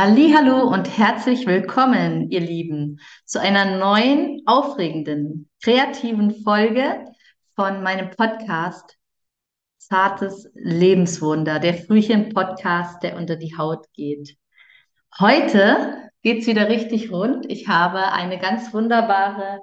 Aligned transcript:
Hallo 0.00 0.68
und 0.72 0.96
herzlich 0.96 1.44
willkommen, 1.44 2.30
ihr 2.30 2.38
Lieben, 2.38 3.00
zu 3.24 3.40
einer 3.40 3.78
neuen, 3.78 4.42
aufregenden, 4.46 5.50
kreativen 5.60 6.40
Folge 6.44 7.04
von 7.56 7.82
meinem 7.82 8.08
Podcast 8.10 8.96
Zartes 9.76 10.48
Lebenswunder, 10.54 11.58
der 11.58 11.74
Frühchen-Podcast, 11.74 13.02
der 13.02 13.16
unter 13.16 13.34
die 13.34 13.58
Haut 13.58 13.92
geht. 13.92 14.36
Heute 15.18 16.08
geht 16.22 16.42
es 16.42 16.46
wieder 16.46 16.68
richtig 16.68 17.10
rund. 17.10 17.50
Ich 17.50 17.66
habe 17.66 18.12
eine 18.12 18.38
ganz 18.38 18.72
wunderbare 18.72 19.58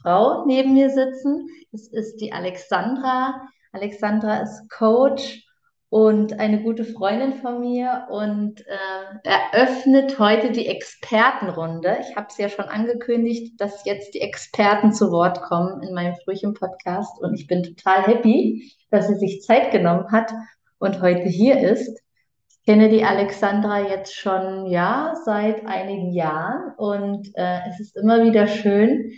Frau 0.00 0.46
neben 0.46 0.72
mir 0.72 0.88
sitzen. 0.88 1.50
Es 1.70 1.92
ist 1.92 2.16
die 2.22 2.32
Alexandra. 2.32 3.46
Alexandra 3.72 4.38
ist 4.38 4.70
Coach 4.70 5.45
und 5.88 6.40
eine 6.40 6.62
gute 6.62 6.84
Freundin 6.84 7.34
von 7.34 7.60
mir 7.60 8.08
und 8.10 8.66
äh, 8.66 9.28
eröffnet 9.52 10.18
heute 10.18 10.50
die 10.50 10.66
Expertenrunde. 10.66 11.98
Ich 12.00 12.16
habe 12.16 12.26
es 12.28 12.38
ja 12.38 12.48
schon 12.48 12.64
angekündigt, 12.64 13.60
dass 13.60 13.84
jetzt 13.84 14.14
die 14.14 14.20
Experten 14.20 14.92
zu 14.92 15.12
Wort 15.12 15.42
kommen 15.42 15.82
in 15.82 15.94
meinem 15.94 16.16
Frühchen-Podcast 16.24 17.20
und 17.20 17.34
ich 17.34 17.46
bin 17.46 17.62
total 17.62 18.02
happy, 18.02 18.72
dass 18.90 19.06
sie 19.06 19.14
sich 19.14 19.42
Zeit 19.42 19.70
genommen 19.70 20.10
hat 20.10 20.32
und 20.78 21.00
heute 21.00 21.28
hier 21.28 21.60
ist. 21.60 22.02
Ich 22.48 22.66
kenne 22.66 22.88
die 22.88 23.04
Alexandra 23.04 23.88
jetzt 23.88 24.12
schon 24.12 24.66
ja 24.66 25.14
seit 25.24 25.66
einigen 25.66 26.12
Jahren 26.12 26.74
und 26.78 27.30
äh, 27.36 27.60
es 27.70 27.78
ist 27.78 27.96
immer 27.96 28.24
wieder 28.24 28.48
schön, 28.48 29.12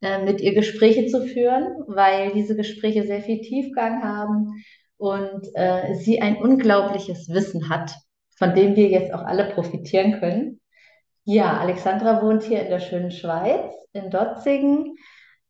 äh, 0.00 0.24
mit 0.24 0.40
ihr 0.40 0.54
Gespräche 0.54 1.04
zu 1.04 1.26
führen, 1.26 1.84
weil 1.86 2.32
diese 2.32 2.56
Gespräche 2.56 3.06
sehr 3.06 3.20
viel 3.20 3.42
Tiefgang 3.42 4.02
haben 4.02 4.54
und 4.96 5.48
äh, 5.54 5.94
sie 5.94 6.20
ein 6.20 6.36
unglaubliches 6.36 7.28
Wissen 7.28 7.68
hat, 7.68 7.94
von 8.36 8.54
dem 8.54 8.76
wir 8.76 8.88
jetzt 8.88 9.12
auch 9.12 9.22
alle 9.22 9.46
profitieren 9.50 10.20
können. 10.20 10.60
Ja, 11.24 11.58
Alexandra 11.58 12.22
wohnt 12.22 12.42
hier 12.42 12.62
in 12.62 12.68
der 12.68 12.80
schönen 12.80 13.10
Schweiz, 13.10 13.74
in 13.92 14.10
Dotzingen, 14.10 14.96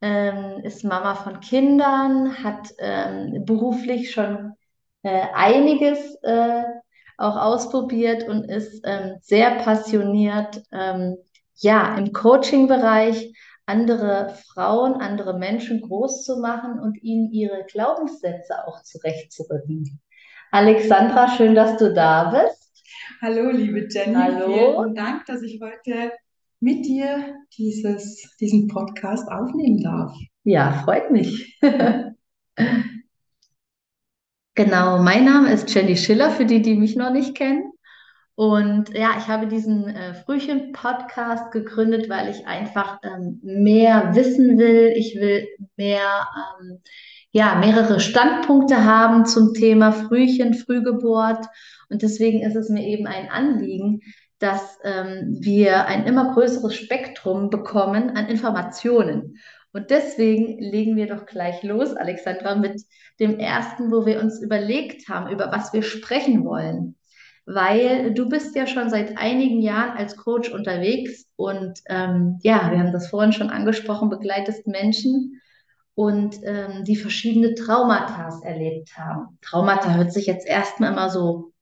ähm, 0.00 0.60
ist 0.62 0.84
Mama 0.84 1.14
von 1.14 1.40
Kindern, 1.40 2.44
hat 2.44 2.68
ähm, 2.78 3.44
beruflich 3.44 4.12
schon 4.12 4.52
äh, 5.02 5.22
einiges 5.34 6.16
äh, 6.22 6.62
auch 7.16 7.36
ausprobiert 7.36 8.28
und 8.28 8.44
ist 8.44 8.82
ähm, 8.84 9.16
sehr 9.20 9.52
passioniert, 9.56 10.62
ähm, 10.72 11.16
ja, 11.56 11.96
im 11.96 12.12
Coaching-Bereich, 12.12 13.32
andere 13.66 14.34
Frauen, 14.52 14.94
andere 14.94 15.38
Menschen 15.38 15.80
groß 15.80 16.24
zu 16.24 16.38
machen 16.38 16.78
und 16.78 17.02
ihnen 17.02 17.30
ihre 17.32 17.64
Glaubenssätze 17.64 18.66
auch 18.66 18.82
zurechtzurücken. 18.82 20.00
Alexandra, 20.50 21.28
schön, 21.36 21.54
dass 21.54 21.76
du 21.78 21.92
da 21.92 22.30
bist. 22.30 22.72
Hallo, 23.20 23.50
liebe 23.50 23.88
Jenny. 23.90 24.14
Hallo. 24.14 24.82
Vielen 24.82 24.94
Dank, 24.94 25.26
dass 25.26 25.42
ich 25.42 25.60
heute 25.60 26.12
mit 26.60 26.86
dir 26.86 27.36
dieses, 27.56 28.36
diesen 28.40 28.68
Podcast 28.68 29.28
aufnehmen 29.30 29.82
darf. 29.82 30.16
Ja, 30.44 30.82
freut 30.84 31.10
mich. 31.10 31.58
genau, 34.54 35.02
mein 35.02 35.24
Name 35.24 35.52
ist 35.52 35.74
Jenny 35.74 35.96
Schiller, 35.96 36.30
für 36.30 36.44
die, 36.44 36.62
die 36.62 36.76
mich 36.76 36.96
noch 36.96 37.10
nicht 37.12 37.34
kennen. 37.34 37.73
Und 38.36 38.92
ja, 38.94 39.10
ich 39.16 39.28
habe 39.28 39.46
diesen 39.46 39.88
äh, 39.88 40.14
Frühchen-Podcast 40.14 41.52
gegründet, 41.52 42.08
weil 42.08 42.30
ich 42.30 42.46
einfach 42.46 42.98
ähm, 43.04 43.40
mehr 43.44 44.14
wissen 44.14 44.58
will. 44.58 44.92
Ich 44.96 45.14
will 45.14 45.46
mehr, 45.76 46.26
ähm, 46.60 46.80
ja, 47.30 47.54
mehrere 47.54 48.00
Standpunkte 48.00 48.84
haben 48.84 49.24
zum 49.24 49.54
Thema 49.54 49.92
Frühchen, 49.92 50.54
Frühgeburt. 50.54 51.46
Und 51.88 52.02
deswegen 52.02 52.42
ist 52.42 52.56
es 52.56 52.68
mir 52.68 52.84
eben 52.84 53.06
ein 53.06 53.30
Anliegen, 53.30 54.00
dass 54.40 54.78
ähm, 54.82 55.38
wir 55.40 55.86
ein 55.86 56.04
immer 56.04 56.34
größeres 56.34 56.74
Spektrum 56.74 57.50
bekommen 57.50 58.16
an 58.16 58.26
Informationen. 58.26 59.38
Und 59.72 59.90
deswegen 59.90 60.58
legen 60.58 60.96
wir 60.96 61.06
doch 61.06 61.26
gleich 61.26 61.62
los, 61.62 61.94
Alexandra, 61.94 62.56
mit 62.56 62.82
dem 63.20 63.38
ersten, 63.38 63.92
wo 63.92 64.06
wir 64.06 64.20
uns 64.20 64.42
überlegt 64.42 65.08
haben, 65.08 65.30
über 65.30 65.52
was 65.52 65.72
wir 65.72 65.84
sprechen 65.84 66.44
wollen 66.44 66.96
weil 67.46 68.14
du 68.14 68.28
bist 68.28 68.54
ja 68.56 68.66
schon 68.66 68.90
seit 68.90 69.18
einigen 69.18 69.60
Jahren 69.60 69.96
als 69.96 70.16
Coach 70.16 70.50
unterwegs 70.50 71.26
und 71.36 71.80
ähm, 71.88 72.38
ja, 72.42 72.70
wir 72.70 72.78
haben 72.78 72.92
das 72.92 73.08
vorhin 73.08 73.32
schon 73.32 73.50
angesprochen, 73.50 74.08
begleitest 74.08 74.66
Menschen 74.66 75.40
und 75.94 76.36
ähm, 76.42 76.84
die 76.84 76.96
verschiedene 76.96 77.54
Traumata 77.54 78.40
erlebt 78.42 78.96
haben. 78.96 79.38
Traumata 79.42 79.94
hört 79.94 80.12
sich 80.12 80.26
jetzt 80.26 80.46
erstmal 80.46 80.92
immer 80.92 81.10
so 81.10 81.52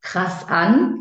krass 0.00 0.46
an, 0.48 0.98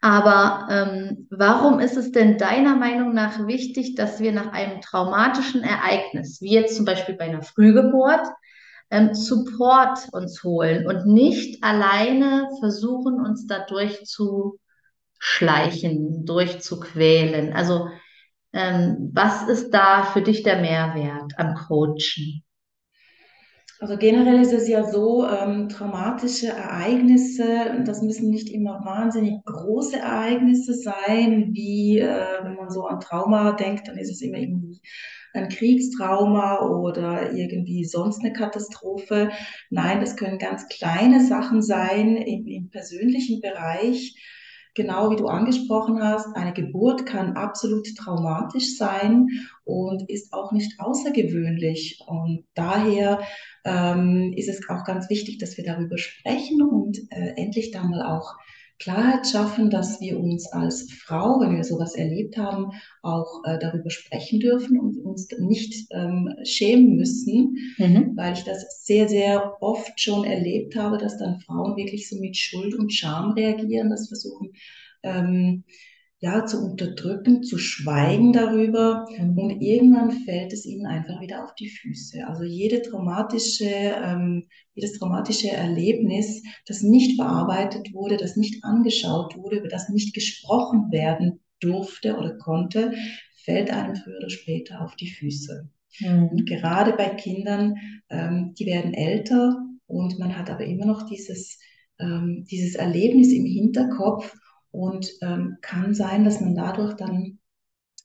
aber 0.00 0.68
ähm, 0.70 1.26
warum 1.30 1.80
ist 1.80 1.96
es 1.96 2.12
denn 2.12 2.38
deiner 2.38 2.76
Meinung 2.76 3.12
nach 3.12 3.46
wichtig, 3.46 3.94
dass 3.96 4.20
wir 4.20 4.32
nach 4.32 4.52
einem 4.52 4.80
traumatischen 4.80 5.62
Ereignis, 5.62 6.40
wie 6.40 6.52
jetzt 6.52 6.76
zum 6.76 6.84
Beispiel 6.84 7.16
bei 7.16 7.24
einer 7.24 7.42
Frühgeburt, 7.42 8.26
ähm, 8.94 9.14
Support 9.14 10.08
uns 10.12 10.42
holen 10.44 10.86
und 10.86 11.06
nicht 11.06 11.62
alleine 11.64 12.48
versuchen, 12.60 13.20
uns 13.20 13.46
dadurch 13.46 14.04
zu 14.04 14.58
schleichen, 15.18 16.24
durchzuquälen. 16.24 17.52
Also 17.52 17.88
ähm, 18.52 19.10
was 19.12 19.48
ist 19.48 19.70
da 19.70 20.04
für 20.04 20.22
dich 20.22 20.44
der 20.44 20.60
Mehrwert 20.60 21.32
am 21.38 21.54
Coachen? 21.54 22.44
Also 23.80 23.96
generell 23.98 24.40
ist 24.40 24.52
es 24.52 24.68
ja 24.68 24.84
so, 24.84 25.26
ähm, 25.28 25.68
traumatische 25.68 26.46
Ereignisse, 26.46 27.82
das 27.84 28.00
müssen 28.00 28.30
nicht 28.30 28.48
immer 28.48 28.84
wahnsinnig 28.84 29.44
große 29.44 29.98
Ereignisse 29.98 30.74
sein, 30.74 31.50
wie 31.52 31.98
äh, 31.98 32.44
wenn 32.44 32.54
man 32.54 32.70
so 32.70 32.86
an 32.86 33.00
Trauma 33.00 33.52
denkt, 33.52 33.88
dann 33.88 33.98
ist 33.98 34.10
es 34.10 34.22
immer 34.22 34.38
irgendwie 34.38 34.80
ein 35.34 35.48
Kriegstrauma 35.48 36.60
oder 36.60 37.32
irgendwie 37.32 37.84
sonst 37.84 38.20
eine 38.20 38.32
Katastrophe. 38.32 39.30
Nein, 39.68 40.00
das 40.00 40.16
können 40.16 40.38
ganz 40.38 40.68
kleine 40.68 41.26
Sachen 41.26 41.60
sein 41.60 42.16
im, 42.16 42.46
im 42.46 42.70
persönlichen 42.70 43.40
Bereich. 43.40 44.14
Genau 44.76 45.10
wie 45.10 45.16
du 45.16 45.26
angesprochen 45.26 46.02
hast, 46.02 46.34
eine 46.34 46.52
Geburt 46.52 47.06
kann 47.06 47.36
absolut 47.36 47.86
traumatisch 47.96 48.76
sein 48.76 49.28
und 49.64 50.08
ist 50.08 50.32
auch 50.32 50.50
nicht 50.50 50.80
außergewöhnlich. 50.80 52.00
Und 52.06 52.44
daher 52.54 53.20
ähm, 53.64 54.32
ist 54.36 54.48
es 54.48 54.68
auch 54.68 54.84
ganz 54.84 55.08
wichtig, 55.10 55.38
dass 55.38 55.56
wir 55.56 55.64
darüber 55.64 55.96
sprechen 55.96 56.60
und 56.62 56.98
äh, 57.10 57.34
endlich 57.36 57.70
da 57.70 57.84
mal 57.84 58.02
auch 58.02 58.34
Klarheit 58.78 59.26
schaffen, 59.26 59.70
dass 59.70 60.00
wir 60.00 60.18
uns 60.18 60.50
als 60.52 60.90
Frau, 60.90 61.40
wenn 61.40 61.56
wir 61.56 61.64
sowas 61.64 61.94
erlebt 61.94 62.36
haben, 62.36 62.72
auch 63.02 63.42
äh, 63.44 63.58
darüber 63.58 63.90
sprechen 63.90 64.40
dürfen 64.40 64.78
und 64.78 64.98
uns 64.98 65.28
nicht 65.38 65.86
ähm, 65.92 66.28
schämen 66.44 66.96
müssen, 66.96 67.56
mhm. 67.78 68.12
weil 68.16 68.32
ich 68.32 68.44
das 68.44 68.84
sehr, 68.84 69.08
sehr 69.08 69.56
oft 69.60 70.00
schon 70.00 70.24
erlebt 70.24 70.76
habe, 70.76 70.98
dass 70.98 71.18
dann 71.18 71.40
Frauen 71.40 71.76
wirklich 71.76 72.08
so 72.08 72.18
mit 72.18 72.36
Schuld 72.36 72.74
und 72.74 72.92
Scham 72.92 73.32
reagieren, 73.32 73.90
das 73.90 74.08
versuchen, 74.08 74.52
ähm, 75.02 75.64
ja, 76.24 76.46
zu 76.46 76.64
unterdrücken, 76.64 77.42
zu 77.42 77.58
schweigen 77.58 78.32
darüber 78.32 79.06
mhm. 79.18 79.36
und 79.36 79.60
irgendwann 79.60 80.10
fällt 80.10 80.54
es 80.54 80.64
ihnen 80.64 80.86
einfach 80.86 81.20
wieder 81.20 81.44
auf 81.44 81.54
die 81.54 81.68
Füße. 81.68 82.26
Also 82.26 82.44
jede 82.44 82.80
traumatische, 82.80 83.68
ähm, 83.68 84.46
jedes 84.72 84.98
traumatische 84.98 85.50
Erlebnis, 85.50 86.42
das 86.66 86.80
nicht 86.80 87.16
verarbeitet 87.16 87.92
wurde, 87.92 88.16
das 88.16 88.36
nicht 88.36 88.64
angeschaut 88.64 89.36
wurde, 89.36 89.58
über 89.58 89.68
das 89.68 89.90
nicht 89.90 90.14
gesprochen 90.14 90.90
werden 90.90 91.40
durfte 91.60 92.16
oder 92.16 92.38
konnte, 92.38 92.94
fällt 93.44 93.70
einem 93.70 93.94
früher 93.94 94.16
oder 94.16 94.30
später 94.30 94.80
auf 94.80 94.96
die 94.96 95.10
Füße. 95.10 95.68
Mhm. 96.00 96.28
Und 96.28 96.46
gerade 96.46 96.94
bei 96.94 97.10
Kindern, 97.10 97.74
ähm, 98.08 98.54
die 98.58 98.64
werden 98.64 98.94
älter 98.94 99.58
und 99.86 100.18
man 100.18 100.38
hat 100.38 100.48
aber 100.48 100.64
immer 100.64 100.86
noch 100.86 101.02
dieses, 101.02 101.58
ähm, 102.00 102.46
dieses 102.50 102.76
Erlebnis 102.76 103.30
im 103.30 103.44
Hinterkopf 103.44 104.34
und 104.74 105.08
ähm, 105.22 105.58
kann 105.60 105.94
sein, 105.94 106.24
dass 106.24 106.40
man 106.40 106.56
dadurch 106.56 106.94
dann 106.94 107.38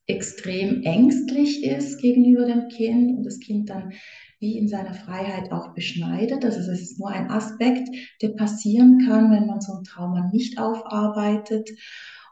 extrem 0.05 0.83
ängstlich 0.83 1.63
ist 1.63 1.99
gegenüber 1.99 2.45
dem 2.45 2.67
Kind 2.69 3.17
und 3.17 3.23
das 3.23 3.39
Kind 3.39 3.69
dann 3.69 3.93
wie 4.39 4.57
in 4.57 4.67
seiner 4.67 4.93
Freiheit 4.93 5.51
auch 5.51 5.73
beschneidet. 5.73 6.45
Also 6.45 6.59
es 6.59 6.67
ist 6.81 6.99
nur 6.99 7.09
ein 7.09 7.29
Aspekt, 7.29 7.89
der 8.21 8.29
passieren 8.29 8.99
kann, 9.05 9.31
wenn 9.31 9.47
man 9.47 9.61
so 9.61 9.73
ein 9.73 9.83
Trauma 9.83 10.29
nicht 10.31 10.59
aufarbeitet 10.59 11.69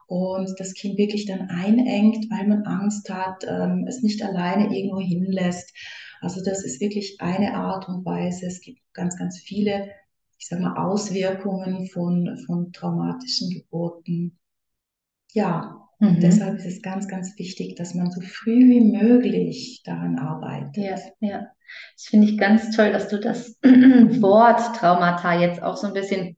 und 0.05 0.53
das 0.59 0.73
Kind 0.73 0.97
wirklich 0.97 1.25
dann 1.25 1.49
einengt, 1.49 2.29
weil 2.29 2.47
man 2.47 2.63
Angst 2.63 3.09
hat, 3.09 3.43
ähm, 3.47 3.85
es 3.87 4.03
nicht 4.03 4.23
alleine 4.23 4.75
irgendwo 4.75 5.01
hinlässt. 5.01 5.73
Also 6.21 6.41
das 6.43 6.63
ist 6.63 6.79
wirklich 6.79 7.17
eine 7.19 7.55
Art 7.55 7.89
und 7.89 8.05
Weise. 8.05 8.45
Es 8.45 8.61
gibt 8.61 8.79
ganz, 8.93 9.17
ganz 9.17 9.39
viele 9.39 9.89
ich 10.37 10.47
sage 10.47 10.61
mal, 10.61 10.77
Auswirkungen 10.77 11.87
von, 11.87 12.37
von 12.45 12.71
traumatischen 12.71 13.49
Geburten. 13.49 14.37
Ja, 15.33 15.87
mhm. 15.99 16.19
deshalb 16.19 16.57
ist 16.57 16.65
es 16.65 16.81
ganz, 16.81 17.07
ganz 17.07 17.37
wichtig, 17.37 17.75
dass 17.75 17.95
man 17.95 18.11
so 18.11 18.21
früh 18.21 18.69
wie 18.69 18.81
möglich 18.81 19.81
daran 19.83 20.19
arbeitet. 20.19 20.77
Ja, 20.77 20.95
ja. 21.19 21.47
Das 21.95 22.05
finde 22.05 22.27
ich 22.27 22.37
ganz 22.37 22.75
toll, 22.75 22.91
dass 22.91 23.09
du 23.09 23.19
das 23.19 23.57
Wort 23.63 24.75
Traumata 24.77 25.39
jetzt 25.39 25.61
auch 25.61 25.75
so 25.75 25.87
ein 25.87 25.93
bisschen 25.93 26.37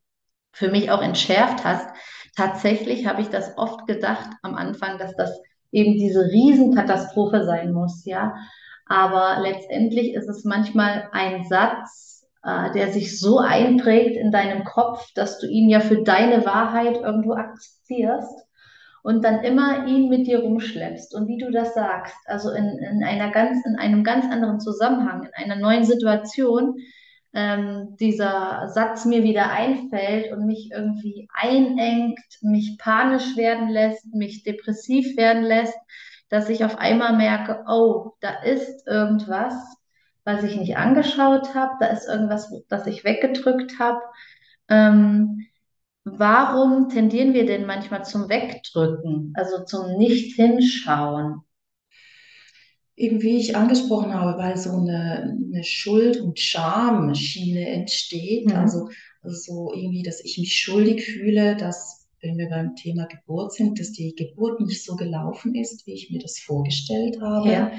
für 0.51 0.71
mich 0.71 0.89
auch 0.89 1.01
entschärft 1.01 1.63
hast. 1.63 1.87
tatsächlich 2.35 3.05
habe 3.05 3.21
ich 3.21 3.27
das 3.27 3.57
oft 3.57 3.85
gedacht 3.85 4.29
am 4.41 4.55
Anfang, 4.55 4.97
dass 4.97 5.15
das 5.15 5.39
eben 5.71 5.93
diese 5.93 6.21
Riesenkatastrophe 6.21 7.45
sein 7.45 7.73
muss, 7.73 8.05
ja. 8.05 8.33
Aber 8.87 9.41
letztendlich 9.41 10.15
ist 10.15 10.27
es 10.27 10.43
manchmal 10.45 11.09
ein 11.11 11.45
Satz, 11.45 12.18
äh, 12.43 12.71
der 12.71 12.91
sich 12.91 13.19
so 13.19 13.39
einprägt 13.39 14.15
in 14.15 14.31
deinem 14.31 14.63
Kopf, 14.63 15.05
dass 15.13 15.39
du 15.39 15.47
ihn 15.47 15.69
ja 15.69 15.79
für 15.79 16.03
deine 16.03 16.45
Wahrheit 16.45 16.97
irgendwo 16.97 17.33
akzeptierst 17.33 18.45
und 19.03 19.23
dann 19.23 19.43
immer 19.43 19.87
ihn 19.87 20.09
mit 20.09 20.27
dir 20.27 20.39
rumschleppst. 20.39 21.15
Und 21.15 21.27
wie 21.27 21.37
du 21.37 21.51
das 21.51 21.73
sagst, 21.73 22.15
also 22.25 22.51
in, 22.51 22.77
in 22.77 23.03
einer 23.03 23.31
ganz, 23.31 23.65
in 23.65 23.77
einem 23.77 24.03
ganz 24.03 24.25
anderen 24.25 24.59
Zusammenhang, 24.59 25.23
in 25.23 25.33
einer 25.33 25.55
neuen 25.55 25.83
Situation, 25.83 26.75
ähm, 27.33 27.95
dieser 27.99 28.69
Satz 28.69 29.05
mir 29.05 29.23
wieder 29.23 29.51
einfällt 29.51 30.31
und 30.31 30.45
mich 30.45 30.71
irgendwie 30.71 31.27
einengt, 31.33 32.19
mich 32.41 32.77
panisch 32.79 33.37
werden 33.37 33.69
lässt, 33.69 34.05
mich 34.13 34.43
depressiv 34.43 35.15
werden 35.15 35.43
lässt, 35.43 35.77
dass 36.29 36.49
ich 36.49 36.63
auf 36.63 36.77
einmal 36.77 37.15
merke, 37.17 37.63
oh, 37.67 38.11
da 38.21 38.41
ist 38.43 38.87
irgendwas, 38.87 39.53
was 40.23 40.43
ich 40.43 40.55
nicht 40.57 40.77
angeschaut 40.77 41.55
habe, 41.55 41.73
da 41.79 41.87
ist 41.87 42.07
irgendwas, 42.07 42.51
das 42.69 42.87
ich 42.87 43.03
weggedrückt 43.03 43.79
habe. 43.79 43.99
Ähm, 44.69 45.45
warum 46.03 46.89
tendieren 46.89 47.33
wir 47.33 47.45
denn 47.45 47.65
manchmal 47.65 48.05
zum 48.05 48.29
Wegdrücken, 48.29 49.33
also 49.35 49.63
zum 49.65 49.97
Nicht-Hinschauen? 49.97 51.41
Eben 52.95 53.21
wie 53.21 53.37
ich 53.37 53.55
angesprochen 53.55 54.13
habe, 54.13 54.37
weil 54.37 54.57
so 54.57 54.71
eine, 54.71 55.37
eine 55.53 55.63
Schuld- 55.63 56.19
und 56.19 56.37
Schamschiene 56.37 57.67
entsteht, 57.69 58.47
Mhm. 58.47 58.55
also, 58.55 58.89
so 59.23 59.73
irgendwie, 59.73 60.03
dass 60.03 60.23
ich 60.23 60.37
mich 60.37 60.57
schuldig 60.57 61.05
fühle, 61.05 61.55
dass, 61.55 62.07
wenn 62.21 62.37
wir 62.37 62.49
beim 62.49 62.75
Thema 62.75 63.05
Geburt 63.07 63.53
sind, 63.53 63.79
dass 63.79 63.91
die 63.93 64.15
Geburt 64.15 64.59
nicht 64.61 64.83
so 64.83 64.95
gelaufen 64.95 65.55
ist, 65.55 65.87
wie 65.87 65.93
ich 65.93 66.09
mir 66.11 66.19
das 66.19 66.39
vorgestellt 66.39 67.21
habe. 67.21 67.49
Ja. 67.49 67.71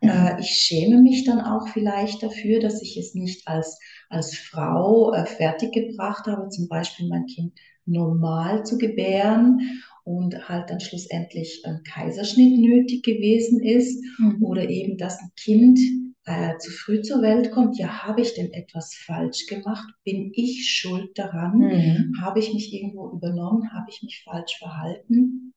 Äh, 0.00 0.40
ich 0.40 0.48
schäme 0.50 1.00
mich 1.02 1.24
dann 1.24 1.40
auch 1.40 1.68
vielleicht 1.68 2.22
dafür, 2.22 2.60
dass 2.60 2.82
ich 2.82 2.96
es 2.96 3.14
nicht 3.14 3.46
als, 3.46 3.78
als 4.08 4.36
Frau 4.36 5.12
äh, 5.12 5.26
fertiggebracht 5.26 6.26
habe, 6.26 6.48
zum 6.48 6.68
Beispiel 6.68 7.08
mein 7.08 7.26
Kind 7.26 7.52
normal 7.86 8.64
zu 8.64 8.78
gebären 8.78 9.82
und 10.04 10.48
halt 10.48 10.70
dann 10.70 10.80
schlussendlich 10.80 11.62
ein 11.64 11.82
Kaiserschnitt 11.84 12.58
nötig 12.58 13.02
gewesen 13.04 13.62
ist 13.62 14.02
Mhm. 14.18 14.42
oder 14.44 14.68
eben, 14.68 14.96
dass 14.96 15.18
ein 15.20 15.30
Kind 15.36 15.78
äh, 16.24 16.56
zu 16.58 16.70
früh 16.70 17.02
zur 17.02 17.22
Welt 17.22 17.50
kommt. 17.50 17.78
Ja, 17.78 18.04
habe 18.06 18.20
ich 18.22 18.34
denn 18.34 18.52
etwas 18.52 18.94
falsch 18.94 19.46
gemacht? 19.46 19.88
Bin 20.04 20.30
ich 20.34 20.68
schuld 20.70 21.18
daran? 21.18 21.58
Mhm. 21.58 22.20
Habe 22.20 22.38
ich 22.40 22.52
mich 22.52 22.72
irgendwo 22.72 23.10
übernommen? 23.10 23.72
Habe 23.72 23.86
ich 23.90 24.02
mich 24.02 24.22
falsch 24.24 24.58
verhalten? 24.58 25.52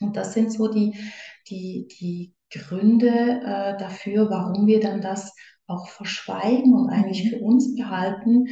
Und 0.00 0.16
das 0.16 0.34
sind 0.34 0.52
so 0.52 0.68
die, 0.68 0.94
die, 1.48 1.88
die 2.00 2.32
Gründe 2.50 3.08
äh, 3.08 3.78
dafür, 3.78 4.30
warum 4.30 4.66
wir 4.66 4.80
dann 4.80 5.00
das 5.00 5.32
auch 5.66 5.88
verschweigen 5.88 6.74
und 6.74 6.90
eigentlich 6.90 7.24
Mhm. 7.24 7.30
für 7.30 7.40
uns 7.40 7.74
behalten, 7.74 8.46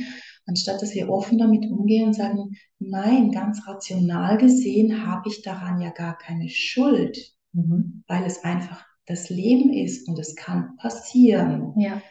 anstatt 0.46 0.82
dass 0.82 0.94
wir 0.94 1.08
offen 1.08 1.38
damit 1.38 1.70
umgehen 1.70 2.06
und 2.08 2.14
sagen, 2.14 2.50
nein, 2.78 3.30
ganz 3.30 3.66
rational 3.66 4.36
gesehen 4.38 5.06
habe 5.06 5.28
ich 5.28 5.42
daran 5.42 5.80
ja 5.80 5.90
gar 5.90 6.18
keine 6.18 6.48
Schuld, 6.48 7.18
Mhm. 7.52 8.02
weil 8.08 8.24
es 8.24 8.42
einfach 8.44 8.84
das 9.06 9.30
Leben 9.30 9.72
ist 9.72 10.08
und 10.08 10.18
es 10.18 10.34
kann 10.34 10.76
passieren. 10.76 11.74
Ja. 11.76 12.02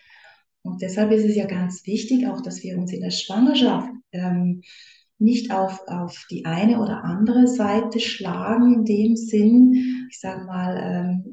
Und 0.62 0.82
deshalb 0.82 1.12
ist 1.12 1.26
es 1.26 1.36
ja 1.36 1.46
ganz 1.46 1.86
wichtig, 1.86 2.28
auch 2.28 2.42
dass 2.42 2.64
wir 2.64 2.78
uns 2.78 2.94
in 2.94 3.02
der 3.02 3.12
Schwangerschaft 3.12 3.90
ähm, 4.14 4.62
nicht 5.20 5.52
auf, 5.52 5.80
auf 5.88 6.26
die 6.30 6.46
eine 6.46 6.80
oder 6.82 7.04
andere 7.04 7.48
Seite 7.48 8.00
schlagen, 8.00 8.74
in 8.74 8.86
dem 8.86 9.16
Sinn, 9.16 10.08
ich 10.10 10.20
sage 10.20 10.46
mal, 10.46 10.78
ähm, 10.82 11.33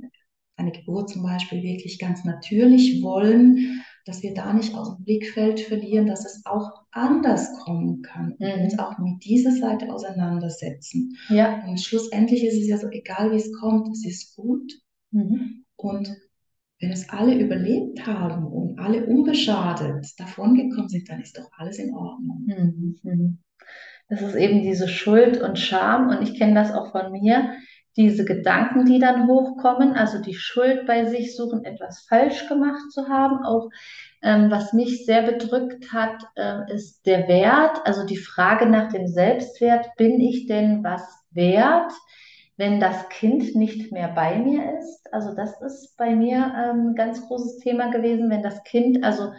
eine 0.60 0.72
Geburt 0.72 1.10
zum 1.10 1.22
Beispiel 1.22 1.62
wirklich 1.62 1.98
ganz 1.98 2.24
natürlich 2.24 3.02
wollen, 3.02 3.82
dass 4.06 4.22
wir 4.22 4.34
da 4.34 4.52
nicht 4.52 4.74
aus 4.74 4.96
dem 4.96 5.04
Blickfeld 5.04 5.60
verlieren, 5.60 6.06
dass 6.06 6.24
es 6.24 6.42
auch 6.46 6.82
anders 6.90 7.52
kommen 7.64 8.02
kann 8.02 8.32
und 8.38 8.56
Mhm. 8.56 8.62
uns 8.64 8.78
auch 8.78 8.98
mit 8.98 9.24
dieser 9.24 9.52
Seite 9.52 9.92
auseinandersetzen. 9.92 11.16
Ja. 11.28 11.64
Und 11.66 11.80
schlussendlich 11.80 12.44
ist 12.44 12.58
es 12.60 12.68
ja 12.68 12.78
so, 12.78 12.88
egal 12.90 13.32
wie 13.32 13.36
es 13.36 13.52
kommt, 13.60 13.88
es 13.96 14.04
ist 14.06 14.36
gut. 14.36 14.72
Mhm. 15.12 15.64
Und 15.76 16.10
wenn 16.80 16.92
es 16.92 17.08
alle 17.10 17.38
überlebt 17.38 18.06
haben 18.06 18.46
und 18.46 18.78
alle 18.78 19.06
unbeschadet 19.06 20.06
davongekommen 20.18 20.88
sind, 20.88 21.08
dann 21.10 21.20
ist 21.20 21.38
doch 21.38 21.50
alles 21.58 21.78
in 21.78 21.94
Ordnung. 21.94 22.44
Mhm. 22.46 22.96
Mhm. 23.02 23.38
Das 24.08 24.22
ist 24.22 24.34
eben 24.34 24.62
diese 24.62 24.88
Schuld 24.88 25.40
und 25.40 25.58
Scham 25.58 26.08
und 26.08 26.22
ich 26.22 26.34
kenne 26.38 26.54
das 26.54 26.72
auch 26.72 26.90
von 26.90 27.12
mir, 27.12 27.52
diese 28.00 28.24
Gedanken, 28.24 28.86
die 28.86 28.98
dann 28.98 29.28
hochkommen, 29.28 29.92
also 29.92 30.18
die 30.22 30.34
Schuld 30.34 30.86
bei 30.86 31.04
sich 31.04 31.36
suchen, 31.36 31.64
etwas 31.64 32.00
falsch 32.08 32.48
gemacht 32.48 32.90
zu 32.90 33.08
haben. 33.08 33.44
Auch 33.44 33.68
ähm, 34.22 34.50
was 34.50 34.72
mich 34.72 35.04
sehr 35.04 35.22
bedrückt 35.22 35.92
hat, 35.92 36.24
äh, 36.34 36.72
ist 36.72 37.04
der 37.06 37.28
Wert, 37.28 37.82
also 37.84 38.06
die 38.06 38.16
Frage 38.16 38.66
nach 38.66 38.90
dem 38.90 39.06
Selbstwert, 39.06 39.94
bin 39.98 40.18
ich 40.18 40.46
denn 40.46 40.82
was 40.82 41.02
wert, 41.30 41.92
wenn 42.56 42.80
das 42.80 43.10
Kind 43.10 43.54
nicht 43.54 43.92
mehr 43.92 44.08
bei 44.08 44.38
mir 44.38 44.78
ist? 44.78 45.12
Also 45.12 45.34
das 45.34 45.60
ist 45.60 45.98
bei 45.98 46.14
mir 46.14 46.38
ähm, 46.38 46.88
ein 46.88 46.94
ganz 46.94 47.26
großes 47.26 47.58
Thema 47.58 47.90
gewesen, 47.90 48.30
wenn 48.30 48.42
das 48.42 48.62
Kind, 48.64 49.04
also 49.04 49.32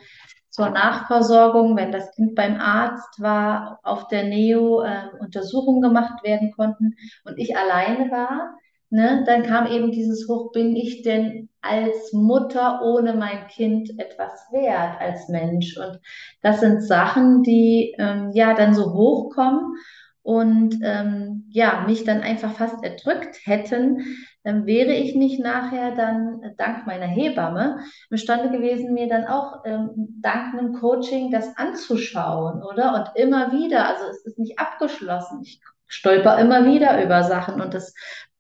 zur 0.51 0.69
Nachversorgung, 0.69 1.75
wenn 1.77 1.91
das 1.91 2.11
Kind 2.11 2.35
beim 2.35 2.57
Arzt 2.57 3.21
war, 3.21 3.79
auf 3.83 4.07
der 4.09 4.23
Neo 4.23 4.83
äh, 4.83 5.07
Untersuchungen 5.19 5.81
gemacht 5.81 6.23
werden 6.23 6.51
konnten 6.51 6.95
und 7.25 7.39
ich 7.39 7.57
alleine 7.57 8.11
war, 8.11 8.53
ne, 8.89 9.23
dann 9.25 9.43
kam 9.43 9.65
eben 9.67 9.91
dieses 9.91 10.27
Hoch, 10.27 10.51
bin 10.51 10.75
ich 10.75 11.01
denn 11.01 11.49
als 11.61 12.11
Mutter 12.13 12.81
ohne 12.83 13.13
mein 13.13 13.47
Kind 13.47 13.97
etwas 13.97 14.47
wert 14.51 14.99
als 14.99 15.29
Mensch? 15.29 15.77
Und 15.77 15.99
das 16.41 16.59
sind 16.59 16.83
Sachen, 16.83 17.43
die 17.43 17.95
ähm, 17.97 18.31
ja 18.33 18.53
dann 18.53 18.73
so 18.73 18.93
hochkommen 18.93 19.75
und 20.23 20.79
ähm, 20.83 21.45
ja, 21.49 21.83
mich 21.87 22.03
dann 22.03 22.21
einfach 22.21 22.53
fast 22.53 22.83
erdrückt 22.83 23.39
hätten, 23.43 24.05
dann 24.43 24.65
wäre 24.65 24.93
ich 24.93 25.15
nicht 25.15 25.39
nachher 25.39 25.95
dann 25.95 26.41
äh, 26.43 26.51
dank 26.57 26.85
meiner 26.85 27.07
Hebamme 27.07 27.79
imstande 28.09 28.49
gewesen, 28.55 28.93
mir 28.93 29.07
dann 29.07 29.25
auch 29.25 29.63
ähm, 29.65 29.91
dank 30.21 30.53
einem 30.53 30.73
Coaching 30.73 31.31
das 31.31 31.57
anzuschauen, 31.57 32.61
oder? 32.63 32.95
Und 32.95 33.21
immer 33.21 33.51
wieder, 33.51 33.87
also 33.87 34.05
es 34.09 34.25
ist 34.25 34.39
nicht 34.39 34.59
abgeschlossen. 34.59 35.41
Ich 35.43 35.61
stolper 35.87 36.39
immer 36.39 36.65
wieder 36.65 37.03
über 37.03 37.23
Sachen 37.23 37.59
und 37.59 37.73
das 37.73 37.93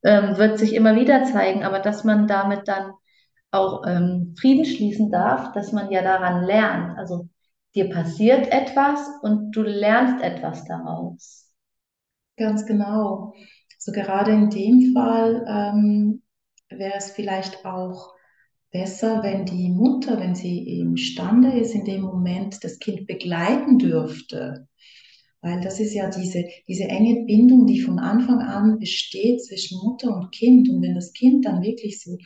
ähm, 0.03 0.37
wird 0.37 0.57
sich 0.57 0.73
immer 0.73 0.95
wieder 0.95 1.23
zeigen, 1.25 1.63
aber 1.63 1.79
dass 1.79 2.03
man 2.03 2.27
damit 2.27 2.67
dann 2.67 2.93
auch 3.51 3.85
ähm, 3.85 4.33
Frieden 4.39 4.65
schließen 4.65 5.11
darf, 5.11 5.51
dass 5.51 5.71
man 5.71 5.91
ja 5.91 6.01
daran 6.01 6.43
lernt. 6.43 6.97
Also 6.97 7.27
dir 7.75 7.89
passiert 7.89 8.51
etwas 8.51 8.99
und 9.21 9.51
du 9.51 9.61
lernst 9.63 10.23
etwas 10.23 10.65
daraus. 10.65 11.40
Ganz 12.37 12.65
genau. 12.65 13.33
So 13.77 13.91
gerade 13.91 14.31
in 14.31 14.49
dem 14.49 14.93
Fall 14.93 15.45
ähm, 15.47 16.21
wäre 16.69 16.95
es 16.97 17.11
vielleicht 17.11 17.65
auch 17.65 18.13
besser, 18.71 19.21
wenn 19.23 19.45
die 19.45 19.69
Mutter, 19.69 20.19
wenn 20.19 20.35
sie 20.35 20.79
imstande 20.79 21.51
ist, 21.59 21.75
in 21.75 21.85
dem 21.85 22.01
Moment 22.01 22.63
das 22.63 22.79
Kind 22.79 23.05
begleiten 23.07 23.79
dürfte. 23.79 24.67
Weil 25.41 25.59
das 25.61 25.79
ist 25.79 25.93
ja 25.93 26.09
diese, 26.09 26.45
diese 26.67 26.83
enge 26.83 27.25
Bindung, 27.25 27.65
die 27.65 27.81
von 27.81 27.99
Anfang 27.99 28.39
an 28.39 28.77
besteht 28.79 29.43
zwischen 29.43 29.79
Mutter 29.83 30.15
und 30.15 30.31
Kind. 30.31 30.69
Und 30.69 30.81
wenn 30.83 30.95
das 30.95 31.13
Kind 31.13 31.45
dann 31.45 31.63
wirklich 31.63 31.99
so 32.01 32.17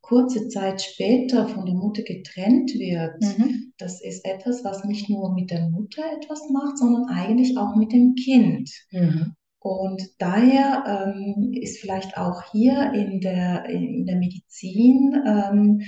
kurze 0.00 0.48
Zeit 0.48 0.82
später 0.82 1.48
von 1.48 1.64
der 1.64 1.74
Mutter 1.74 2.02
getrennt 2.02 2.72
wird, 2.74 3.22
Mhm. 3.22 3.72
das 3.78 4.02
ist 4.02 4.24
etwas, 4.24 4.64
was 4.64 4.84
nicht 4.84 5.08
nur 5.08 5.34
mit 5.34 5.50
der 5.50 5.68
Mutter 5.70 6.02
etwas 6.20 6.48
macht, 6.50 6.78
sondern 6.78 7.04
eigentlich 7.08 7.56
auch 7.56 7.76
mit 7.76 7.92
dem 7.92 8.14
Kind. 8.14 8.70
Mhm. 8.90 9.34
Und 9.66 10.00
daher 10.18 10.84
ähm, 10.86 11.52
ist 11.52 11.80
vielleicht 11.80 12.16
auch 12.16 12.44
hier 12.52 12.92
in 12.92 13.20
der, 13.20 13.64
in 13.66 14.06
der 14.06 14.14
Medizin 14.14 15.20
ähm, 15.26 15.82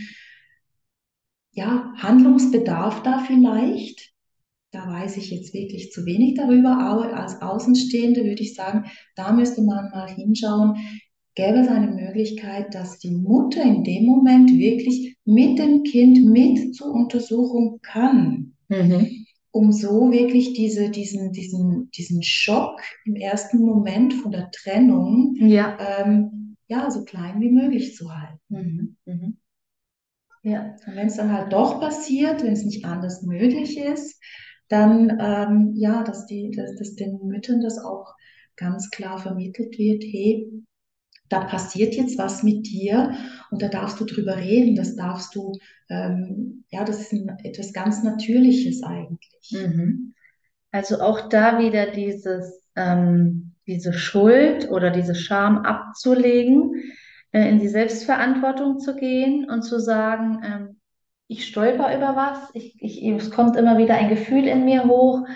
ja, 1.53 1.93
Handlungsbedarf 1.97 3.05
da 3.05 3.21
vielleicht. 3.21 4.13
Da 4.73 4.87
weiß 4.89 5.17
ich 5.19 5.31
jetzt 5.31 5.55
wirklich 5.55 5.93
zu 5.93 6.05
wenig 6.07 6.35
darüber, 6.35 6.77
aber 6.79 7.17
als 7.17 7.41
Außenstehende 7.41 8.25
würde 8.25 8.43
ich 8.43 8.55
sagen, 8.55 8.91
da 9.15 9.33
müsste 9.33 9.63
man 9.63 9.91
mal 9.91 10.09
hinschauen, 10.09 10.77
gäbe 11.37 11.59
es 11.59 11.69
eine 11.69 11.93
Möglichkeit, 11.93 12.75
dass 12.75 12.99
die 12.99 13.13
Mutter 13.13 13.63
in 13.63 13.85
dem 13.85 14.07
Moment 14.07 14.51
wirklich 14.59 15.17
mit 15.25 15.59
dem 15.61 15.85
Kind 15.85 16.25
mit 16.27 16.75
zur 16.75 16.93
Untersuchung 16.93 17.79
kann 17.81 18.57
Mhm. 18.69 19.25
Um 19.59 19.73
so 19.73 20.13
wirklich 20.13 20.53
diese, 20.55 20.89
diesen, 20.89 21.33
diesen, 21.33 21.91
diesen 21.91 22.23
Schock 22.23 22.81
im 23.05 23.17
ersten 23.17 23.59
Moment 23.59 24.15
von 24.15 24.31
der 24.31 24.51
Trennung 24.53 25.35
Ja. 25.37 25.77
ähm, 25.81 26.57
ja, 26.69 26.89
so 26.93 27.05
klein 27.05 27.41
wie 27.41 27.51
möglich 27.51 27.97
zu 27.97 28.09
halten. 28.15 28.39
Mhm. 28.51 28.97
Mhm. 29.07 29.39
Ja. 30.45 30.77
Und 30.87 30.95
wenn 30.95 31.09
es 31.09 31.17
dann 31.17 31.33
halt 31.33 31.53
doch 31.53 31.81
passiert, 31.81 32.45
wenn 32.45 32.53
es 32.53 32.65
nicht 32.65 32.85
anders 32.85 33.23
möglich 33.23 33.77
ist, 33.77 34.23
dann 34.69 35.19
ähm, 35.21 35.73
ja, 35.75 36.05
dass 36.05 36.27
die, 36.27 36.53
dass, 36.55 36.77
dass 36.77 36.95
den 36.95 37.19
Müttern 37.27 37.61
das 37.61 37.79
auch 37.79 38.15
ganz 38.55 38.91
klar 38.91 39.19
vermittelt 39.19 39.77
wird, 39.77 40.05
hey, 40.05 40.47
da 41.29 41.45
passiert 41.45 41.95
jetzt 41.95 42.19
was 42.19 42.43
mit 42.43 42.67
dir 42.67 43.15
und 43.51 43.63
da 43.63 43.69
darfst 43.69 44.01
du 44.01 44.05
drüber 44.05 44.37
reden, 44.37 44.75
das 44.75 44.97
darfst 44.97 45.35
du, 45.35 45.53
ähm, 45.91 46.65
ja, 46.71 46.85
das 46.85 47.01
ist 47.01 47.13
ein, 47.13 47.29
etwas 47.45 47.73
ganz 47.73 48.03
Natürliches 48.03 48.83
eigentlich. 48.83 49.51
Mhm. 49.53 50.15
Also 50.71 51.01
auch 51.01 51.29
da 51.29 51.59
wieder 51.59 51.91
dieses, 51.91 52.63
ähm, 52.77 53.55
diese 53.67 53.93
Schuld 53.93 54.71
oder 54.71 54.91
diese 54.91 55.15
Scham 55.15 55.59
abzulegen, 55.59 56.73
äh, 57.33 57.49
in 57.49 57.59
die 57.59 57.69
Selbstverantwortung 57.69 58.79
zu 58.79 58.97
gehen 58.97 59.49
und 59.51 59.63
zu 59.63 59.81
sagen, 59.81 60.41
ähm, 60.45 60.81
ich 61.27 61.47
stolper 61.47 61.95
über 61.95 62.17
was, 62.17 62.39
ich, 62.55 62.77
ich, 62.81 63.03
es 63.03 63.31
kommt 63.31 63.57
immer 63.57 63.77
wieder 63.77 63.95
ein 63.97 64.09
Gefühl 64.09 64.47
in 64.47 64.65
mir 64.65 64.85
hoch, 64.85 65.27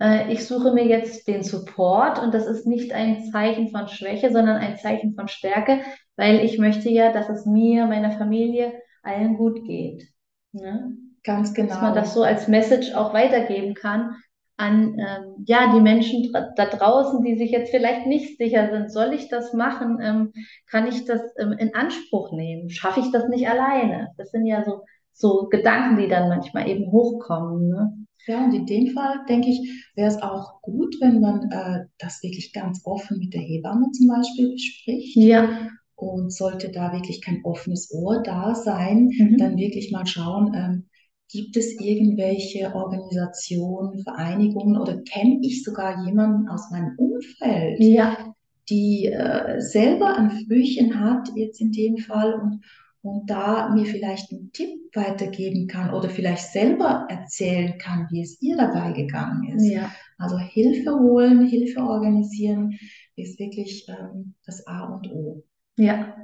äh, 0.00 0.32
ich 0.32 0.46
suche 0.46 0.72
mir 0.72 0.84
jetzt 0.84 1.26
den 1.28 1.42
Support 1.42 2.22
und 2.22 2.34
das 2.34 2.46
ist 2.46 2.66
nicht 2.66 2.92
ein 2.92 3.24
Zeichen 3.30 3.70
von 3.70 3.88
Schwäche, 3.88 4.30
sondern 4.32 4.56
ein 4.56 4.76
Zeichen 4.76 5.14
von 5.14 5.28
Stärke, 5.28 5.80
weil 6.16 6.40
ich 6.44 6.58
möchte 6.58 6.90
ja, 6.90 7.12
dass 7.12 7.28
es 7.28 7.46
mir, 7.46 7.86
meiner 7.86 8.12
Familie, 8.12 8.72
allen 9.02 9.36
gut 9.36 9.64
geht. 9.64 10.08
Ne? 10.52 10.96
Ganz 11.24 11.54
genau. 11.54 11.68
Dass 11.68 11.82
man 11.82 11.94
das 11.94 12.14
so 12.14 12.22
als 12.22 12.48
Message 12.48 12.94
auch 12.94 13.12
weitergeben 13.12 13.74
kann 13.74 14.16
an 14.56 14.98
ähm, 14.98 15.44
ja, 15.46 15.72
die 15.74 15.80
Menschen 15.80 16.32
da 16.32 16.66
draußen, 16.66 17.22
die 17.22 17.36
sich 17.36 17.50
jetzt 17.50 17.70
vielleicht 17.70 18.06
nicht 18.06 18.38
sicher 18.38 18.70
sind, 18.70 18.90
soll 18.90 19.12
ich 19.12 19.28
das 19.28 19.52
machen? 19.52 19.98
Ähm, 20.00 20.32
kann 20.70 20.86
ich 20.86 21.04
das 21.04 21.20
ähm, 21.38 21.52
in 21.52 21.74
Anspruch 21.74 22.32
nehmen? 22.32 22.70
Schaffe 22.70 23.00
ich 23.00 23.12
das 23.12 23.28
nicht 23.28 23.48
alleine? 23.48 24.08
Das 24.16 24.30
sind 24.30 24.46
ja 24.46 24.64
so, 24.64 24.82
so 25.12 25.48
Gedanken, 25.50 25.98
die 25.98 26.08
dann 26.08 26.28
manchmal 26.28 26.68
eben 26.68 26.90
hochkommen. 26.90 27.68
Ne? 27.68 28.05
Ja, 28.26 28.44
und 28.44 28.52
in 28.54 28.66
dem 28.66 28.88
Fall, 28.92 29.20
denke 29.28 29.48
ich, 29.50 29.60
wäre 29.94 30.08
es 30.08 30.20
auch 30.22 30.60
gut, 30.62 30.96
wenn 31.00 31.20
man 31.20 31.50
äh, 31.50 31.86
das 31.98 32.22
wirklich 32.22 32.52
ganz 32.52 32.80
offen 32.84 33.18
mit 33.18 33.34
der 33.34 33.40
Hebamme 33.40 33.90
zum 33.92 34.08
Beispiel 34.08 34.50
bespricht. 34.52 35.16
Ja. 35.16 35.68
Und 35.94 36.30
sollte 36.32 36.70
da 36.70 36.92
wirklich 36.92 37.22
kein 37.22 37.40
offenes 37.44 37.90
Ohr 37.92 38.22
da 38.22 38.54
sein, 38.54 39.08
Mhm. 39.18 39.38
dann 39.38 39.56
wirklich 39.56 39.92
mal 39.92 40.06
schauen, 40.06 40.52
ähm, 40.54 40.84
gibt 41.30 41.56
es 41.56 41.80
irgendwelche 41.80 42.74
Organisationen, 42.74 44.02
Vereinigungen 44.02 44.76
oder 44.80 44.98
kenne 45.02 45.38
ich 45.42 45.64
sogar 45.64 46.04
jemanden 46.06 46.48
aus 46.48 46.70
meinem 46.70 46.94
Umfeld, 46.98 47.80
Ja, 47.80 48.34
die 48.68 49.06
äh, 49.06 49.60
selber 49.60 50.16
ein 50.16 50.30
Frühchen 50.46 51.00
hat, 51.00 51.30
jetzt 51.34 51.60
in 51.60 51.72
dem 51.72 51.98
Fall, 51.98 52.34
und, 52.34 52.62
und 53.06 53.30
da 53.30 53.70
mir 53.70 53.84
vielleicht 53.86 54.32
einen 54.32 54.52
Tipp 54.52 54.94
weitergeben 54.94 55.66
kann 55.66 55.92
oder 55.92 56.08
vielleicht 56.08 56.52
selber 56.52 57.06
erzählen 57.08 57.78
kann, 57.78 58.06
wie 58.10 58.22
es 58.22 58.40
ihr 58.40 58.56
dabei 58.56 58.92
gegangen 58.92 59.56
ist. 59.56 59.68
ja. 59.68 59.90
Also 60.18 60.38
Hilfe 60.38 60.98
holen, 60.98 61.46
Hilfe 61.46 61.80
organisieren 61.80 62.78
ist 63.16 63.38
wirklich 63.38 63.86
ähm, 63.88 64.34
das 64.44 64.66
A 64.66 64.84
und 64.84 65.10
O. 65.12 65.44
Ja, 65.76 66.16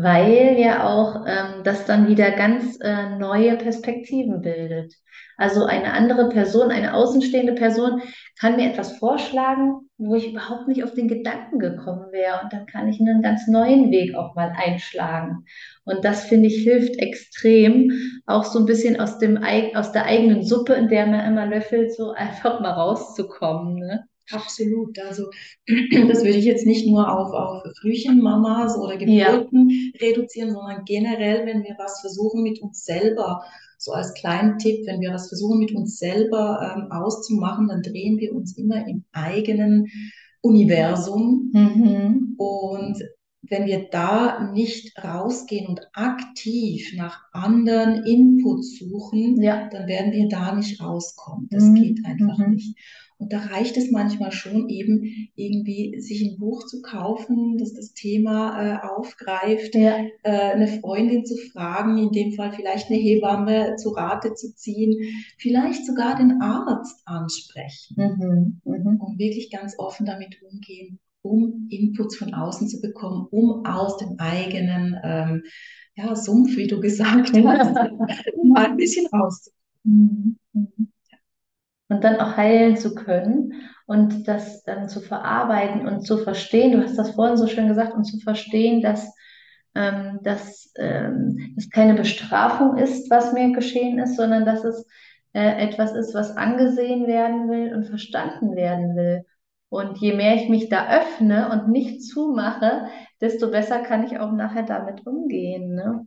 weil 0.00 0.56
ja 0.58 0.86
auch 0.86 1.24
ähm, 1.26 1.64
das 1.64 1.84
dann 1.84 2.06
wieder 2.06 2.30
ganz 2.30 2.78
äh, 2.80 3.16
neue 3.16 3.56
Perspektiven 3.56 4.42
bildet. 4.42 4.94
Also 5.36 5.64
eine 5.64 5.92
andere 5.92 6.28
Person, 6.28 6.70
eine 6.70 6.94
außenstehende 6.94 7.54
Person 7.54 8.02
kann 8.38 8.56
mir 8.56 8.70
etwas 8.70 8.96
vorschlagen, 8.98 9.88
wo 9.96 10.14
ich 10.14 10.30
überhaupt 10.30 10.68
nicht 10.68 10.84
auf 10.84 10.94
den 10.94 11.08
Gedanken 11.08 11.58
gekommen 11.58 12.12
wäre. 12.12 12.40
Und 12.42 12.52
dann 12.52 12.66
kann 12.66 12.88
ich 12.88 13.00
einen 13.00 13.22
ganz 13.22 13.48
neuen 13.48 13.90
Weg 13.90 14.14
auch 14.14 14.36
mal 14.36 14.52
einschlagen. 14.56 15.44
Und 15.84 16.04
das 16.04 16.24
finde 16.24 16.46
ich 16.46 16.62
hilft 16.62 16.96
extrem, 17.00 17.90
auch 18.26 18.44
so 18.44 18.60
ein 18.60 18.66
bisschen 18.66 19.00
aus 19.00 19.18
dem, 19.18 19.38
aus 19.74 19.90
der 19.90 20.06
eigenen 20.06 20.44
Suppe, 20.44 20.74
in 20.74 20.88
der 20.88 21.06
man 21.06 21.26
immer 21.26 21.46
löffelt, 21.46 21.92
so 21.92 22.12
einfach 22.16 22.60
mal 22.60 22.72
rauszukommen. 22.72 23.74
Ne? 23.74 24.04
Absolut. 24.30 24.98
Also 24.98 25.30
das 26.08 26.24
würde 26.24 26.36
ich 26.38 26.44
jetzt 26.44 26.66
nicht 26.66 26.86
nur 26.86 27.08
auf, 27.10 27.32
auf 27.32 27.62
Frühchenmamas 27.80 28.76
oder 28.76 28.96
Ja, 29.04 29.38
Geburten 29.38 29.92
reduzieren, 30.00 30.52
sondern 30.52 30.84
generell, 30.84 31.46
wenn 31.46 31.62
wir 31.64 31.74
was 31.78 32.00
versuchen 32.00 32.42
mit 32.42 32.60
uns 32.60 32.84
selber, 32.84 33.42
so 33.78 33.92
als 33.92 34.12
kleinen 34.14 34.58
Tipp, 34.58 34.86
wenn 34.86 35.00
wir 35.00 35.12
was 35.12 35.28
versuchen 35.28 35.58
mit 35.60 35.72
uns 35.74 35.98
selber 35.98 36.74
ähm, 36.76 36.90
auszumachen, 36.92 37.68
dann 37.68 37.82
drehen 37.82 38.18
wir 38.18 38.34
uns 38.34 38.56
immer 38.58 38.86
im 38.86 39.04
eigenen 39.12 39.86
Universum. 40.42 41.50
mhm. 41.52 42.34
Und 42.36 42.98
wenn 43.42 43.66
wir 43.66 43.88
da 43.90 44.50
nicht 44.52 44.92
rausgehen 45.02 45.68
und 45.68 45.80
aktiv 45.94 46.92
nach 46.96 47.22
anderen 47.32 48.04
Inputs 48.04 48.78
suchen, 48.78 49.40
Ja, 49.40 49.68
dann 49.70 49.86
werden 49.88 50.12
wir 50.12 50.28
da 50.28 50.54
nicht 50.54 50.80
rauskommen. 50.80 51.48
Das 51.50 51.64
Mhm. 51.64 51.74
geht 51.74 52.04
einfach 52.04 52.36
Mhm. 52.38 52.50
nicht. 52.54 52.76
Und 53.18 53.32
da 53.32 53.38
reicht 53.38 53.76
es 53.76 53.90
manchmal 53.90 54.30
schon 54.30 54.68
eben 54.68 55.28
irgendwie, 55.34 56.00
sich 56.00 56.22
ein 56.22 56.38
Buch 56.38 56.64
zu 56.66 56.80
kaufen, 56.82 57.58
das 57.58 57.74
das 57.74 57.92
Thema 57.92 58.62
äh, 58.62 58.86
aufgreift, 58.86 59.74
ja, 59.74 59.96
äh, 60.22 60.52
eine 60.52 60.68
Freundin 60.68 61.24
zu 61.24 61.36
fragen, 61.52 61.98
in 61.98 62.12
dem 62.12 62.32
Fall 62.32 62.52
vielleicht 62.52 62.88
eine 62.88 62.98
Hebamme 62.98 63.74
zu 63.76 63.90
Rate 63.90 64.34
zu 64.34 64.54
ziehen, 64.54 64.96
vielleicht 65.36 65.84
sogar 65.84 66.16
den 66.16 66.40
Arzt 66.40 67.02
ansprechen 67.06 67.96
mhm. 68.64 68.72
Mhm. 68.72 69.00
und 69.00 69.18
wirklich 69.18 69.50
ganz 69.50 69.76
offen 69.78 70.06
damit 70.06 70.40
umgehen, 70.40 71.00
um 71.22 71.66
Inputs 71.70 72.16
von 72.16 72.34
außen 72.34 72.68
zu 72.68 72.80
bekommen, 72.80 73.26
um 73.32 73.66
aus 73.66 73.96
dem 73.96 74.14
eigenen 74.18 74.96
ähm, 75.02 75.42
ja, 75.96 76.14
Sumpf, 76.14 76.56
wie 76.56 76.68
du 76.68 76.80
gesagt 76.80 77.32
hast, 77.34 77.34
mal 78.44 78.66
ein 78.66 78.76
bisschen 78.76 79.06
rauszukommen. 79.06 80.38
Mhm. 80.52 80.88
Und 81.88 82.04
dann 82.04 82.20
auch 82.20 82.36
heilen 82.36 82.76
zu 82.76 82.94
können 82.94 83.54
und 83.86 84.28
das 84.28 84.62
dann 84.64 84.88
zu 84.88 85.00
verarbeiten 85.00 85.88
und 85.88 86.02
zu 86.02 86.18
verstehen. 86.18 86.72
Du 86.72 86.82
hast 86.82 86.98
das 86.98 87.12
vorhin 87.12 87.38
so 87.38 87.46
schön 87.46 87.68
gesagt, 87.68 87.94
und 87.94 88.04
zu 88.04 88.18
verstehen, 88.18 88.82
dass 88.82 89.10
ähm, 89.74 90.18
dass 90.22 90.72
ähm, 90.76 91.54
es 91.56 91.70
keine 91.70 91.94
Bestrafung 91.94 92.76
ist, 92.78 93.10
was 93.10 93.32
mir 93.32 93.52
geschehen 93.52 93.98
ist, 93.98 94.16
sondern 94.16 94.44
dass 94.44 94.64
es 94.64 94.86
äh, 95.32 95.62
etwas 95.64 95.94
ist, 95.94 96.14
was 96.14 96.36
angesehen 96.36 97.06
werden 97.06 97.48
will 97.48 97.74
und 97.74 97.86
verstanden 97.86 98.56
werden 98.56 98.96
will. 98.96 99.24
Und 99.68 99.98
je 99.98 100.14
mehr 100.14 100.34
ich 100.34 100.48
mich 100.48 100.68
da 100.68 100.88
öffne 100.90 101.50
und 101.52 101.68
nicht 101.68 102.02
zumache, 102.02 102.88
desto 103.20 103.50
besser 103.50 103.80
kann 103.80 104.04
ich 104.04 104.18
auch 104.18 104.32
nachher 104.32 104.64
damit 104.64 105.06
umgehen, 105.06 105.74
ne? 105.74 106.06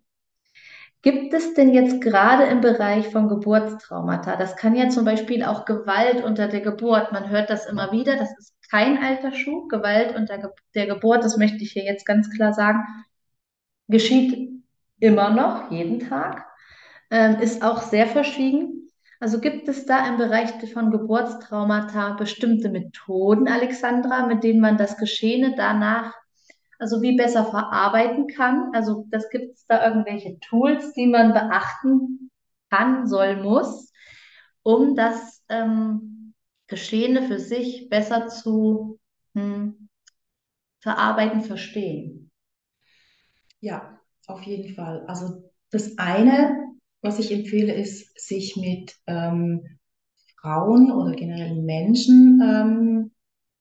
Gibt 1.04 1.34
es 1.34 1.56
denn 1.56 1.74
jetzt 1.74 2.02
gerade 2.02 2.44
im 2.44 2.62
Bereich 2.62 3.08
von 3.10 3.28
Geburtstraumata, 3.28 4.36
das 4.36 4.56
kann 4.56 4.76
ja 4.76 4.90
zum 4.90 5.04
Beispiel 5.04 5.44
auch 5.44 5.66
Gewalt 5.66 6.24
unter 6.24 6.48
der 6.48 6.62
Geburt, 6.62 7.12
man 7.12 7.30
hört 7.30 7.50
das 7.50 7.66
immer 7.66 7.92
wieder, 7.92 8.18
das 8.18 8.38
ist 8.38 8.54
kein 8.70 9.04
alter 9.04 9.32
Schuh, 9.34 9.68
Gewalt 9.68 10.16
unter 10.16 10.54
der 10.76 10.86
Geburt, 10.86 11.24
das 11.24 11.38
möchte 11.38 11.64
ich 11.64 11.72
hier 11.72 11.84
jetzt 11.84 12.06
ganz 12.06 12.30
klar 12.30 12.54
sagen, 12.54 12.84
geschieht 13.88 14.64
immer 15.00 15.32
noch, 15.32 15.72
jeden 15.72 16.08
Tag, 16.08 16.46
ähm, 17.10 17.40
ist 17.40 17.64
auch 17.64 17.82
sehr 17.82 18.06
verschwiegen. 18.06 18.88
Also 19.20 19.40
gibt 19.40 19.68
es 19.68 19.86
da 19.86 20.08
im 20.08 20.18
Bereich 20.18 20.52
von 20.72 20.92
Geburtstraumata 20.92 22.14
bestimmte 22.14 22.70
Methoden, 22.70 23.48
Alexandra, 23.48 24.28
mit 24.28 24.44
denen 24.44 24.62
man 24.62 24.78
das 24.78 24.98
Geschehene 24.98 25.56
danach 25.56 26.14
also 26.82 27.02
wie 27.02 27.16
besser 27.16 27.46
verarbeiten 27.46 28.28
kann. 28.28 28.72
Also 28.74 29.06
das 29.10 29.30
gibt 29.30 29.54
es 29.54 29.66
da 29.68 29.88
irgendwelche 29.88 30.40
Tools, 30.40 30.94
die 30.94 31.06
man 31.06 31.32
beachten 31.32 32.32
kann, 32.72 33.06
soll, 33.06 33.42
muss, 33.44 33.94
um 34.64 34.96
das 34.96 35.44
ähm, 35.50 36.34
Geschehene 36.68 37.24
für 37.24 37.40
sich 37.40 37.88
besser 37.90 38.28
zu 38.28 39.00
hm, 39.36 39.90
verarbeiten, 40.80 41.42
verstehen. 41.42 42.32
Ja, 43.60 44.00
auf 44.26 44.42
jeden 44.42 44.74
Fall. 44.74 45.06
Also 45.06 45.52
das 45.70 46.00
eine, 46.00 46.58
was 47.02 47.20
ich 47.20 47.32
empfehle, 47.32 47.74
ist, 47.74 48.20
sich 48.20 48.58
mit 48.58 48.96
ähm, 49.06 49.78
Frauen 50.40 50.92
oder 50.92 51.12
generell 51.12 51.62
Menschen 51.62 52.42
ähm, 52.44 53.12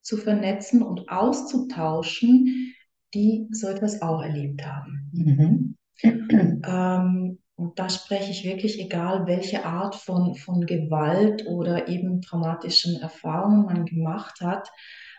zu 0.00 0.16
vernetzen 0.16 0.82
und 0.82 1.10
auszutauschen, 1.10 2.74
die 3.14 3.48
so 3.50 3.68
etwas 3.68 4.02
auch 4.02 4.22
erlebt 4.22 4.66
haben. 4.66 5.10
Mhm. 5.12 5.76
Ähm, 6.02 7.38
und 7.56 7.78
da 7.78 7.90
spreche 7.90 8.30
ich 8.30 8.44
wirklich, 8.44 8.80
egal 8.80 9.26
welche 9.26 9.66
Art 9.66 9.94
von, 9.94 10.34
von 10.34 10.64
Gewalt 10.64 11.46
oder 11.46 11.88
eben 11.88 12.22
traumatischen 12.22 12.96
Erfahrungen 13.02 13.66
man 13.66 13.84
gemacht 13.84 14.40
hat, 14.40 14.70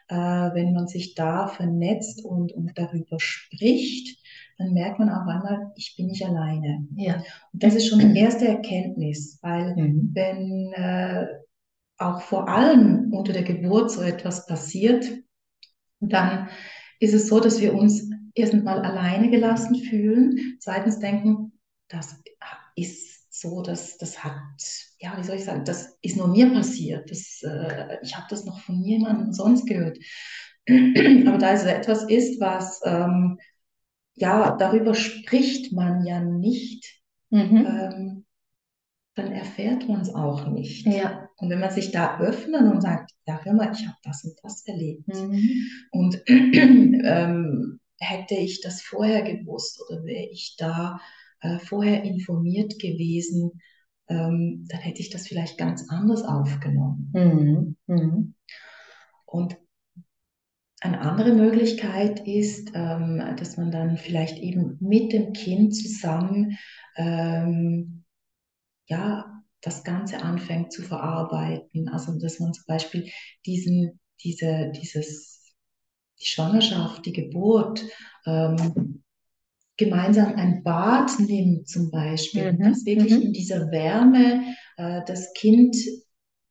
äh, 0.07 0.15
wenn 0.15 0.73
man 0.73 0.87
sich 0.87 1.13
da 1.13 1.47
vernetzt 1.47 2.25
und, 2.25 2.51
und 2.51 2.71
darüber 2.75 3.19
spricht, 3.19 4.17
dann 4.57 4.73
merkt 4.73 4.99
man 4.99 5.09
auch 5.09 5.27
einmal, 5.27 5.71
ich 5.75 5.95
bin 5.95 6.07
nicht 6.07 6.25
alleine. 6.25 6.87
Ja. 6.95 7.23
Und 7.53 7.63
das 7.63 7.75
ist 7.75 7.87
schon 7.87 7.99
die 7.99 8.19
erste 8.19 8.47
Erkenntnis, 8.47 9.37
weil 9.41 9.75
Mhm. 9.75 10.09
wenn 10.13 10.73
äh, 10.73 11.27
auch 11.97 12.21
vor 12.21 12.49
allem 12.49 13.13
unter 13.13 13.33
der 13.33 13.43
Geburt 13.43 13.91
so 13.91 14.01
etwas 14.01 14.47
passiert, 14.47 15.05
dann 15.99 16.49
ist 17.01 17.15
es 17.15 17.27
so, 17.27 17.41
dass 17.41 17.61
wir 17.61 17.75
uns 17.75 18.09
erstens 18.35 18.63
mal 18.63 18.79
alleine 18.81 19.29
gelassen 19.29 19.75
fühlen, 19.75 20.57
zweitens 20.61 20.99
denken, 20.99 21.53
das 21.89 22.15
ist 22.77 23.33
so, 23.41 23.61
dass 23.63 23.97
das 23.97 24.23
hat, 24.23 24.37
ja, 24.99 25.17
wie 25.17 25.23
soll 25.25 25.37
ich 25.37 25.45
sagen, 25.45 25.65
das 25.65 25.97
ist 26.01 26.17
nur 26.17 26.29
mir 26.29 26.53
passiert, 26.53 27.11
das, 27.11 27.41
äh, 27.43 27.97
ich 28.03 28.15
habe 28.15 28.27
das 28.29 28.45
noch 28.45 28.61
von 28.61 28.79
niemandem 28.81 29.33
sonst 29.33 29.67
gehört. 29.67 29.97
Aber 30.69 31.37
da 31.39 31.51
es 31.53 31.63
etwas 31.65 32.03
ist, 32.09 32.39
was, 32.39 32.81
ähm, 32.85 33.39
ja, 34.15 34.55
darüber 34.57 34.93
spricht 34.93 35.73
man 35.73 36.05
ja 36.05 36.21
nicht, 36.21 36.99
Mhm. 37.33 37.65
ähm, 37.65 38.25
dann 39.15 39.31
erfährt 39.31 39.87
man 39.87 40.01
es 40.01 40.13
auch 40.13 40.47
nicht. 40.47 40.85
Ja. 40.85 41.20
Und 41.37 41.49
wenn 41.49 41.59
man 41.59 41.71
sich 41.71 41.91
da 41.91 42.19
öffnet 42.19 42.61
und 42.61 42.81
sagt, 42.81 43.11
ja, 43.25 43.39
hör 43.43 43.53
mal, 43.53 43.71
ich 43.73 43.85
habe 43.87 43.97
das 44.03 44.23
und 44.23 44.35
das 44.43 44.65
erlebt. 44.67 45.07
Mhm. 45.07 45.67
Und 45.91 46.21
ähm, 46.27 47.79
hätte 47.99 48.35
ich 48.35 48.61
das 48.61 48.81
vorher 48.81 49.21
gewusst 49.21 49.81
oder 49.87 50.03
wäre 50.03 50.27
ich 50.31 50.55
da 50.57 50.99
äh, 51.41 51.59
vorher 51.59 52.03
informiert 52.03 52.79
gewesen, 52.79 53.61
ähm, 54.07 54.65
dann 54.69 54.79
hätte 54.79 55.01
ich 55.01 55.09
das 55.09 55.27
vielleicht 55.27 55.57
ganz 55.57 55.89
anders 55.89 56.23
aufgenommen. 56.23 57.11
Mhm. 57.13 57.75
Mhm. 57.87 58.35
Und 59.25 59.57
eine 60.81 61.01
andere 61.01 61.33
Möglichkeit 61.33 62.27
ist, 62.27 62.71
ähm, 62.73 63.21
dass 63.37 63.57
man 63.57 63.71
dann 63.71 63.97
vielleicht 63.97 64.39
eben 64.39 64.77
mit 64.79 65.13
dem 65.13 65.31
Kind 65.33 65.75
zusammen 65.75 66.57
ähm, 66.97 68.03
ja, 68.87 69.30
das 69.61 69.83
Ganze 69.83 70.21
anfängt 70.21 70.71
zu 70.71 70.81
verarbeiten. 70.81 71.89
Also 71.89 72.17
dass 72.19 72.39
man 72.39 72.53
zum 72.53 72.65
Beispiel 72.67 73.09
diesen, 73.45 73.99
diese, 74.23 74.71
dieses, 74.75 75.53
die 76.19 76.25
Schwangerschaft, 76.25 77.05
die 77.05 77.13
Geburt 77.13 77.83
ähm, 78.25 79.03
gemeinsam 79.77 80.35
ein 80.35 80.63
Bad 80.63 81.11
nimmt 81.19 81.67
zum 81.67 81.89
Beispiel, 81.91 82.53
Mhm. 82.53 82.59
das 82.69 82.85
wirklich 82.85 83.13
Mhm. 83.13 83.21
in 83.21 83.33
dieser 83.33 83.71
Wärme 83.71 84.43
äh, 84.77 85.01
das 85.07 85.33
Kind 85.33 85.75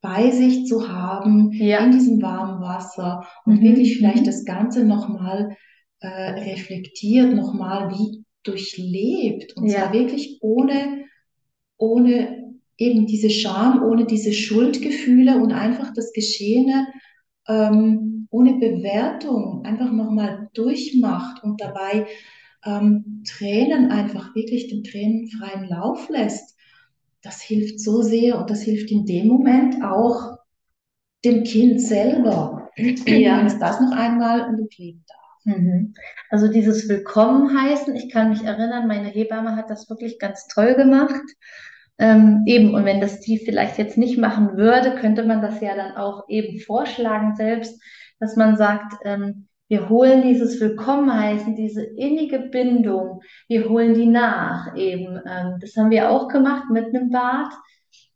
bei 0.01 0.31
sich 0.31 0.67
zu 0.67 0.89
haben, 0.89 1.53
Ja. 1.53 1.85
in 1.85 1.93
diesem 1.93 2.23
warmen 2.23 2.61
Wasser 2.63 3.27
und 3.45 3.57
Mhm. 3.57 3.63
wirklich 3.63 3.99
vielleicht 3.99 4.23
Mhm. 4.23 4.27
das 4.27 4.45
Ganze 4.45 4.85
nochmal 4.85 5.57
äh, 6.01 6.09
reflektiert, 6.09 7.35
nochmal 7.35 7.91
wie 7.91 8.25
durchlebt 8.43 9.55
und 9.57 9.69
Ja. 9.69 9.83
zwar 9.83 9.93
wirklich 9.93 10.39
ohne, 10.41 11.05
ohne 11.77 12.40
eben 12.81 13.07
diese 13.07 13.31
Scham, 13.31 13.85
ohne 13.85 14.07
diese 14.07 14.33
Schuldgefühle 14.33 15.37
und 15.39 15.53
einfach 15.53 15.93
das 15.95 16.13
Geschehene 16.13 16.89
ähm, 17.49 18.29
ohne 18.31 18.55
Bewertung 18.55 19.65
einfach 19.65 19.93
nochmal 19.93 20.49
durchmacht 20.55 21.43
und 21.45 21.61
dabei 21.61 22.07
ähm, 22.65 23.23
Tränen 23.27 23.91
einfach 23.91 24.35
wirklich 24.35 24.69
den 24.69 24.85
Tränen 24.85 25.29
freien 25.29 25.69
Lauf 25.69 26.09
lässt, 26.09 26.57
das 27.23 27.43
hilft 27.43 27.81
so 27.81 28.03
sehr 28.03 28.39
und 28.41 28.51
das 28.51 28.63
hilft 28.63 28.91
in 28.91 29.07
dem 29.07 29.29
Moment 29.29 29.83
auch 29.85 30.39
dem 31.25 31.45
Kind 31.45 31.81
selber, 31.81 32.71
Ja. 32.77 33.39
wenn 33.39 33.47
es 33.47 33.59
das 33.59 33.81
noch 33.81 33.93
einmal 33.93 34.57
durchleben 34.57 35.05
darf. 35.07 35.57
Mhm. 35.59 35.95
Also 36.31 36.49
dieses 36.49 36.89
Willkommen 36.89 37.59
heißen, 37.59 37.95
ich 37.97 38.11
kann 38.11 38.31
mich 38.31 38.43
erinnern, 38.43 38.87
meine 38.87 39.09
Hebamme 39.09 39.57
hat 39.57 39.71
das 39.71 39.89
wirklich 39.91 40.19
ganz 40.19 40.47
toll 40.49 40.75
gemacht. 40.75 41.23
Ähm, 42.01 42.45
eben, 42.47 42.75
und 42.75 42.87
wenn 42.87 43.03
das 43.03 43.21
die 43.21 43.39
vielleicht 43.39 43.77
jetzt 43.77 43.99
nicht 43.99 44.17
machen 44.17 44.57
würde, 44.57 44.95
könnte 44.95 45.23
man 45.23 45.43
das 45.43 45.61
ja 45.61 45.77
dann 45.77 45.97
auch 45.97 46.25
eben 46.29 46.59
vorschlagen 46.59 47.37
selbst, 47.37 47.81
dass 48.19 48.37
man 48.37 48.57
sagt, 48.57 48.95
ähm, 49.05 49.49
wir 49.69 49.91
holen 49.91 50.23
dieses 50.23 50.59
Willkommen 50.61 51.13
heißen, 51.13 51.55
diese 51.55 51.85
innige 51.85 52.39
Bindung, 52.39 53.21
wir 53.49 53.69
holen 53.69 53.93
die 53.93 54.07
nach 54.07 54.75
eben. 54.77 55.21
Ähm, 55.27 55.59
das 55.61 55.77
haben 55.77 55.91
wir 55.91 56.11
auch 56.11 56.29
gemacht 56.29 56.71
mit 56.71 56.87
einem 56.87 57.11
Bad. 57.11 57.53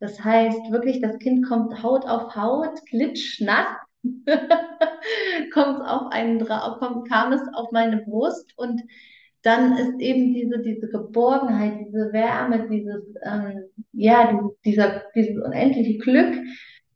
Das 0.01 0.25
heißt 0.25 0.73
wirklich, 0.73 1.03
das 1.03 1.19
Kind 1.19 1.47
kommt 1.47 1.83
Haut 1.83 2.07
auf 2.07 2.35
Haut, 2.35 2.85
klitschnass, 2.89 3.67
kommt 5.53 5.83
auf 5.83 6.11
einen 6.11 6.39
drauf, 6.39 6.81
kam 7.09 7.33
es 7.33 7.43
auf 7.53 7.71
meine 7.71 7.99
Brust 7.99 8.53
und 8.57 8.81
dann 9.45 9.77
ist 9.77 10.01
eben 10.01 10.33
diese, 10.33 10.59
diese 10.61 10.89
Geborgenheit, 10.89 11.87
diese 11.87 12.13
Wärme, 12.13 12.67
dieses, 12.69 13.05
ähm, 13.23 13.65
ja, 13.97 14.41
dieser, 14.65 15.03
dieses 15.15 15.43
unendliche 15.43 15.99
Glück, 15.99 16.35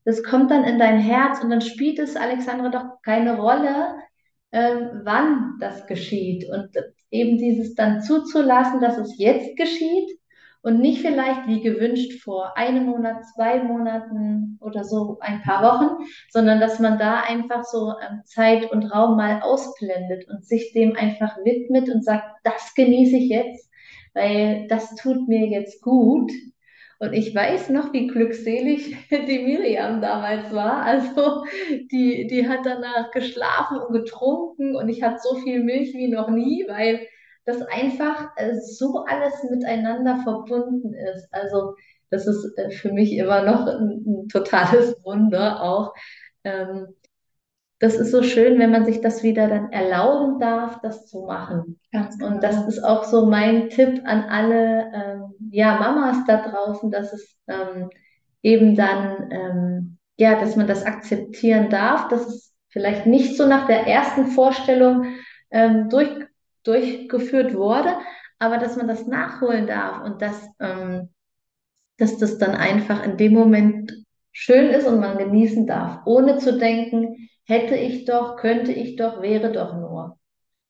das 0.04 0.22
kommt 0.22 0.50
dann 0.50 0.64
in 0.64 0.78
dein 0.78 0.98
Herz 0.98 1.42
und 1.42 1.50
dann 1.50 1.60
spielt 1.60 1.98
es, 1.98 2.16
Alexandra, 2.16 2.70
doch 2.70 3.02
keine 3.02 3.36
Rolle, 3.36 3.94
ähm, 4.52 5.02
wann 5.04 5.58
das 5.60 5.86
geschieht 5.86 6.48
und 6.48 6.70
eben 7.10 7.38
dieses 7.38 7.74
dann 7.74 8.00
zuzulassen, 8.00 8.80
dass 8.80 8.96
es 8.96 9.18
jetzt 9.18 9.56
geschieht 9.56 10.18
und 10.62 10.80
nicht 10.80 11.02
vielleicht 11.02 11.46
wie 11.46 11.60
gewünscht 11.60 12.22
vor 12.22 12.56
einem 12.56 12.86
Monat, 12.86 13.24
zwei 13.34 13.62
Monaten 13.62 14.58
oder 14.60 14.84
so 14.84 15.18
ein 15.20 15.42
paar 15.42 15.62
Wochen, 15.62 16.04
sondern 16.30 16.60
dass 16.60 16.78
man 16.78 16.98
da 16.98 17.20
einfach 17.20 17.64
so 17.64 17.92
ähm, 18.00 18.22
Zeit 18.24 18.70
und 18.70 18.86
Raum 18.86 19.16
mal 19.16 19.40
ausblendet 19.42 20.28
und 20.28 20.44
sich 20.44 20.72
dem 20.72 20.96
einfach 20.96 21.36
widmet 21.44 21.88
und 21.88 22.04
sagt, 22.04 22.24
das 22.44 22.74
genieße 22.74 23.16
ich 23.16 23.28
jetzt, 23.28 23.70
weil 24.14 24.66
das 24.68 24.94
tut 24.96 25.28
mir 25.28 25.46
jetzt 25.46 25.80
gut. 25.82 26.32
Und 27.00 27.12
ich 27.12 27.32
weiß 27.32 27.70
noch, 27.70 27.92
wie 27.92 28.08
glückselig 28.08 28.96
die 29.10 29.38
Miriam 29.38 30.00
damals 30.00 30.52
war. 30.52 30.82
Also 30.82 31.44
die, 31.92 32.26
die 32.26 32.48
hat 32.48 32.60
danach 32.64 33.10
geschlafen 33.12 33.78
und 33.78 33.92
getrunken 33.92 34.74
und 34.74 34.88
ich 34.88 35.02
hatte 35.02 35.20
so 35.22 35.36
viel 35.36 35.62
Milch 35.62 35.94
wie 35.94 36.08
noch 36.08 36.28
nie, 36.28 36.64
weil 36.68 37.06
das 37.44 37.62
einfach 37.62 38.30
äh, 38.36 38.54
so 38.54 39.04
alles 39.06 39.32
miteinander 39.48 40.20
verbunden 40.22 40.92
ist. 40.92 41.28
Also 41.32 41.76
das 42.10 42.26
ist 42.26 42.52
äh, 42.58 42.70
für 42.70 42.92
mich 42.92 43.12
immer 43.12 43.42
noch 43.42 43.66
ein, 43.66 44.04
ein 44.06 44.28
totales 44.28 45.02
Wunder 45.04 45.62
auch. 45.62 45.94
Ähm, 46.44 46.88
das 47.80 47.94
ist 47.94 48.10
so 48.10 48.22
schön, 48.22 48.58
wenn 48.58 48.72
man 48.72 48.84
sich 48.84 49.00
das 49.00 49.22
wieder 49.22 49.46
dann 49.46 49.70
erlauben 49.70 50.40
darf, 50.40 50.80
das 50.80 51.06
zu 51.06 51.22
machen. 51.22 51.78
Ganz 51.92 52.18
genau. 52.18 52.32
Und 52.32 52.42
das 52.42 52.66
ist 52.66 52.82
auch 52.82 53.04
so 53.04 53.26
mein 53.26 53.70
Tipp 53.70 54.02
an 54.04 54.24
alle 54.24 54.90
ähm, 54.92 55.34
ja, 55.50 55.78
Mamas 55.78 56.24
da 56.26 56.42
draußen, 56.42 56.90
dass 56.90 57.12
es 57.12 57.36
ähm, 57.46 57.90
eben 58.42 58.74
dann, 58.74 59.30
ähm, 59.30 59.98
ja, 60.16 60.40
dass 60.40 60.56
man 60.56 60.66
das 60.66 60.84
akzeptieren 60.84 61.70
darf, 61.70 62.08
dass 62.08 62.26
es 62.26 62.52
vielleicht 62.68 63.06
nicht 63.06 63.36
so 63.36 63.46
nach 63.46 63.66
der 63.68 63.86
ersten 63.86 64.26
Vorstellung 64.26 65.14
ähm, 65.50 65.88
durch, 65.88 66.10
durchgeführt 66.64 67.54
wurde, 67.54 67.94
aber 68.40 68.58
dass 68.58 68.76
man 68.76 68.88
das 68.88 69.06
nachholen 69.06 69.68
darf 69.68 70.04
und 70.04 70.20
dass, 70.20 70.48
ähm, 70.58 71.10
dass 71.96 72.18
das 72.18 72.38
dann 72.38 72.56
einfach 72.56 73.04
in 73.04 73.16
dem 73.16 73.34
Moment 73.34 73.92
schön 74.32 74.70
ist 74.70 74.86
und 74.86 74.98
man 74.98 75.16
genießen 75.16 75.66
darf, 75.66 76.00
ohne 76.06 76.38
zu 76.38 76.58
denken, 76.58 77.27
hätte 77.48 77.76
ich 77.76 78.04
doch, 78.04 78.36
könnte 78.36 78.72
ich 78.72 78.96
doch, 78.96 79.22
wäre 79.22 79.50
doch 79.52 79.74
nur. 79.74 80.18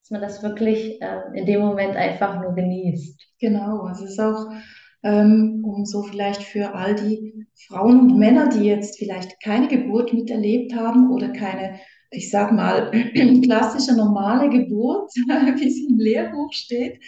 Dass 0.03 0.11
man 0.11 0.23
das 0.23 0.43
wirklich 0.43 1.03
äh, 1.03 1.21
in 1.35 1.45
dem 1.45 1.61
Moment 1.61 1.97
einfach 1.97 2.41
nur 2.41 2.55
genießt. 2.55 3.21
Genau, 3.41 3.88
es 3.88 4.01
ist 4.01 4.19
auch 4.21 4.47
ähm, 5.03 5.62
um 5.64 5.85
so 5.85 6.03
vielleicht 6.03 6.43
für 6.43 6.75
all 6.75 6.95
die 6.95 7.47
Frauen 7.67 8.01
und 8.01 8.19
Männer, 8.19 8.49
die 8.49 8.64
jetzt 8.64 8.99
vielleicht 8.99 9.41
keine 9.43 9.69
Geburt 9.69 10.12
miterlebt 10.12 10.75
haben 10.75 11.11
oder 11.11 11.31
keine, 11.31 11.81
ich 12.11 12.31
sag 12.31 12.53
mal, 12.53 12.91
klassische 13.45 13.97
normale 13.97 14.49
Geburt, 14.49 15.11
wie 15.17 15.69
es 15.69 15.88
im 15.88 15.99
Lehrbuch 15.99 16.53
steht. 16.53 17.03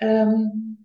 Ähm, 0.00 0.84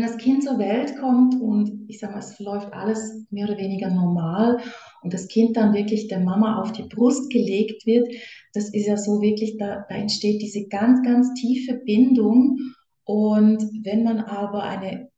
wenn 0.00 0.06
das 0.06 0.16
Kind 0.16 0.42
zur 0.42 0.58
Welt 0.58 0.96
kommt 0.96 1.38
und 1.42 1.84
ich 1.86 1.98
sag 1.98 2.12
mal, 2.12 2.20
es 2.20 2.32
verläuft 2.32 2.72
alles 2.72 3.26
mehr 3.28 3.46
oder 3.46 3.58
weniger 3.58 3.90
normal 3.90 4.58
und 5.02 5.12
das 5.12 5.28
Kind 5.28 5.58
dann 5.58 5.74
wirklich 5.74 6.08
der 6.08 6.20
Mama 6.20 6.58
auf 6.62 6.72
die 6.72 6.84
Brust 6.84 7.30
gelegt 7.30 7.84
wird, 7.84 8.08
das 8.54 8.72
ist 8.72 8.86
ja 8.86 8.96
so 8.96 9.20
wirklich, 9.20 9.58
da, 9.58 9.84
da 9.86 9.94
entsteht 9.94 10.40
diese 10.40 10.68
ganz, 10.68 11.02
ganz 11.02 11.34
tiefe 11.34 11.74
Bindung. 11.84 12.56
Und 13.04 13.62
wenn 13.82 14.02
man 14.02 14.20
aber 14.20 14.62
eine 14.62 15.10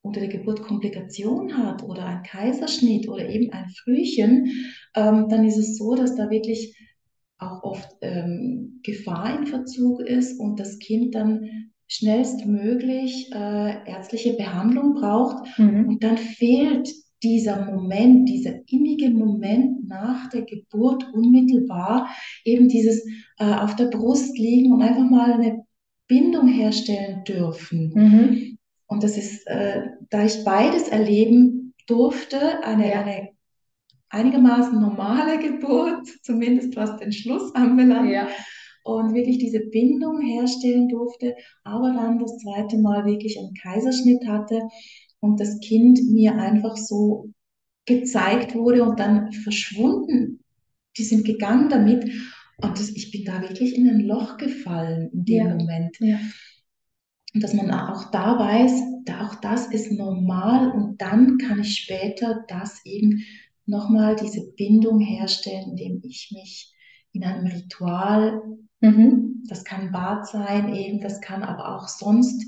unter 0.00 0.20
der 0.20 0.30
Geburt 0.30 0.62
Komplikation 0.62 1.58
hat 1.58 1.82
oder 1.82 2.06
ein 2.06 2.22
Kaiserschnitt 2.22 3.08
oder 3.08 3.28
eben 3.28 3.52
ein 3.52 3.68
Frühchen, 3.68 4.46
ähm, 4.96 5.28
dann 5.28 5.44
ist 5.44 5.58
es 5.58 5.76
so, 5.76 5.94
dass 5.94 6.16
da 6.16 6.30
wirklich 6.30 6.74
auch 7.36 7.62
oft 7.62 7.90
ähm, 8.00 8.80
Gefahr 8.82 9.38
im 9.38 9.46
Verzug 9.46 10.00
ist 10.00 10.40
und 10.40 10.58
das 10.58 10.78
Kind 10.78 11.14
dann 11.14 11.70
schnellstmöglich 11.90 13.30
äh, 13.32 13.90
ärztliche 13.90 14.34
Behandlung 14.34 14.94
braucht. 14.94 15.58
Mhm. 15.58 15.88
Und 15.88 16.04
dann 16.04 16.16
fehlt 16.16 16.88
dieser 17.22 17.64
Moment, 17.66 18.28
dieser 18.28 18.54
innige 18.68 19.10
Moment 19.10 19.86
nach 19.88 20.30
der 20.30 20.42
Geburt 20.42 21.04
unmittelbar, 21.12 22.08
eben 22.44 22.68
dieses 22.68 23.04
äh, 23.38 23.44
auf 23.44 23.74
der 23.76 23.86
Brust 23.86 24.38
liegen 24.38 24.72
und 24.72 24.82
einfach 24.82 25.10
mal 25.10 25.32
eine 25.32 25.64
Bindung 26.06 26.48
herstellen 26.48 27.24
dürfen. 27.24 27.92
Mhm. 27.94 28.58
Und 28.86 29.02
das 29.02 29.18
ist, 29.18 29.46
äh, 29.48 29.82
da 30.10 30.24
ich 30.24 30.44
beides 30.44 30.88
erleben 30.88 31.74
durfte, 31.86 32.62
eine, 32.64 32.88
Ja. 32.88 33.02
eine 33.02 33.28
einigermaßen 34.10 34.80
normale 34.80 35.38
Geburt, 35.38 36.06
zumindest 36.22 36.76
was 36.76 36.96
den 36.98 37.12
Schluss 37.12 37.54
anbelangt, 37.54 38.10
Ja. 38.12 38.28
Und 38.96 39.14
wirklich 39.14 39.38
diese 39.38 39.60
Bindung 39.60 40.20
herstellen 40.22 40.88
durfte, 40.88 41.36
aber 41.64 41.92
dann 41.92 42.18
das 42.18 42.38
zweite 42.38 42.78
Mal 42.78 43.04
wirklich 43.06 43.38
einen 43.38 43.54
Kaiserschnitt 43.54 44.26
hatte 44.26 44.62
und 45.20 45.40
das 45.40 45.60
Kind 45.60 46.00
mir 46.10 46.34
einfach 46.36 46.76
so 46.76 47.30
gezeigt 47.86 48.54
wurde 48.54 48.84
und 48.84 49.00
dann 49.00 49.32
verschwunden. 49.32 50.44
Die 50.96 51.04
sind 51.04 51.24
gegangen 51.24 51.68
damit 51.68 52.04
Und 52.62 52.78
das, 52.78 52.90
ich 52.90 53.10
bin 53.10 53.24
da 53.24 53.40
wirklich 53.42 53.74
in 53.76 53.88
ein 53.88 54.00
Loch 54.00 54.36
gefallen 54.36 55.10
in 55.12 55.24
dem 55.24 55.48
Ja. 55.48 55.54
Moment. 55.54 55.96
Ja. 56.00 56.18
Und 57.34 57.42
dass 57.42 57.54
man 57.54 57.70
auch 57.70 58.10
da 58.10 58.38
weiß, 58.38 58.82
auch 59.20 59.34
das 59.36 59.66
ist 59.72 59.90
normal 59.92 60.70
und 60.72 61.00
dann 61.00 61.38
kann 61.38 61.60
ich 61.60 61.78
später 61.78 62.44
das 62.48 62.80
eben 62.84 63.24
nochmal 63.66 64.16
diese 64.16 64.52
Bindung 64.56 65.00
herstellen, 65.00 65.70
indem 65.70 66.00
ich 66.04 66.30
mich 66.32 66.72
in 67.12 67.24
einem 67.24 67.46
Ritual, 67.46 68.42
Mhm. 68.82 69.42
das 69.48 69.64
kann 69.64 69.92
Bad 69.92 70.26
sein 70.26 70.74
eben, 70.74 71.00
das 71.00 71.20
kann 71.20 71.42
aber 71.42 71.76
auch 71.76 71.88
sonst 71.88 72.42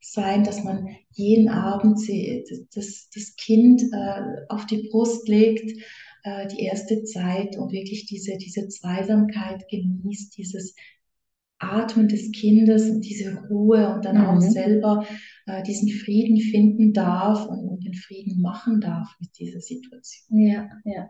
sein, 0.00 0.44
dass 0.44 0.62
man 0.64 0.88
jeden 1.12 1.48
Abend 1.48 1.98
sie, 2.00 2.44
das, 2.74 3.08
das 3.14 3.36
Kind 3.36 3.82
äh, 3.92 4.22
auf 4.48 4.66
die 4.66 4.88
Brust 4.90 5.28
legt, 5.28 5.72
äh, 6.24 6.46
die 6.48 6.60
erste 6.64 7.04
Zeit 7.04 7.56
und 7.56 7.72
wirklich 7.72 8.06
diese, 8.06 8.36
diese 8.36 8.68
Zweisamkeit 8.68 9.68
genießt, 9.68 10.36
dieses 10.36 10.74
Atmen 11.58 12.08
des 12.08 12.32
Kindes 12.32 12.90
und 12.90 13.02
diese 13.02 13.36
Ruhe 13.48 13.94
und 13.94 14.04
dann 14.04 14.18
auch 14.18 14.40
Mhm. 14.40 14.50
selber 14.50 15.06
äh, 15.46 15.62
diesen 15.62 15.88
Frieden 15.90 16.38
finden 16.40 16.92
darf 16.92 17.46
und, 17.46 17.60
und 17.68 17.84
den 17.84 17.94
Frieden 17.94 18.42
machen 18.42 18.80
darf 18.80 19.14
mit 19.20 19.38
dieser 19.38 19.60
Situation. 19.60 20.40
Ja, 20.40 20.68
ja. 20.84 21.08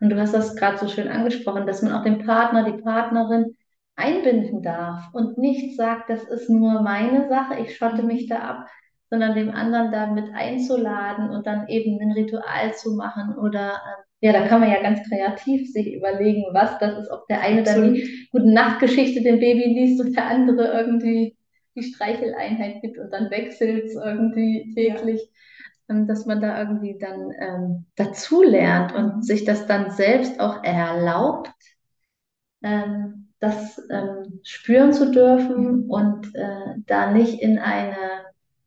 Und 0.00 0.10
du 0.10 0.20
hast 0.20 0.34
das 0.34 0.56
gerade 0.56 0.78
so 0.78 0.88
schön 0.88 1.08
angesprochen, 1.08 1.66
dass 1.66 1.82
man 1.82 1.92
auch 1.92 2.04
den 2.04 2.24
Partner, 2.24 2.64
die 2.64 2.82
Partnerin 2.82 3.56
einbinden 3.96 4.62
darf 4.62 5.12
und 5.12 5.38
nicht 5.38 5.76
sagt, 5.76 6.08
das 6.08 6.22
ist 6.24 6.48
nur 6.48 6.82
meine 6.82 7.28
Sache, 7.28 7.60
ich 7.60 7.76
schotte 7.76 8.04
mich 8.04 8.28
da 8.28 8.38
ab, 8.38 8.66
sondern 9.10 9.34
dem 9.34 9.50
anderen 9.50 9.90
da 9.90 10.06
mit 10.06 10.32
einzuladen 10.32 11.30
und 11.30 11.46
dann 11.46 11.66
eben 11.68 12.00
ein 12.00 12.12
Ritual 12.12 12.74
zu 12.74 12.94
machen 12.94 13.36
oder 13.36 13.72
äh, 13.72 14.02
ja, 14.20 14.32
da 14.32 14.46
kann 14.46 14.60
man 14.60 14.70
ja 14.70 14.82
ganz 14.82 15.00
kreativ 15.08 15.72
sich 15.72 15.94
überlegen, 15.94 16.44
was 16.52 16.78
das 16.78 16.98
ist, 16.98 17.10
ob 17.10 17.26
der 17.28 17.40
eine 17.40 17.62
dann 17.62 17.76
Absolut. 17.76 17.96
die 17.96 18.28
gute 18.32 18.52
Nachtgeschichte 18.52 19.22
dem 19.22 19.38
Baby 19.38 19.64
liest 19.64 20.00
und 20.00 20.16
der 20.16 20.26
andere 20.26 20.72
irgendwie 20.72 21.36
die 21.76 21.82
Streicheleinheit 21.82 22.82
gibt 22.82 22.98
und 22.98 23.12
dann 23.12 23.30
wechselt 23.30 23.84
es 23.84 23.94
irgendwie 23.94 24.72
täglich 24.74 25.20
ähm, 25.22 25.28
dass 25.88 26.26
man 26.26 26.40
da 26.40 26.58
irgendwie 26.58 26.98
dann 26.98 27.32
ähm, 27.40 27.86
dazu 27.96 28.42
lernt 28.42 28.94
und 28.94 29.16
Mhm. 29.16 29.22
sich 29.22 29.44
das 29.44 29.66
dann 29.66 29.90
selbst 29.90 30.40
auch 30.40 30.62
erlaubt, 30.64 31.50
ähm, 32.62 33.28
das 33.40 33.80
ähm, 33.90 34.40
spüren 34.44 34.92
zu 34.92 35.10
dürfen 35.12 35.84
Mhm. 35.84 35.90
und 35.90 36.34
äh, 36.34 36.74
da 36.86 37.12
nicht 37.12 37.40
in 37.40 37.58
eine 37.58 37.96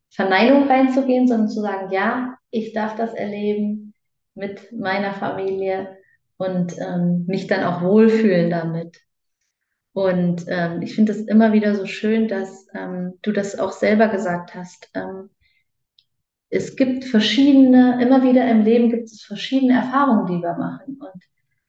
Verneinung 0.10 0.68
reinzugehen, 0.68 1.28
sondern 1.28 1.50
zu 1.50 1.62
sagen, 1.62 1.92
ja, 1.92 2.38
ich 2.52 2.74
darf 2.74 2.96
das 2.96 3.14
erleben 3.14 3.94
mit 4.36 4.72
meiner 4.72 5.14
Familie 5.14 5.98
und 6.38 6.78
ähm, 6.80 7.26
mich 7.28 7.48
dann 7.48 7.64
auch 7.64 7.82
wohlfühlen 7.82 8.50
damit. 8.50 9.02
Und 9.94 10.46
ähm, 10.48 10.82
ich 10.82 10.96
finde 10.96 11.12
es 11.12 11.22
immer 11.22 11.54
wieder 11.54 11.76
so 11.76 11.86
schön, 11.86 12.28
dass 12.28 12.68
ähm, 12.74 13.16
du 13.22 13.32
das 13.32 13.60
auch 13.60 13.74
selber 13.74 14.08
gesagt 14.08 14.56
hast. 14.56 14.90
Ähm, 14.96 15.30
es 16.52 16.76
gibt 16.76 17.06
verschiedene, 17.06 18.02
immer 18.02 18.24
wieder 18.24 18.46
im 18.50 18.64
Leben 18.64 18.90
gibt 18.90 19.06
es 19.06 19.22
verschiedene 19.22 19.74
Erfahrungen, 19.74 20.28
die 20.28 20.44
wir 20.44 20.54
machen. 20.58 21.00
Und 21.00 21.24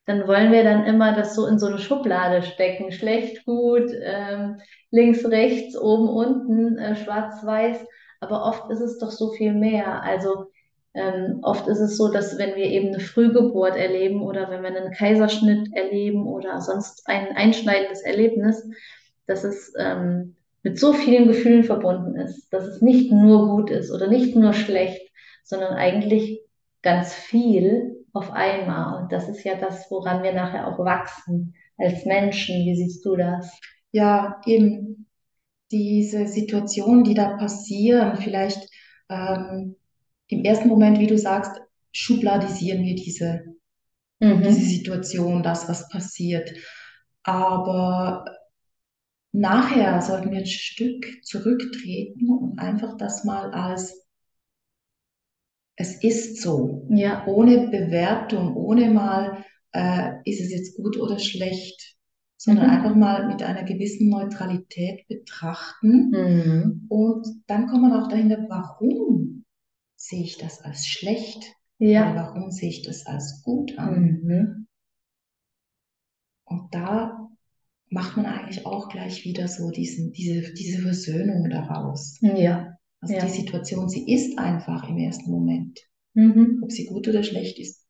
dann 0.07 0.27
wollen 0.27 0.51
wir 0.51 0.65
dann 0.65 0.85
immer 0.87 1.15
das 1.15 1.37
so 1.37 1.47
in 1.47 1.61
so 1.61 1.67
eine 1.67 1.79
Schublade 1.79 2.43
stecken. 2.43 2.91
Schlecht, 2.91 3.45
gut, 3.45 3.93
ähm, 4.03 4.61
links, 4.91 5.25
rechts, 5.25 5.79
oben, 5.79 6.09
unten, 6.09 6.79
äh, 6.79 6.97
schwarz, 6.97 7.47
weiß. 7.47 7.79
Aber 8.21 8.45
oft 8.45 8.71
ist 8.71 8.81
es 8.81 8.99
doch 8.99 9.13
so 9.13 9.31
viel 9.31 9.55
mehr. 9.55 10.03
Also 10.03 10.47
ähm, 10.95 11.39
oft 11.43 11.69
ist 11.69 11.79
es 11.79 11.97
so, 11.97 12.11
dass 12.11 12.37
wenn 12.37 12.57
wir 12.57 12.67
eben 12.67 12.89
eine 12.89 13.01
Frühgeburt 13.01 13.77
erleben 13.77 14.21
oder 14.21 14.51
wenn 14.51 14.63
wir 14.63 14.71
einen 14.71 14.93
Kaiserschnitt 14.93 15.69
erleben 15.75 16.27
oder 16.27 16.61
sonst 16.61 17.07
ein 17.07 17.37
einschneidendes 17.37 18.03
Erlebnis, 18.03 18.69
dass 19.27 19.45
es 19.45 19.73
ähm, 19.79 20.35
mit 20.63 20.79
so 20.79 20.93
vielen 20.93 21.29
Gefühlen 21.29 21.65
verbunden 21.65 22.17
ist, 22.17 22.49
dass 22.53 22.65
es 22.65 22.81
nicht 22.83 23.11
nur 23.13 23.49
gut 23.49 23.71
ist 23.71 23.91
oder 23.91 24.09
nicht 24.09 24.37
nur 24.37 24.53
schlecht, 24.53 25.01
sondern 25.45 25.75
eigentlich 25.75 26.41
ganz 26.83 27.13
viel 27.15 27.97
auf 28.13 28.31
einmal. 28.33 29.03
Und 29.03 29.13
das 29.13 29.29
ist 29.29 29.45
ja 29.45 29.57
das, 29.57 29.91
woran 29.91 30.23
wir 30.23 30.33
nachher 30.33 30.69
auch 30.69 30.79
wachsen 30.79 31.55
als 31.79 32.05
Menschen. 32.05 32.57
Wie 32.67 32.75
siehst 32.77 33.05
du 33.05 33.17
das? 33.17 33.59
Ja, 33.93 34.41
eben 34.47 35.07
diese 35.73 36.27
Situationen, 36.27 37.05
die 37.05 37.15
da 37.15 37.37
passieren, 37.37 38.17
vielleicht 38.17 38.69
ähm, 39.09 39.77
im 40.29 40.45
ersten 40.45 40.69
Moment, 40.69 40.99
wie 40.99 41.07
du 41.07 41.19
sagst, 41.19 41.61
schubladisieren 41.93 42.85
wir 42.85 42.95
diese, 42.95 43.45
diese 44.45 44.61
Mhm. 44.61 44.63
Situation, 44.63 45.43
das, 45.43 45.69
was 45.69 45.89
passiert. 45.89 46.53
Aber 47.25 48.25
nachher 49.33 50.01
sollten 50.03 50.31
wir 50.31 50.39
ein 50.39 50.47
Stück 50.47 51.25
zurücktreten 51.25 52.31
und 52.31 52.59
einfach 52.59 52.97
das 52.97 53.25
mal 53.25 53.51
als 53.53 54.03
es 55.77 56.03
ist 56.03 56.41
so, 56.43 56.87
Ja. 56.91 57.27
ohne 57.27 57.69
Bewertung, 57.69 58.55
ohne 58.57 58.91
mal, 58.91 59.45
äh, 59.73 60.13
ist 60.25 60.41
es 60.41 60.51
jetzt 60.51 60.77
gut 60.77 60.99
oder 60.99 61.19
schlecht, 61.19 61.97
sondern 62.37 62.67
Mhm. 62.67 62.71
einfach 62.71 62.95
mal 62.95 63.27
mit 63.29 63.43
einer 63.43 63.63
gewissen 63.65 64.09
Neutralität 64.09 65.07
betrachten. 65.09 66.11
Mhm. 66.11 66.87
Und 66.89 67.27
dann 67.47 67.67
kommt 67.69 67.83
man 67.83 67.93
auch 68.01 68.09
dahinter, 68.09 68.45
warum 68.49 69.45
sehe 69.97 70.23
ich 70.25 70.37
das 70.39 70.61
als 70.61 70.87
schlecht 70.87 71.43
oder 71.79 71.91
Ja. 71.91 72.15
warum 72.15 72.51
sehe 72.51 72.69
ich 72.71 72.83
das 72.83 73.07
als 73.07 73.43
gut 73.43 73.79
an? 73.79 74.21
Mhm. 74.23 74.67
Und 76.45 76.73
da 76.75 77.29
macht 77.93 78.17
man 78.17 78.27
eigentlich 78.27 78.65
auch 78.67 78.89
gleich 78.89 79.25
wieder 79.25 79.49
so 79.49 79.71
diesen, 79.71 80.13
diese, 80.13 80.53
diese 80.55 80.81
Versöhnung 80.81 81.49
daraus. 81.51 82.19
Ja. 82.21 82.77
Also 83.01 83.15
Ja. 83.15 83.25
die 83.25 83.31
Situation, 83.31 83.89
sie 83.89 84.13
ist 84.13 84.39
einfach 84.39 84.89
im 84.89 84.99
ersten 84.99 85.31
Moment. 85.31 85.81
Mhm. 86.15 86.61
Ob 86.63 86.71
sie 86.73 86.87
gut 86.87 87.09
oder 87.09 87.23
schlecht 87.23 87.59
ist, 87.59 87.87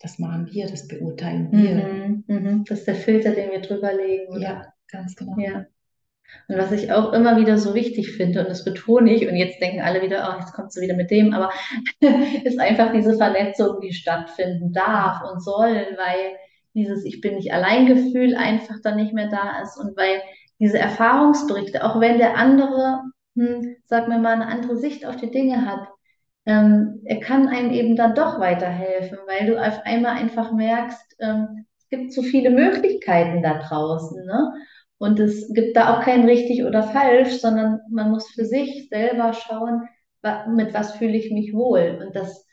das 0.00 0.18
machen 0.18 0.48
wir, 0.50 0.66
das 0.66 0.88
beurteilen 0.88 1.50
wir. 1.52 1.74
Mhm. 1.76 2.24
Mhm. 2.26 2.64
Das 2.64 2.80
ist 2.80 2.86
der 2.86 2.94
Filter, 2.94 3.32
den 3.32 3.50
wir 3.50 3.60
drüber 3.60 3.92
legen, 3.94 4.28
oder? 4.28 4.40
Ja, 4.40 4.72
ganz 4.88 5.16
genau. 5.16 5.38
Ja. 5.38 5.66
Und 6.48 6.56
was 6.56 6.72
ich 6.72 6.90
auch 6.92 7.12
immer 7.12 7.36
wieder 7.36 7.58
so 7.58 7.74
wichtig 7.74 8.12
finde, 8.12 8.40
und 8.40 8.48
das 8.48 8.64
betone 8.64 9.12
ich, 9.12 9.28
und 9.28 9.36
jetzt 9.36 9.60
denken 9.60 9.80
alle 9.80 10.02
wieder, 10.02 10.28
oh, 10.34 10.40
jetzt 10.40 10.52
kommst 10.54 10.76
du 10.76 10.80
wieder 10.80 10.96
mit 10.96 11.10
dem, 11.10 11.32
aber 11.34 11.50
ist 12.44 12.58
einfach 12.58 12.92
diese 12.92 13.16
Vernetzung, 13.16 13.80
die 13.80 13.92
stattfinden 13.92 14.72
darf 14.72 15.20
und 15.30 15.42
soll, 15.42 15.74
weil 15.96 16.36
dieses 16.74 17.04
Ich 17.04 17.20
bin 17.20 17.36
nicht 17.36 17.52
allein 17.52 17.86
Gefühl 17.86 18.34
einfach 18.36 18.76
dann 18.82 18.96
nicht 18.96 19.12
mehr 19.12 19.28
da 19.28 19.60
ist 19.62 19.78
und 19.78 19.96
weil 19.96 20.22
diese 20.58 20.78
Erfahrungsberichte, 20.78 21.84
auch 21.84 22.00
wenn 22.00 22.18
der 22.18 22.36
andere, 22.36 23.02
hm, 23.36 23.76
sag 23.86 24.08
mir 24.08 24.18
mal, 24.18 24.34
eine 24.34 24.46
andere 24.46 24.76
Sicht 24.76 25.04
auf 25.06 25.16
die 25.16 25.30
Dinge 25.30 25.66
hat, 25.66 25.88
ähm, 26.46 27.00
er 27.04 27.20
kann 27.20 27.48
einem 27.48 27.70
eben 27.72 27.96
dann 27.96 28.14
doch 28.14 28.38
weiterhelfen, 28.40 29.18
weil 29.26 29.46
du 29.46 29.60
auf 29.60 29.80
einmal 29.84 30.16
einfach 30.16 30.52
merkst, 30.52 31.16
ähm, 31.20 31.66
es 31.78 31.88
gibt 31.88 32.12
so 32.12 32.22
viele 32.22 32.50
Möglichkeiten 32.50 33.42
da 33.42 33.58
draußen, 33.58 34.24
ne? 34.24 34.52
Und 34.98 35.18
es 35.18 35.52
gibt 35.52 35.76
da 35.76 35.96
auch 35.98 36.02
kein 36.04 36.24
richtig 36.26 36.64
oder 36.64 36.84
falsch, 36.84 37.40
sondern 37.40 37.80
man 37.90 38.10
muss 38.10 38.30
für 38.30 38.44
sich 38.44 38.88
selber 38.88 39.32
schauen, 39.32 39.82
mit 40.54 40.74
was 40.74 40.92
fühle 40.96 41.16
ich 41.16 41.32
mich 41.32 41.52
wohl. 41.52 42.00
Und 42.00 42.14
das 42.14 42.46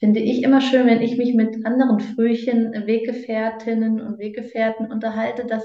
finde 0.00 0.20
ich 0.20 0.42
immer 0.42 0.60
schön, 0.62 0.86
wenn 0.86 1.02
ich 1.02 1.16
mich 1.18 1.34
mit 1.34 1.66
anderen 1.66 2.00
Frühchen, 2.00 2.72
Weggefährtinnen 2.72 4.00
und 4.00 4.18
Weggefährten 4.18 4.90
unterhalte, 4.90 5.46
dass 5.46 5.64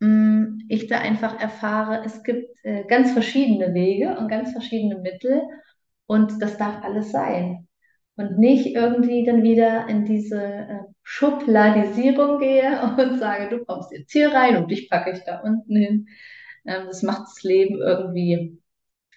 mh, 0.00 0.58
ich 0.68 0.86
da 0.88 0.98
einfach 0.98 1.40
erfahre, 1.40 2.02
es 2.04 2.22
gibt 2.22 2.48
äh, 2.64 2.84
ganz 2.88 3.12
verschiedene 3.12 3.74
Wege 3.74 4.16
und 4.18 4.28
ganz 4.28 4.52
verschiedene 4.52 4.98
Mittel 5.00 5.42
und 6.06 6.40
das 6.42 6.56
darf 6.58 6.82
alles 6.84 7.10
sein. 7.10 7.68
Und 8.16 8.38
nicht 8.38 8.66
irgendwie 8.76 9.24
dann 9.24 9.42
wieder 9.42 9.88
in 9.88 10.04
diese 10.04 10.42
äh, 10.42 10.78
Schubladisierung 11.02 12.38
gehe 12.38 12.80
und 12.98 13.18
sage, 13.18 13.48
du 13.56 13.64
kommst 13.64 13.90
jetzt 13.92 14.12
hier 14.12 14.32
rein 14.32 14.56
und 14.56 14.70
dich 14.70 14.88
packe 14.90 15.12
ich 15.12 15.24
da 15.24 15.40
unten 15.40 15.76
hin. 15.76 16.08
Ähm, 16.66 16.86
das 16.86 17.02
macht 17.02 17.22
das 17.22 17.42
Leben 17.42 17.80
irgendwie 17.80 18.60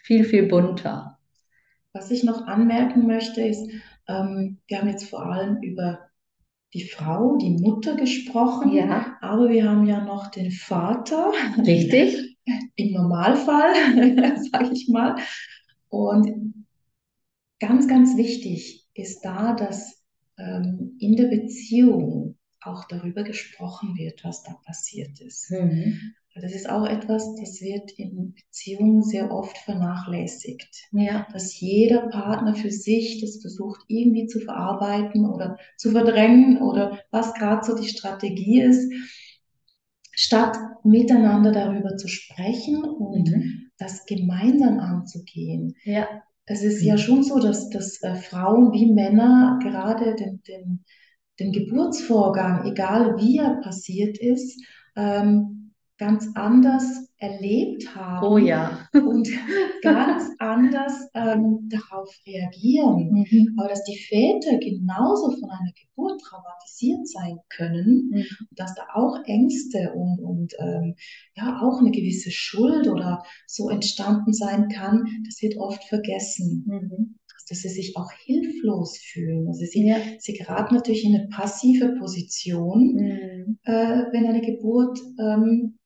viel, 0.04 0.24
viel 0.26 0.48
bunter. 0.48 1.20
Was 1.94 2.12
ich 2.12 2.24
noch 2.24 2.48
anmerken 2.48 3.08
möchte, 3.08 3.42
ist, 3.42 3.70
ähm, 4.08 4.60
wir 4.68 4.80
haben 4.80 4.90
jetzt 4.90 5.10
vor 5.10 5.26
allem 5.26 5.62
über 5.62 6.00
die 6.74 6.88
Frau, 6.88 7.38
die 7.38 7.52
Mutter 7.52 7.96
gesprochen, 7.96 8.74
Ja, 8.74 9.18
aber 9.22 9.50
wir 9.50 9.70
haben 9.70 9.86
ja 9.86 10.04
noch 10.04 10.28
den 10.28 10.52
Vater 10.52 11.32
richtig. 11.66 12.38
im 12.76 12.94
Normalfall, 12.94 13.74
sage 14.52 14.72
ich 14.74 14.88
mal. 14.90 15.16
Und 15.90 16.66
ganz, 17.60 17.88
ganz 17.88 18.18
wichtig 18.18 18.88
ist 18.94 19.22
da, 19.22 19.54
dass 19.54 20.04
ähm, 20.38 20.96
in 21.00 21.16
der 21.16 21.28
Beziehung 21.28 22.38
auch 22.62 22.86
darüber 22.88 23.24
gesprochen 23.24 23.98
wird, 23.98 24.24
was 24.24 24.44
da 24.44 24.54
passiert 24.66 25.20
ist. 25.22 25.52
Mhm. 25.52 26.00
Das 26.42 26.54
ist 26.54 26.70
auch 26.70 26.86
etwas, 26.86 27.36
das 27.36 27.62
wird 27.62 27.92
in 27.98 28.34
Beziehungen 28.34 29.04
sehr 29.04 29.32
oft 29.32 29.58
vernachlässigt. 29.58 30.88
Ja, 30.92 31.28
Dass 31.34 31.60
jeder 31.60 32.08
Partner 32.10 32.56
für 32.56 32.72
sich 32.72 33.22
das 33.22 33.42
versucht 33.42 33.82
irgendwie 33.88 34.28
zu 34.28 34.40
verarbeiten 34.40 35.26
oder 35.26 35.58
zu 35.78 35.92
verdrängen 35.92 36.62
oder 36.62 37.00
was 37.12 37.34
gerade 37.34 37.66
so 37.66 37.76
die 37.76 37.88
Strategie 37.88 38.62
ist. 38.62 38.92
statt 40.12 40.58
miteinander 40.84 41.52
darüber 41.52 41.96
zu 41.98 42.08
sprechen 42.08 42.84
und 42.84 43.30
mhm. 43.30 43.70
das 43.78 44.06
gemeinsam 44.06 44.80
anzugehen. 44.80 45.76
Ja. 45.84 46.08
Es 46.46 46.64
ist 46.64 46.82
ja 46.82 46.98
schon 46.98 47.24
so, 47.24 47.40
dass, 47.40 47.70
dass 47.70 48.02
äh, 48.02 48.16
Frauen 48.16 48.72
wie 48.72 48.92
Männer 48.92 49.60
gerade 49.62 50.16
den, 50.16 50.42
den, 50.48 50.86
den 51.40 51.52
Geburtsvorgang, 51.52 52.66
egal 52.66 53.18
wie 53.18 53.38
er 53.38 53.60
passiert 53.62 54.18
ist, 54.18 54.60
ähm, 54.96 55.57
ganz 55.98 56.30
anders 56.36 56.84
erlebt 57.18 57.96
haben 57.96 58.28
oh, 58.28 58.38
ja. 58.38 58.88
und 58.94 59.28
ganz 59.82 60.30
anders 60.38 60.94
ähm, 61.16 61.70
darauf 61.70 62.10
reagieren. 62.26 63.26
Mhm. 63.30 63.56
Aber 63.58 63.70
dass 63.70 63.84
die 63.84 63.98
Väter 63.98 64.58
genauso 64.60 65.32
von 65.32 65.50
einer 65.50 65.72
Geburt 65.74 66.22
traumatisiert 66.22 67.08
sein 67.08 67.40
können, 67.50 68.12
mhm. 68.12 68.24
dass 68.52 68.76
da 68.76 68.84
auch 68.94 69.24
Ängste 69.26 69.94
und, 69.94 70.20
und 70.20 70.54
ähm, 70.60 70.96
ja 71.36 71.62
auch 71.62 71.80
eine 71.80 71.92
gewisse 71.92 72.30
Schuld 72.30 72.88
oder 72.88 73.24
so 73.48 73.70
entstanden 73.70 74.34
sein 74.34 74.70
kann, 74.70 75.24
das 75.26 75.42
wird 75.42 75.58
oft 75.58 75.84
vergessen. 75.86 76.66
Mhm 76.68 77.16
dass 77.50 77.60
sie 77.60 77.70
sich 77.70 77.96
auch 77.96 78.12
hilflos 78.12 78.98
fühlen. 78.98 79.48
Also 79.48 79.66
sie, 79.66 79.88
ja. 79.88 79.96
sie 80.20 80.34
geraten 80.34 80.76
natürlich 80.76 81.06
in 81.06 81.16
eine 81.16 81.30
passive 81.30 81.96
Position, 81.98 82.94
mhm. 82.94 83.58
äh, 83.64 84.04
wenn 84.12 84.26
eine 84.26 84.42
Geburt 84.42 85.00
ähm, 85.18 85.77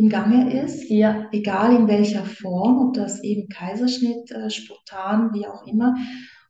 im 0.00 0.08
Gange 0.08 0.62
ist, 0.62 0.88
ja. 0.88 1.28
egal 1.30 1.76
in 1.76 1.86
welcher 1.86 2.24
Form, 2.24 2.88
ob 2.88 2.94
das 2.94 3.22
eben 3.22 3.48
Kaiserschnitt, 3.48 4.30
äh, 4.30 4.48
spontan, 4.48 5.34
wie 5.34 5.46
auch 5.46 5.66
immer. 5.66 5.94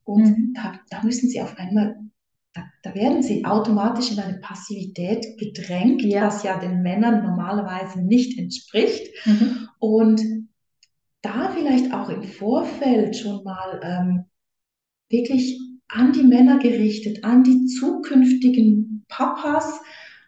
Und 0.04 0.22
mhm. 0.22 0.54
da, 0.54 0.78
da 0.88 1.02
müssen 1.02 1.28
sie 1.28 1.42
auf 1.42 1.58
einmal 1.58 1.96
da, 2.52 2.62
da, 2.82 2.94
werden 2.94 3.22
sie 3.22 3.44
automatisch 3.44 4.12
in 4.12 4.18
eine 4.18 4.38
Passivität 4.38 5.24
gedrängt, 5.38 6.02
ja. 6.02 6.26
was 6.26 6.42
ja 6.42 6.58
den 6.58 6.82
Männern 6.82 7.24
normalerweise 7.24 8.00
nicht 8.00 8.38
entspricht. 8.38 9.08
Mhm. 9.26 9.68
Und 9.78 10.22
da 11.22 11.50
vielleicht 11.50 11.92
auch 11.92 12.08
im 12.08 12.22
Vorfeld 12.22 13.16
schon 13.16 13.42
mal 13.42 13.80
ähm, 13.82 14.24
wirklich 15.08 15.58
an 15.88 16.12
die 16.12 16.22
Männer 16.22 16.58
gerichtet, 16.58 17.24
an 17.24 17.42
die 17.42 17.66
zukünftigen 17.66 19.04
Papas, 19.08 19.80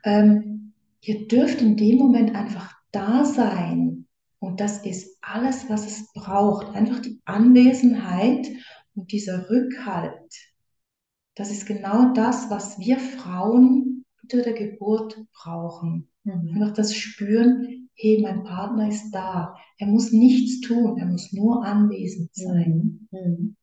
ähm, 0.04 0.72
ihr 1.02 1.28
dürft 1.28 1.60
in 1.60 1.76
dem 1.76 1.98
Moment 1.98 2.34
einfach 2.34 2.71
da 2.92 3.24
sein. 3.24 4.06
Und 4.38 4.60
das 4.60 4.84
ist 4.84 5.18
alles, 5.20 5.68
was 5.68 5.86
es 5.86 6.12
braucht. 6.12 6.74
Einfach 6.74 7.00
die 7.00 7.20
Anwesenheit 7.24 8.46
und 8.94 9.12
dieser 9.12 9.48
Rückhalt. 9.48 10.32
Das 11.34 11.50
ist 11.50 11.66
genau 11.66 12.12
das, 12.12 12.50
was 12.50 12.78
wir 12.78 12.98
Frauen 12.98 14.04
unter 14.22 14.42
der 14.42 14.52
Geburt 14.52 15.18
brauchen. 15.32 16.08
Mhm. 16.24 16.54
Einfach 16.54 16.74
das 16.74 16.94
Spüren, 16.94 17.81
hey, 18.02 18.20
mein 18.20 18.42
Partner 18.42 18.88
ist 18.88 19.12
da. 19.12 19.54
Er 19.78 19.86
muss 19.86 20.12
nichts 20.12 20.60
tun, 20.60 20.98
er 20.98 21.06
muss 21.06 21.32
nur 21.32 21.64
anwesend 21.64 22.34
sein. 22.34 23.06
Mhm. 23.10 23.18
Mhm. 23.18 23.56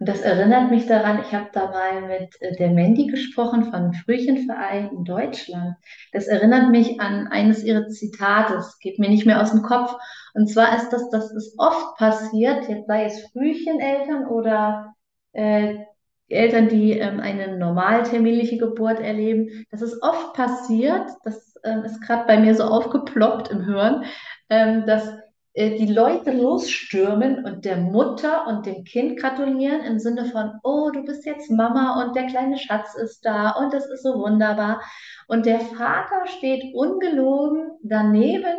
Und 0.00 0.08
das 0.08 0.20
erinnert 0.20 0.70
mich 0.70 0.86
daran, 0.86 1.20
ich 1.20 1.32
habe 1.32 1.48
da 1.52 1.70
mal 1.70 2.02
mit 2.08 2.34
äh, 2.40 2.56
der 2.56 2.70
Mandy 2.70 3.06
gesprochen 3.06 3.70
von 3.70 3.94
Frühchenverein 3.94 4.90
in 4.90 5.04
Deutschland. 5.04 5.76
Das 6.12 6.26
erinnert 6.26 6.70
mich 6.70 7.00
an 7.00 7.28
eines 7.28 7.62
ihrer 7.62 7.86
Zitate, 7.86 8.54
es 8.54 8.78
geht 8.80 8.98
mir 8.98 9.08
nicht 9.08 9.26
mehr 9.26 9.40
aus 9.40 9.52
dem 9.52 9.62
Kopf. 9.62 9.94
Und 10.34 10.48
zwar 10.48 10.76
ist 10.76 10.90
das, 10.90 11.08
dass 11.10 11.30
es 11.32 11.54
oft 11.58 11.96
passiert, 11.96 12.68
jetzt 12.68 12.88
sei 12.88 13.04
es 13.04 13.20
Frühcheneltern 13.32 14.26
oder 14.26 14.94
äh, 15.32 15.76
Eltern, 16.28 16.68
die 16.68 16.92
ähm, 16.92 17.20
eine 17.20 17.58
normalterminliche 17.58 18.58
Geburt 18.58 19.00
erleben, 19.00 19.66
dass 19.70 19.82
es 19.82 20.02
oft 20.02 20.34
passiert, 20.34 21.10
das 21.24 21.54
ähm, 21.64 21.84
ist 21.84 22.00
gerade 22.00 22.26
bei 22.26 22.38
mir 22.38 22.54
so 22.54 22.64
aufgeploppt 22.64 23.50
im 23.50 23.66
Hören, 23.66 24.04
ähm, 24.48 24.86
dass 24.86 25.12
äh, 25.54 25.76
die 25.76 25.92
Leute 25.92 26.32
losstürmen 26.32 27.44
und 27.44 27.64
der 27.64 27.76
Mutter 27.76 28.46
und 28.46 28.66
dem 28.66 28.84
Kind 28.84 29.20
gratulieren 29.20 29.82
im 29.82 29.98
Sinne 29.98 30.24
von, 30.26 30.52
oh, 30.62 30.90
du 30.90 31.04
bist 31.04 31.26
jetzt 31.26 31.50
Mama 31.50 32.02
und 32.02 32.16
der 32.16 32.26
kleine 32.26 32.58
Schatz 32.58 32.94
ist 32.94 33.24
da 33.24 33.50
und 33.50 33.72
das 33.72 33.86
ist 33.86 34.02
so 34.02 34.14
wunderbar. 34.14 34.80
Und 35.28 35.46
der 35.46 35.60
Vater 35.60 36.26
steht 36.26 36.74
ungelogen 36.74 37.70
daneben 37.82 38.56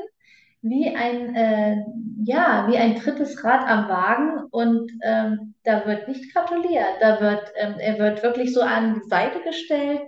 wie 0.61 0.95
ein, 0.95 1.35
äh, 1.35 1.83
ja, 2.23 2.67
wie 2.69 2.77
ein 2.77 2.95
drittes 2.95 3.43
Rad 3.43 3.67
am 3.67 3.87
Wagen 3.87 4.45
und 4.49 4.91
ähm, 5.03 5.54
da 5.65 5.85
wird 5.85 6.07
nicht 6.07 6.33
gratuliert, 6.33 6.95
da 7.01 7.19
wird, 7.19 7.51
ähm, 7.55 7.75
er 7.79 7.99
wird 7.99 8.23
wirklich 8.23 8.53
so 8.53 8.61
an 8.61 8.95
die 8.95 9.09
Seite 9.09 9.41
gestellt, 9.41 10.01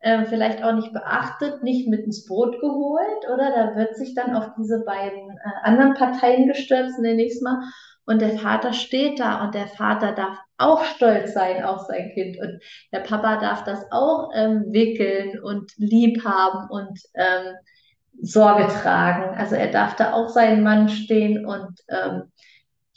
äh, 0.00 0.24
vielleicht 0.26 0.62
auch 0.62 0.74
nicht 0.74 0.92
beachtet, 0.92 1.62
nicht 1.62 1.88
mit 1.88 2.04
ins 2.04 2.26
Boot 2.26 2.60
geholt, 2.60 3.24
oder? 3.32 3.50
Da 3.50 3.76
wird 3.76 3.96
sich 3.96 4.14
dann 4.14 4.36
auf 4.36 4.50
diese 4.58 4.84
beiden 4.84 5.30
äh, 5.30 5.50
anderen 5.62 5.94
Parteien 5.94 6.46
gestürzt, 6.46 6.98
nenne 7.00 7.24
ich 7.24 7.40
mal. 7.42 7.60
Und 8.04 8.22
der 8.22 8.38
Vater 8.38 8.72
steht 8.72 9.20
da 9.20 9.44
und 9.44 9.54
der 9.54 9.66
Vater 9.66 10.12
darf 10.12 10.38
auch 10.56 10.82
stolz 10.84 11.34
sein 11.34 11.62
auf 11.62 11.82
sein 11.82 12.10
Kind 12.14 12.38
und 12.40 12.58
der 12.92 13.00
Papa 13.00 13.36
darf 13.36 13.64
das 13.64 13.84
auch 13.90 14.30
ähm, 14.34 14.64
wickeln 14.68 15.38
und 15.40 15.72
lieb 15.76 16.24
haben 16.24 16.70
und 16.70 16.98
ähm, 17.14 17.54
Sorge 18.20 18.66
tragen. 18.68 19.36
Also 19.36 19.56
er 19.56 19.70
darf 19.70 19.94
da 19.96 20.14
auch 20.14 20.28
seinen 20.28 20.62
Mann 20.62 20.88
stehen 20.88 21.44
und 21.44 21.78
ähm, 21.88 22.32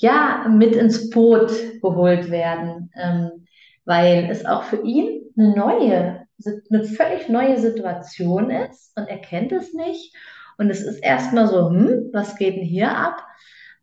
ja, 0.02 0.48
mit 0.50 0.76
ins 0.76 1.10
Boot 1.10 1.52
geholt 1.82 2.30
werden, 2.32 2.92
ähm, 2.96 3.46
weil 3.86 4.28
es 4.30 4.46
auch 4.46 4.64
für 4.64 4.82
ihn 4.84 5.22
eine 5.38 5.56
neue, 5.56 6.28
eine 6.70 6.84
völlig 6.84 7.30
neue 7.30 7.60
Situation 7.60 8.50
ist 8.50 8.92
und 8.98 9.08
er 9.08 9.20
kennt 9.20 9.52
es 9.52 9.74
nicht. 9.74 10.16
Und 10.58 10.70
es 10.70 10.82
ist 10.82 11.00
erstmal 11.00 11.48
so, 11.48 11.70
hm, 11.70 12.10
was 12.14 12.36
geht 12.36 12.56
denn 12.56 12.64
hier 12.64 12.96
ab? 12.96 13.26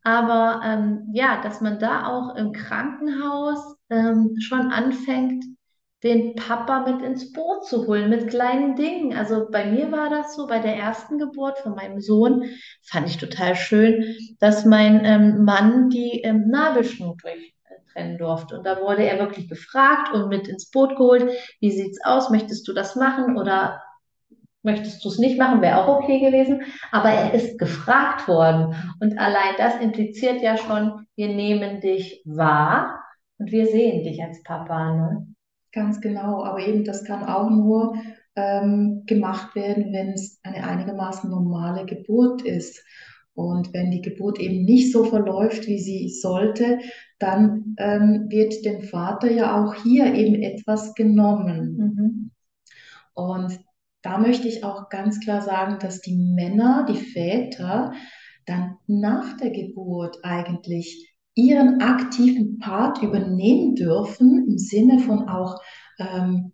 Aber 0.02 0.61
ähm, 0.64 1.09
ja, 1.12 1.40
dass 1.42 1.61
man 1.61 1.78
da 1.78 2.07
auch 2.07 2.37
im 2.37 2.52
Krankenhaus 2.52 3.76
ähm, 3.90 4.37
schon 4.40 4.70
anfängt, 4.72 5.44
den 6.02 6.37
Papa 6.37 6.87
mit 6.88 7.02
ins 7.02 7.32
Boot 7.32 7.66
zu 7.66 7.87
holen 7.87 8.08
mit 8.08 8.28
kleinen 8.28 8.76
Dingen. 8.76 9.16
Also 9.16 9.48
bei 9.50 9.66
mir 9.66 9.90
war 9.90 10.08
das 10.11 10.37
so, 10.37 10.46
bei 10.46 10.61
der 10.61 10.76
ersten 10.76 11.18
Geburt 11.18 11.58
von 11.58 11.74
meinem 11.74 12.00
Sohn 12.00 12.44
fand 12.82 13.08
ich 13.08 13.16
total 13.16 13.56
schön, 13.56 14.16
dass 14.38 14.64
mein 14.64 15.04
ähm, 15.04 15.44
Mann 15.44 15.90
die 15.90 16.20
ähm, 16.22 16.48
Nabelschnur 16.48 17.16
durchtrennen 17.20 18.16
durfte. 18.16 18.58
Und 18.58 18.64
da 18.64 18.80
wurde 18.80 19.02
er 19.04 19.18
wirklich 19.18 19.48
gefragt 19.48 20.14
und 20.14 20.28
mit 20.28 20.46
ins 20.46 20.70
Boot 20.70 20.90
geholt. 20.96 21.32
Wie 21.61 21.72
sieht's 21.72 21.98
aus? 22.04 22.30
Möchtest 22.30 22.68
du 22.68 22.72
das 22.72 22.94
machen 22.94 23.37
oder 23.37 23.82
möchtest 24.62 25.04
du 25.04 25.08
es 25.08 25.18
nicht 25.18 25.37
machen? 25.37 25.62
Wäre 25.62 25.78
auch 25.78 26.00
okay 26.00 26.20
gewesen. 26.20 26.62
Aber 26.92 27.08
er 27.08 27.34
ist 27.34 27.58
gefragt 27.58 28.28
worden. 28.28 28.76
Und 29.00 29.18
allein 29.18 29.54
das 29.56 29.80
impliziert 29.80 30.42
ja 30.42 30.56
schon, 30.56 31.06
wir 31.16 31.28
nehmen 31.28 31.80
dich 31.80 32.22
wahr 32.24 33.02
und 33.38 33.50
wir 33.50 33.66
sehen 33.66 34.04
dich 34.04 34.22
als 34.22 34.40
Papa. 34.44 34.94
Ne? 34.94 35.34
Ganz 35.78 36.00
genau, 36.00 36.42
aber 36.42 36.58
eben 36.58 36.82
das 36.82 37.04
kann 37.04 37.22
auch 37.22 37.48
nur 37.50 37.94
ähm, 38.34 39.04
gemacht 39.06 39.54
werden, 39.54 39.92
wenn 39.92 40.08
es 40.08 40.40
eine 40.42 40.66
einigermaßen 40.66 41.30
normale 41.30 41.86
Geburt 41.86 42.42
ist. 42.42 42.84
Und 43.32 43.72
wenn 43.72 43.92
die 43.92 44.02
Geburt 44.02 44.40
eben 44.40 44.64
nicht 44.64 44.92
so 44.92 45.04
verläuft, 45.04 45.68
wie 45.68 45.78
sie 45.78 46.08
sollte, 46.08 46.80
dann 47.20 47.76
ähm, 47.78 48.26
wird 48.28 48.64
dem 48.64 48.82
Vater 48.82 49.30
ja 49.30 49.62
auch 49.62 49.72
hier 49.84 50.12
eben 50.14 50.42
etwas 50.42 50.96
genommen. 50.96 51.76
Mhm. 51.76 52.30
Und 53.14 53.60
da 54.02 54.18
möchte 54.18 54.48
ich 54.48 54.64
auch 54.64 54.88
ganz 54.88 55.20
klar 55.20 55.42
sagen, 55.42 55.78
dass 55.80 56.00
die 56.00 56.16
Männer, 56.16 56.86
die 56.88 56.96
Väter, 56.98 57.92
dann 58.46 58.78
nach 58.88 59.36
der 59.36 59.50
Geburt 59.50 60.18
eigentlich 60.24 61.14
ihren 61.38 61.81
aktiven 61.81 62.59
Part 62.59 63.01
übernehmen 63.01 63.77
dürfen, 63.77 64.48
im 64.48 64.59
Sinne 64.59 64.98
von 64.98 65.29
auch 65.29 65.61
ähm, 66.01 66.53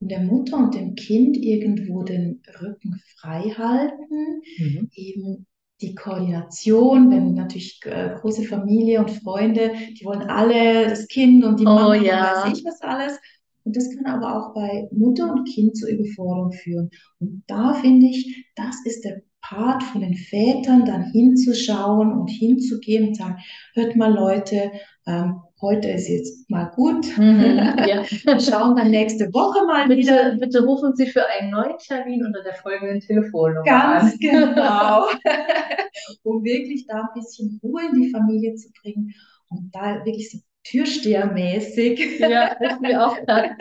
der 0.00 0.20
Mutter 0.20 0.56
und 0.56 0.74
dem 0.74 0.94
Kind 0.94 1.36
irgendwo 1.36 2.02
den 2.02 2.42
Rücken 2.60 3.00
frei 3.18 3.42
halten, 3.56 4.40
mhm. 4.58 4.88
eben 4.94 5.46
die 5.82 5.94
Koordination, 5.94 7.10
wenn 7.10 7.34
natürlich 7.34 7.80
äh, 7.84 8.14
große 8.18 8.44
Familie 8.44 9.00
und 9.00 9.10
Freunde, 9.10 9.72
die 10.00 10.04
wollen 10.06 10.22
alle 10.22 10.88
das 10.88 11.06
Kind 11.08 11.44
und 11.44 11.60
die 11.60 11.66
oh, 11.66 11.74
Mama 11.74 11.96
ja. 11.96 12.44
weiß 12.46 12.58
ich 12.58 12.64
was 12.64 12.80
alles. 12.80 13.18
Und 13.64 13.76
das 13.76 13.90
kann 13.94 14.06
aber 14.06 14.34
auch 14.34 14.54
bei 14.54 14.88
Mutter 14.92 15.30
und 15.30 15.44
Kind 15.46 15.76
zur 15.76 15.90
Überforderung 15.90 16.52
führen. 16.52 16.88
Und 17.18 17.42
da 17.48 17.74
finde 17.74 18.06
ich, 18.06 18.46
das 18.54 18.76
ist 18.86 19.04
der 19.04 19.20
Part 19.48 19.82
von 19.84 20.00
den 20.00 20.14
Vätern, 20.14 20.84
dann 20.86 21.10
hinzuschauen 21.12 22.12
und 22.12 22.28
hinzugehen 22.28 23.08
und 23.08 23.16
sagen, 23.16 23.36
hört 23.74 23.94
mal 23.94 24.12
Leute, 24.12 24.72
ähm, 25.06 25.40
heute 25.60 25.88
ist 25.88 26.08
jetzt 26.08 26.50
mal 26.50 26.64
gut. 26.74 27.06
Mhm, 27.16 27.58
ja. 27.86 28.02
Wir 28.24 28.40
schauen 28.40 28.74
dann 28.74 28.90
nächste 28.90 29.32
Woche 29.32 29.64
mal 29.64 29.86
bitte, 29.86 30.00
wieder. 30.00 30.36
Bitte 30.36 30.64
rufen 30.64 30.96
Sie 30.96 31.06
für 31.06 31.24
einen 31.28 31.52
neuen 31.52 31.78
Termin 31.78 32.26
unter 32.26 32.42
der 32.42 32.54
folgenden 32.54 33.00
Telefonnummer 33.00 33.62
Ganz 33.62 34.14
an. 34.14 34.18
genau. 34.18 35.06
um 36.24 36.42
wirklich 36.42 36.86
da 36.86 37.02
ein 37.02 37.14
bisschen 37.14 37.60
Ruhe 37.62 37.82
in 37.92 38.02
die 38.02 38.10
Familie 38.10 38.54
zu 38.56 38.68
bringen 38.82 39.14
und 39.48 39.72
da 39.72 40.04
wirklich 40.04 40.30
so 40.30 40.38
Türstehermäßig. 40.64 42.18
Ja, 42.18 42.48
ist 42.54 42.80
mir 42.80 43.06
auch 43.06 43.16
gerade 43.24 43.56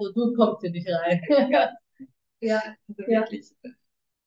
so, 0.00 0.12
du 0.12 0.34
kommst 0.34 0.60
hier 0.60 0.70
nicht 0.70 0.88
rein. 0.90 1.22
ja, 2.42 2.62
also 2.88 3.10
ja. 3.10 3.24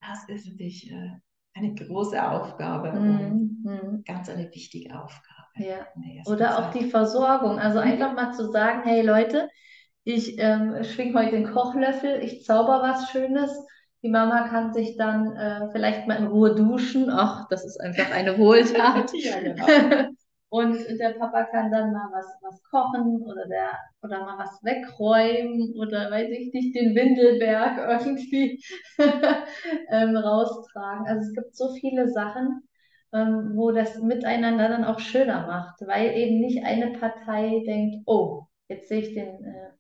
Das 0.02 0.28
ist 0.30 0.48
natürlich 0.48 0.92
äh, 0.92 1.12
eine 1.54 1.74
große 1.76 2.22
Aufgabe 2.32 2.92
Mhm. 2.92 3.02
und 3.02 3.64
Mhm. 3.66 4.04
ganz 4.06 4.30
eine 4.30 4.50
wichtige 4.54 5.00
Aufgabe 5.02 5.48
Ja. 5.58 5.88
Oder 6.26 6.58
auch 6.60 6.72
Zeit. 6.72 6.82
die 6.82 6.90
Versorgung. 6.90 7.60
Also 7.60 7.80
einfach 7.80 8.14
mal 8.14 8.34
zu 8.34 8.52
sagen, 8.52 8.82
hey 8.84 9.02
Leute, 9.02 9.50
ich 10.04 10.40
ähm, 10.40 10.84
schwing 10.84 11.14
heute 11.16 11.32
den 11.32 11.52
Kochlöffel, 11.52 12.24
ich 12.24 12.44
zauber 12.46 12.82
was 12.82 13.10
Schönes. 13.12 13.52
Die 14.02 14.10
Mama 14.10 14.48
kann 14.48 14.74
sich 14.74 14.96
dann 14.98 15.36
äh, 15.36 15.70
vielleicht 15.72 16.08
mal 16.08 16.16
in 16.16 16.28
Ruhe 16.28 16.56
duschen. 16.56 17.10
Ach, 17.12 17.48
das 17.50 17.66
ist 17.66 17.80
einfach 17.82 18.12
eine 18.12 18.38
Wohltat. 18.38 19.12
Ja, 19.14 19.40
genau. 19.42 19.66
Und 20.50 20.78
der 21.00 21.12
Papa 21.12 21.44
kann 21.46 21.72
dann 21.72 21.94
mal 21.94 22.10
was, 22.12 22.26
was 22.42 22.64
kochen 22.64 23.22
oder 23.22 23.48
der 23.48 23.72
oder 24.02 24.22
mal 24.26 24.38
was 24.40 24.64
wegräumen 24.64 25.76
oder 25.78 26.10
weiß 26.10 26.30
ich 26.32 26.52
nicht, 26.54 26.76
den 26.76 26.96
Windelberg 26.96 27.78
irgendwie 28.06 28.60
ähm, 29.90 30.16
raustragen. 30.18 31.06
Also 31.08 31.30
es 31.30 31.36
gibt 31.36 31.56
so 31.56 31.74
viele 31.76 32.10
Sachen, 32.10 32.64
ähm, 33.14 33.52
wo 33.56 33.72
das 33.72 34.00
Miteinander 34.02 34.70
dann 34.70 34.86
auch 34.86 35.00
schöner 35.00 35.46
macht, 35.48 35.82
weil 35.88 36.16
eben 36.16 36.40
nicht 36.40 36.64
eine 36.66 36.92
Partei 37.00 37.62
denkt, 37.68 38.04
oh, 38.08 38.44
jetzt 38.68 38.90
sehe 38.90 39.02
ich 39.02 39.14
den 39.14 39.28
äh, 39.44 39.72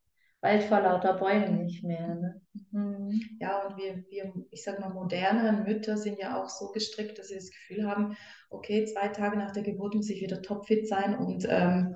Wald 0.41 0.63
vor 0.63 0.79
lauter 0.81 1.13
Bäumen 1.15 1.63
nicht 1.65 1.83
mehr. 1.83 2.15
Ne? 2.15 2.41
Mhm. 2.71 3.21
Ja, 3.39 3.67
und 3.67 3.77
wir, 3.77 4.03
wir, 4.09 4.33
ich 4.51 4.63
sag 4.63 4.79
mal, 4.79 4.89
moderneren 4.89 5.63
Mütter 5.65 5.97
sind 5.97 6.17
ja 6.19 6.41
auch 6.41 6.49
so 6.49 6.71
gestrickt, 6.71 7.17
dass 7.19 7.27
sie 7.27 7.35
das 7.35 7.49
Gefühl 7.51 7.87
haben, 7.89 8.15
okay, 8.49 8.85
zwei 8.85 9.09
Tage 9.09 9.37
nach 9.37 9.51
der 9.51 9.63
Geburt 9.63 9.95
muss 9.95 10.09
ich 10.09 10.21
wieder 10.21 10.41
topfit 10.41 10.87
sein 10.87 11.17
und 11.17 11.45
ähm, 11.49 11.95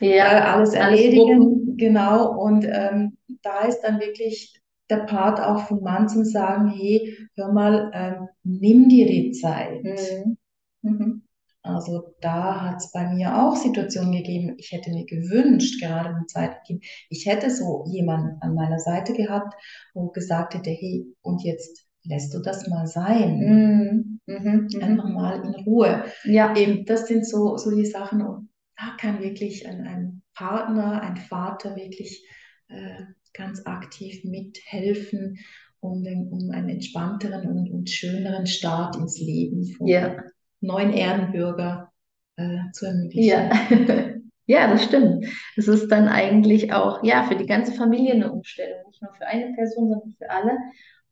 äh, 0.00 0.16
Ja, 0.16 0.54
alles 0.54 0.74
alles 0.74 1.00
erledigen. 1.00 1.40
wuppen. 1.40 1.76
Genau, 1.78 2.32
und 2.38 2.64
ähm, 2.64 3.16
da 3.42 3.60
ist 3.66 3.80
dann 3.80 4.00
wirklich 4.00 4.60
der 4.90 5.04
Part 5.04 5.40
auch 5.40 5.66
vom 5.68 5.80
Mann 5.82 6.08
zum 6.08 6.24
sagen, 6.24 6.68
hey, 6.68 7.16
hör 7.36 7.52
mal, 7.52 7.90
ähm, 7.94 8.28
nimm 8.42 8.88
dir 8.88 9.06
die 9.06 9.30
Zeit. 9.32 9.82
Mhm. 9.84 10.36
Mhm. 10.82 11.19
Also 11.62 12.14
da 12.20 12.62
hat 12.62 12.76
es 12.78 12.90
bei 12.90 13.06
mir 13.12 13.36
auch 13.36 13.54
Situationen 13.54 14.12
gegeben, 14.12 14.54
ich 14.58 14.72
hätte 14.72 14.90
mir 14.90 15.04
gewünscht, 15.04 15.80
gerade 15.80 16.10
im 16.10 16.26
zweiten 16.26 16.56
Kind, 16.66 16.84
ich 17.10 17.26
hätte 17.26 17.50
so 17.50 17.84
jemanden 17.86 18.40
an 18.40 18.54
meiner 18.54 18.78
Seite 18.78 19.12
gehabt, 19.12 19.54
wo 19.92 20.08
gesagt 20.08 20.54
hätte, 20.54 20.70
hey, 20.70 21.06
und 21.20 21.42
jetzt 21.44 21.86
lässt 22.04 22.32
du 22.32 22.40
das 22.40 22.66
mal 22.68 22.86
sein. 22.86 23.38
Mhm. 23.38 24.20
Mhm. 24.26 24.68
Einfach 24.80 25.08
mal 25.08 25.44
in 25.44 25.54
Ruhe. 25.64 26.04
Ja, 26.24 26.56
Eben, 26.56 26.86
das 26.86 27.06
sind 27.06 27.26
so, 27.26 27.56
so 27.56 27.70
die 27.70 27.84
Sachen 27.84 28.22
und 28.22 28.48
da 28.76 28.96
kann 28.98 29.20
wirklich 29.20 29.66
ein, 29.68 29.86
ein 29.86 30.22
Partner, 30.34 31.02
ein 31.02 31.16
Vater 31.16 31.76
wirklich 31.76 32.26
äh, 32.68 33.02
ganz 33.34 33.66
aktiv 33.66 34.24
mithelfen, 34.24 35.38
um, 35.80 36.02
den, 36.02 36.28
um 36.28 36.50
einen 36.50 36.70
entspannteren 36.70 37.46
und, 37.46 37.70
und 37.70 37.90
schöneren 37.90 38.46
Start 38.46 38.96
ins 38.96 39.18
Leben 39.18 39.66
vom 39.66 39.86
ja. 39.86 40.16
Neuen 40.60 40.92
Erdenbürger 40.92 41.92
äh, 42.36 42.58
zu 42.72 42.86
ermöglichen. 42.86 43.50
Ja. 43.50 43.50
Ja, 44.46 44.66
das 44.66 44.82
stimmt. 44.82 45.26
Es 45.56 45.68
ist 45.68 45.92
dann 45.92 46.08
eigentlich 46.08 46.72
auch, 46.72 47.04
ja, 47.04 47.22
für 47.22 47.36
die 47.36 47.46
ganze 47.46 47.70
Familie 47.72 48.14
eine 48.14 48.32
Umstellung, 48.32 48.78
nicht 48.88 49.00
nur 49.00 49.14
für 49.14 49.24
eine 49.24 49.54
Person, 49.54 49.90
sondern 49.90 50.12
für 50.18 50.28
alle. 50.28 50.58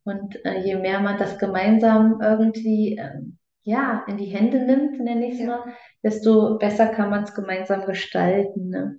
Und 0.02 0.44
äh, 0.44 0.58
je 0.64 0.74
mehr 0.76 0.98
man 0.98 1.18
das 1.18 1.38
gemeinsam 1.38 2.20
irgendwie, 2.20 2.96
ähm, 2.98 3.38
ja, 3.62 4.04
in 4.08 4.16
die 4.16 4.24
Hände 4.26 4.64
nimmt, 4.64 4.98
nenne 4.98 5.28
ich 5.28 5.34
es 5.34 5.40
Ja. 5.40 5.46
mal, 5.46 5.64
desto 6.02 6.58
besser 6.58 6.88
kann 6.88 7.10
man 7.10 7.22
es 7.24 7.34
gemeinsam 7.34 7.86
gestalten, 7.86 8.70
ne? 8.70 8.98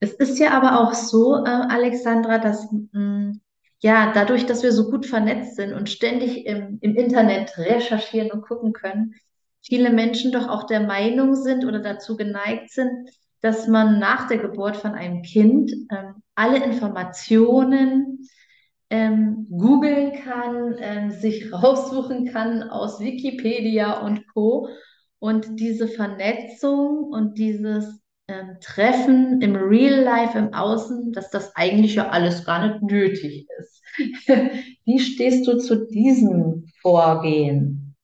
Es 0.00 0.12
ist 0.12 0.38
ja 0.38 0.50
aber 0.52 0.80
auch 0.80 0.94
so, 0.94 1.36
äh, 1.44 1.48
Alexandra, 1.48 2.38
dass 2.38 2.68
mh, 2.92 3.34
ja 3.80 4.12
dadurch, 4.12 4.46
dass 4.46 4.62
wir 4.62 4.72
so 4.72 4.90
gut 4.90 5.06
vernetzt 5.06 5.56
sind 5.56 5.72
und 5.72 5.88
ständig 5.90 6.46
im, 6.46 6.78
im 6.80 6.96
Internet 6.96 7.56
recherchieren 7.58 8.30
und 8.30 8.42
gucken 8.42 8.72
können, 8.72 9.14
viele 9.62 9.90
Menschen 9.90 10.32
doch 10.32 10.48
auch 10.48 10.64
der 10.64 10.80
Meinung 10.80 11.34
sind 11.34 11.64
oder 11.64 11.80
dazu 11.80 12.16
geneigt 12.16 12.70
sind, 12.70 13.10
dass 13.40 13.68
man 13.68 13.98
nach 13.98 14.28
der 14.28 14.38
Geburt 14.38 14.76
von 14.76 14.92
einem 14.92 15.22
Kind 15.22 15.72
ähm, 15.90 16.22
alle 16.34 16.62
Informationen 16.64 18.28
ähm, 18.90 19.46
googeln 19.50 20.12
kann, 20.24 20.76
ähm, 20.80 21.10
sich 21.10 21.52
raussuchen 21.52 22.26
kann 22.26 22.62
aus 22.62 23.00
Wikipedia 23.00 24.00
und 24.00 24.26
Co. 24.32 24.68
Und 25.20 25.58
diese 25.58 25.88
Vernetzung 25.88 27.04
und 27.10 27.38
dieses 27.38 28.00
ähm, 28.28 28.58
Treffen 28.60 29.40
im 29.40 29.56
Real 29.56 30.00
Life, 30.00 30.38
im 30.38 30.54
Außen, 30.54 31.12
dass 31.12 31.30
das 31.30 31.56
eigentlich 31.56 31.96
ja 31.96 32.08
alles 32.10 32.44
gar 32.44 32.66
nicht 32.66 32.82
nötig 32.82 33.46
ist. 33.58 33.82
Wie 34.84 35.00
stehst 35.00 35.46
du 35.46 35.58
zu 35.58 35.86
diesem 35.88 36.66
Vorgehen? 36.80 37.96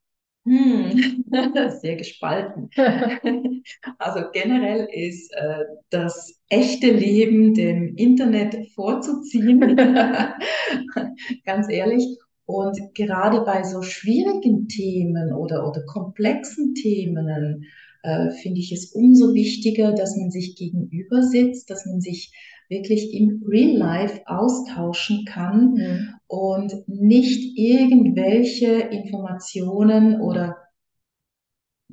Hm, 0.45 1.24
sehr 1.81 1.97
gespalten. 1.97 2.71
Also 3.99 4.21
generell 4.33 4.87
ist 4.93 5.33
äh, 5.33 5.65
das 5.89 6.39
echte 6.51 6.91
Leben 6.91 7.55
dem 7.55 7.97
Internet 7.97 8.57
vorzuziehen, 8.75 9.61
ganz 11.47 11.71
ehrlich. 11.71 12.05
Und 12.47 12.79
gerade 12.95 13.41
bei 13.41 13.63
so 13.63 13.81
schwierigen 13.83 14.69
Themen 14.69 15.33
oder, 15.33 15.67
oder 15.67 15.83
komplexen 15.87 16.75
Themen 16.75 17.65
äh, 18.03 18.31
finde 18.43 18.61
ich 18.61 18.71
es 18.71 18.93
umso 18.93 19.33
wichtiger, 19.33 19.93
dass 19.93 20.15
man 20.17 20.31
sich 20.31 20.57
gegenüber 20.57 21.23
sitzt, 21.23 21.71
dass 21.71 21.87
man 21.87 22.01
sich 22.03 22.33
wirklich 22.69 23.15
im 23.15 23.43
Real 23.47 23.77
Life 23.77 24.23
austauschen 24.27 25.25
kann 25.27 25.75
Mhm. 25.75 26.09
und 26.27 26.75
nicht 26.87 27.57
irgendwelche 27.57 28.73
Informationen 28.73 30.21
oder 30.21 30.57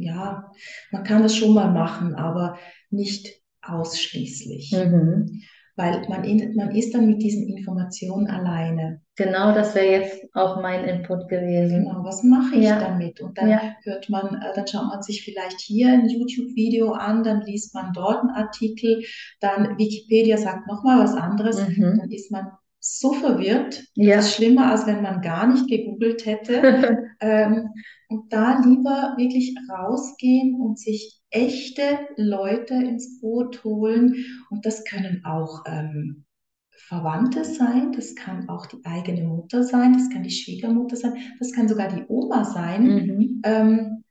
ja, 0.01 0.51
man 0.91 1.03
kann 1.03 1.23
das 1.23 1.35
schon 1.35 1.53
mal 1.53 1.71
machen, 1.71 2.15
aber 2.15 2.57
nicht 2.89 3.27
ausschließlich, 3.61 4.71
Mhm. 4.71 5.41
weil 5.75 6.01
man, 6.09 6.23
in, 6.23 6.55
man 6.55 6.75
ist 6.75 6.93
dann 6.93 7.07
mit 7.07 7.21
diesen 7.21 7.47
Informationen 7.47 8.27
alleine. 8.27 9.01
Genau, 9.15 9.53
das 9.53 9.75
wäre 9.75 10.01
jetzt 10.01 10.23
auch 10.33 10.61
mein 10.61 10.83
Input 10.85 11.27
gewesen. 11.29 11.85
Genau, 11.85 12.03
was 12.03 12.23
mache 12.23 12.55
ich 12.55 12.65
Ja. 12.65 12.79
damit? 12.79 13.21
Und 13.21 13.37
dann 13.37 13.49
Ja. 13.49 13.61
hört 13.83 14.09
man, 14.09 14.41
äh, 14.41 14.53
dann 14.55 14.67
schaut 14.67 14.87
man 14.87 15.01
sich 15.03 15.23
vielleicht 15.23 15.59
hier 15.61 15.89
ein 15.89 16.09
YouTube-Video 16.09 16.91
an, 16.93 17.23
dann 17.23 17.41
liest 17.41 17.73
man 17.75 17.93
dort 17.93 18.21
einen 18.21 18.31
Artikel, 18.31 19.03
dann 19.39 19.77
Wikipedia 19.77 20.37
sagt 20.37 20.67
nochmal 20.67 20.99
was 21.03 21.13
anderes, 21.13 21.59
Mhm. 21.67 21.97
dann 21.99 22.09
ist 22.11 22.31
man 22.31 22.47
so 22.81 23.13
verwirrt. 23.13 23.83
Ja. 23.95 24.17
Das 24.17 24.27
ist 24.27 24.35
schlimmer, 24.35 24.71
als 24.71 24.87
wenn 24.87 25.01
man 25.01 25.21
gar 25.21 25.47
nicht 25.47 25.67
gegoogelt 25.69 26.25
hätte. 26.25 27.07
Ähm, 27.23 27.69
und 28.09 28.33
da 28.33 28.59
lieber 28.65 29.13
wirklich 29.15 29.55
rausgehen 29.69 30.55
und 30.59 30.79
sich 30.79 31.21
echte 31.29 31.99
Leute 32.17 32.73
ins 32.73 33.21
Boot 33.21 33.63
holen. 33.63 34.15
Und 34.49 34.65
das 34.65 34.83
können 34.85 35.23
auch 35.23 35.61
ähm, 35.67 36.25
Verwandte 36.71 37.45
sein, 37.45 37.91
das 37.93 38.15
kann 38.15 38.49
auch 38.49 38.65
die 38.65 38.83
eigene 38.85 39.23
Mutter 39.23 39.63
sein, 39.63 39.93
das 39.93 40.09
kann 40.09 40.23
die 40.23 40.31
Schwiegermutter 40.31 40.95
sein, 40.97 41.13
das 41.39 41.53
kann 41.53 41.67
sogar 41.69 41.89
die 41.89 42.03
Oma 42.07 42.43
sein, 42.43 42.83
Mhm. 42.85 43.41
ähm, 43.45 44.03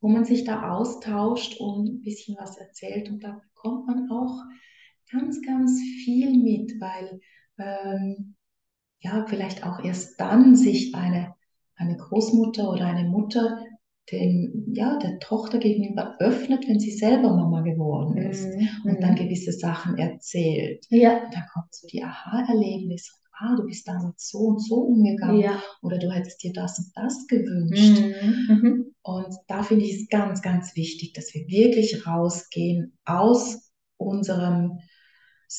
wo 0.00 0.08
man 0.08 0.24
sich 0.24 0.44
da 0.44 0.70
austauscht 0.70 1.58
und 1.60 1.88
ein 1.88 2.02
bisschen 2.02 2.36
was 2.38 2.58
erzählt. 2.58 3.08
Und 3.10 3.24
da 3.24 3.40
bekommt 3.54 3.86
man 3.86 4.10
auch 4.10 4.42
ganz, 5.10 5.40
ganz 5.42 5.80
viel 6.04 6.30
mit, 6.38 6.80
weil 6.80 7.20
ähm, 7.62 8.34
ja, 9.00 9.24
vielleicht 9.28 9.64
auch 9.66 9.82
erst 9.84 10.20
dann 10.20 10.54
sich 10.56 10.94
eine, 10.94 11.34
eine 11.76 11.96
Großmutter 11.96 12.70
oder 12.70 12.86
eine 12.86 13.08
Mutter 13.08 13.58
dem, 14.10 14.72
ja, 14.74 14.98
der 14.98 15.18
Tochter 15.20 15.58
gegenüber 15.58 16.16
öffnet, 16.18 16.66
wenn 16.68 16.80
sie 16.80 16.90
selber 16.90 17.34
Mama 17.34 17.60
geworden 17.62 18.16
ist 18.18 18.44
Mhm. 18.46 18.68
und 18.90 19.02
dann 19.02 19.12
Mhm. 19.12 19.16
gewisse 19.16 19.52
Sachen 19.52 19.96
erzählt. 19.96 20.84
Ja. 20.90 21.24
Und 21.24 21.34
dann 21.34 21.44
kommt 21.52 21.72
so 21.74 21.86
die 21.86 22.02
Aha-Erlebnis. 22.02 23.18
Ah, 23.38 23.56
du 23.56 23.64
bist 23.64 23.88
damals 23.88 24.28
so 24.28 24.38
und 24.38 24.60
so 24.60 24.74
umgegangen 24.82 25.40
Ja. 25.40 25.60
oder 25.82 25.98
du 25.98 26.10
hättest 26.12 26.42
dir 26.42 26.52
das 26.52 26.78
und 26.78 26.86
das 26.94 27.26
gewünscht. 27.28 28.00
Mhm. 28.00 28.54
Mhm. 28.56 28.94
Und 29.02 29.34
da 29.48 29.62
finde 29.62 29.84
ich 29.84 30.02
es 30.02 30.08
ganz, 30.08 30.42
ganz 30.42 30.76
wichtig, 30.76 31.12
dass 31.14 31.32
wir 31.34 31.46
wirklich 31.48 32.06
rausgehen 32.06 32.98
aus 33.04 33.72
unserem 33.96 34.78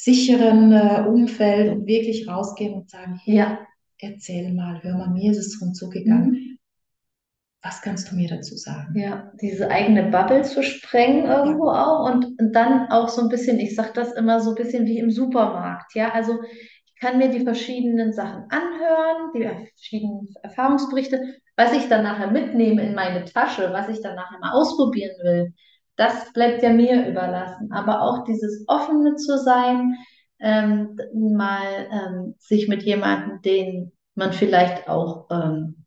sicheren 0.01 0.71
äh, 0.71 1.05
Umfeld 1.07 1.71
und 1.71 1.85
wirklich 1.85 2.27
rausgehen 2.27 2.73
und 2.73 2.89
sagen, 2.89 3.19
hey, 3.23 3.35
Ja. 3.35 3.59
erzähl 3.99 4.51
mal, 4.53 4.81
hör 4.81 4.97
mal, 4.97 5.09
mir 5.09 5.31
ist 5.31 5.37
es 5.37 5.59
so 5.59 5.65
und 5.65 5.77
so 5.77 5.89
gegangen. 5.89 6.31
Mhm. 6.31 6.57
Was 7.61 7.81
kannst 7.81 8.11
du 8.11 8.15
mir 8.15 8.27
dazu 8.27 8.57
sagen? 8.57 8.99
Ja, 8.99 9.31
diese 9.41 9.69
eigene 9.69 10.03
Bubble 10.09 10.41
zu 10.43 10.63
sprengen 10.63 11.25
irgendwo 11.25 11.69
auch 11.69 12.11
und, 12.11 12.25
und 12.39 12.53
dann 12.53 12.89
auch 12.89 13.07
so 13.07 13.21
ein 13.21 13.29
bisschen, 13.29 13.59
ich 13.59 13.75
sag 13.75 13.93
das 13.93 14.11
immer 14.13 14.41
so 14.41 14.49
ein 14.49 14.55
bisschen 14.55 14.85
wie 14.85 14.97
im 14.99 15.11
Supermarkt, 15.11 15.95
ja, 15.95 16.11
also 16.11 16.41
ich 16.43 16.95
kann 16.99 17.17
mir 17.19 17.29
die 17.29 17.43
verschiedenen 17.43 18.13
Sachen 18.13 18.45
anhören, 18.49 19.31
die 19.35 19.43
verschiedenen 19.77 20.33
Erfahrungsberichte, 20.41 21.21
was 21.55 21.73
ich 21.73 21.87
dann 21.87 22.03
nachher 22.03 22.31
mitnehme 22.31 22.81
in 22.83 22.95
meine 22.95 23.25
Tasche, 23.25 23.69
was 23.71 23.87
ich 23.89 24.01
dann 24.01 24.15
nachher 24.15 24.39
mal 24.39 24.51
ausprobieren 24.53 25.15
will, 25.23 25.53
das 25.95 26.33
bleibt 26.33 26.63
ja 26.63 26.69
mir 26.69 27.07
überlassen, 27.07 27.71
aber 27.71 28.01
auch 28.01 28.23
dieses 28.23 28.63
offene 28.67 29.15
zu 29.15 29.37
sein, 29.37 29.95
ähm, 30.39 30.97
mal 31.13 31.87
ähm, 31.91 32.35
sich 32.37 32.67
mit 32.67 32.83
jemandem, 32.83 33.41
den 33.41 33.91
man 34.15 34.33
vielleicht 34.33 34.89
auch 34.89 35.27
ähm, 35.31 35.85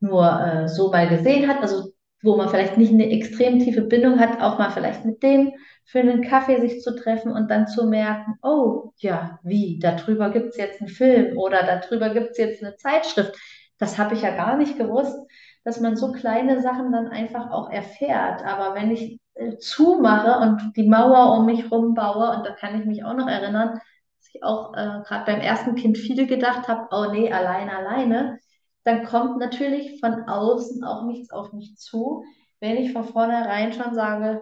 nur 0.00 0.24
äh, 0.24 0.68
so 0.68 0.90
mal 0.90 1.08
gesehen 1.08 1.48
hat, 1.48 1.62
also 1.62 1.92
wo 2.22 2.36
man 2.36 2.48
vielleicht 2.48 2.76
nicht 2.76 2.92
eine 2.92 3.10
extrem 3.10 3.58
tiefe 3.60 3.82
Bindung 3.82 4.18
hat, 4.18 4.40
auch 4.40 4.58
mal 4.58 4.70
vielleicht 4.70 5.04
mit 5.04 5.22
dem 5.22 5.52
für 5.84 6.00
einen 6.00 6.22
Kaffee 6.22 6.60
sich 6.60 6.82
zu 6.82 6.96
treffen 6.96 7.32
und 7.32 7.50
dann 7.50 7.68
zu 7.68 7.86
merken, 7.86 8.34
oh 8.42 8.92
ja, 8.98 9.38
wie, 9.44 9.78
darüber 9.78 10.30
gibt 10.30 10.48
es 10.48 10.56
jetzt 10.56 10.80
einen 10.80 10.88
Film 10.88 11.38
oder 11.38 11.62
darüber 11.62 12.10
gibt 12.10 12.30
es 12.32 12.38
jetzt 12.38 12.62
eine 12.62 12.76
Zeitschrift. 12.76 13.36
Das 13.78 13.98
habe 13.98 14.14
ich 14.14 14.22
ja 14.22 14.34
gar 14.34 14.56
nicht 14.56 14.78
gewusst, 14.78 15.16
dass 15.64 15.80
man 15.80 15.96
so 15.96 16.12
kleine 16.12 16.60
Sachen 16.62 16.92
dann 16.92 17.08
einfach 17.08 17.50
auch 17.50 17.70
erfährt. 17.70 18.44
Aber 18.44 18.74
wenn 18.74 18.90
ich 18.90 19.20
zumache 19.58 20.38
und 20.40 20.76
die 20.76 20.88
Mauer 20.88 21.38
um 21.38 21.46
mich 21.46 21.70
rum 21.70 21.94
baue, 21.94 22.36
und 22.36 22.46
da 22.46 22.52
kann 22.52 22.78
ich 22.80 22.86
mich 22.86 23.04
auch 23.04 23.14
noch 23.14 23.28
erinnern, 23.28 23.80
dass 24.18 24.28
ich 24.32 24.42
auch 24.42 24.74
äh, 24.74 25.02
gerade 25.04 25.24
beim 25.26 25.40
ersten 25.40 25.74
Kind 25.74 25.98
viel 25.98 26.26
gedacht 26.26 26.68
habe, 26.68 26.88
oh 26.90 27.12
nee, 27.12 27.32
alleine, 27.32 27.76
alleine 27.76 28.38
dann 28.86 29.04
kommt 29.04 29.38
natürlich 29.38 29.98
von 29.98 30.28
außen 30.28 30.84
auch 30.84 31.04
nichts 31.06 31.30
auf 31.32 31.52
mich 31.52 31.76
zu, 31.76 32.24
wenn 32.60 32.76
ich 32.76 32.92
von 32.92 33.02
vornherein 33.02 33.72
schon 33.72 33.94
sage, 33.94 34.40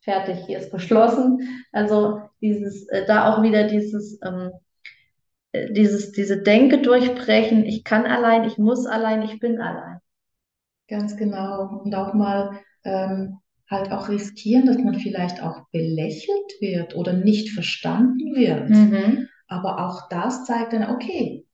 fertig, 0.00 0.44
hier 0.46 0.58
ist 0.58 0.72
geschlossen. 0.72 1.64
Also 1.70 2.20
dieses, 2.40 2.88
äh, 2.88 3.06
da 3.06 3.32
auch 3.32 3.42
wieder 3.42 3.68
dieses, 3.68 4.18
ähm, 4.24 4.50
äh, 5.52 5.72
dieses, 5.72 6.10
diese 6.10 6.42
Denke 6.42 6.82
durchbrechen, 6.82 7.64
ich 7.64 7.84
kann 7.84 8.04
allein, 8.04 8.42
ich 8.42 8.58
muss 8.58 8.84
allein, 8.84 9.22
ich 9.22 9.38
bin 9.38 9.60
allein. 9.60 10.00
Ganz 10.88 11.16
genau. 11.16 11.80
Und 11.84 11.94
auch 11.94 12.14
mal 12.14 12.58
ähm, 12.82 13.38
halt 13.70 13.90
auch 13.92 14.08
riskieren, 14.08 14.66
dass 14.66 14.78
man 14.78 14.98
vielleicht 14.98 15.42
auch 15.42 15.68
belächelt 15.72 16.52
wird 16.60 16.94
oder 16.96 17.12
nicht 17.14 17.50
verstanden 17.50 18.34
wird. 18.34 18.70
Mhm. 18.70 19.28
Aber 19.48 19.86
auch 19.86 20.08
das 20.08 20.44
zeigt 20.44 20.72
dann, 20.72 20.90
okay, 20.90 21.46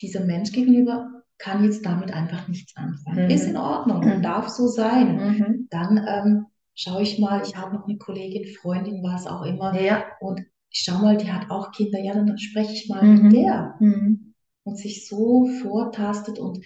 dieser 0.00 0.24
Mensch 0.24 0.52
gegenüber 0.52 1.22
kann 1.38 1.64
jetzt 1.64 1.84
damit 1.84 2.12
einfach 2.12 2.48
nichts 2.48 2.74
anfangen. 2.76 3.24
Mhm. 3.24 3.30
Ist 3.30 3.46
in 3.46 3.56
Ordnung 3.56 3.98
und 4.02 4.18
Mhm. 4.18 4.22
darf 4.22 4.48
so 4.48 4.66
sein. 4.66 5.16
Mhm. 5.16 5.68
Dann 5.70 6.06
ähm, 6.08 6.46
schaue 6.74 7.02
ich 7.02 7.18
mal, 7.18 7.42
ich 7.46 7.56
habe 7.56 7.74
noch 7.74 7.86
eine 7.86 7.98
Kollegin, 7.98 8.46
Freundin, 8.60 9.02
was 9.02 9.26
auch 9.26 9.42
immer, 9.44 9.78
Ja. 9.80 10.04
und 10.20 10.40
ich 10.72 10.80
schaue 10.80 11.02
mal, 11.02 11.16
die 11.16 11.30
hat 11.32 11.50
auch 11.50 11.72
Kinder, 11.72 11.98
ja, 11.98 12.14
dann 12.14 12.38
spreche 12.38 12.72
ich 12.72 12.88
mal 12.88 13.02
Mhm. 13.02 13.22
mit 13.22 13.32
der 13.36 13.74
Mhm. 13.80 14.34
und 14.64 14.78
sich 14.78 15.08
so 15.08 15.46
vortastet 15.62 16.38
und 16.38 16.64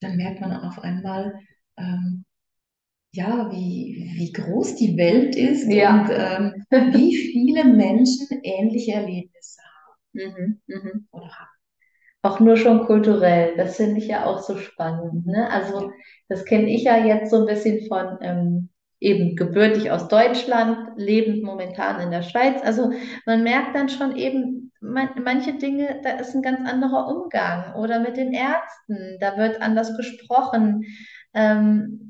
dann 0.00 0.16
merkt 0.16 0.40
man 0.40 0.52
auf 0.52 0.78
einmal, 0.78 1.34
ähm, 1.76 2.24
ja, 3.16 3.50
wie, 3.52 4.12
wie 4.16 4.32
groß 4.32 4.76
die 4.76 4.96
Welt 4.96 5.36
ist 5.36 5.70
Ja. 5.70 6.02
und 6.02 6.10
ähm, 6.10 6.92
wie 6.94 7.16
viele 7.16 7.64
Menschen 7.64 8.28
ähnliche 8.42 8.92
Erlebnisse 8.92 9.60
Mhm. 10.12 10.60
Mhm. 10.66 10.78
haben 10.82 11.08
oder 11.12 11.26
haben. 11.28 11.50
Auch 12.22 12.40
nur 12.40 12.56
schon 12.56 12.86
kulturell, 12.86 13.56
das 13.56 13.76
finde 13.76 13.98
ich 13.98 14.08
ja 14.08 14.24
auch 14.26 14.40
so 14.40 14.56
spannend. 14.56 15.26
Ne? 15.26 15.48
Also 15.50 15.92
das 16.28 16.44
kenne 16.44 16.68
ich 16.70 16.84
ja 16.84 16.96
jetzt 16.98 17.30
so 17.30 17.40
ein 17.40 17.46
bisschen 17.46 17.86
von 17.86 18.18
ähm, 18.20 18.70
eben 18.98 19.36
gebürtig 19.36 19.90
aus 19.90 20.08
Deutschland, 20.08 20.90
lebend 20.96 21.42
momentan 21.44 22.00
in 22.00 22.10
der 22.10 22.22
Schweiz. 22.22 22.60
Also 22.64 22.92
man 23.26 23.44
merkt 23.44 23.76
dann 23.76 23.88
schon 23.88 24.16
eben 24.16 24.72
man, 24.80 25.10
manche 25.24 25.54
Dinge, 25.54 26.00
da 26.02 26.10
ist 26.18 26.34
ein 26.34 26.42
ganz 26.42 26.68
anderer 26.68 27.08
Umgang. 27.08 27.74
Oder 27.76 28.00
mit 28.00 28.16
den 28.16 28.32
Ärzten, 28.32 29.18
da 29.20 29.36
wird 29.36 29.62
anders 29.62 29.96
gesprochen. 29.96 30.84
Ähm, 31.34 32.05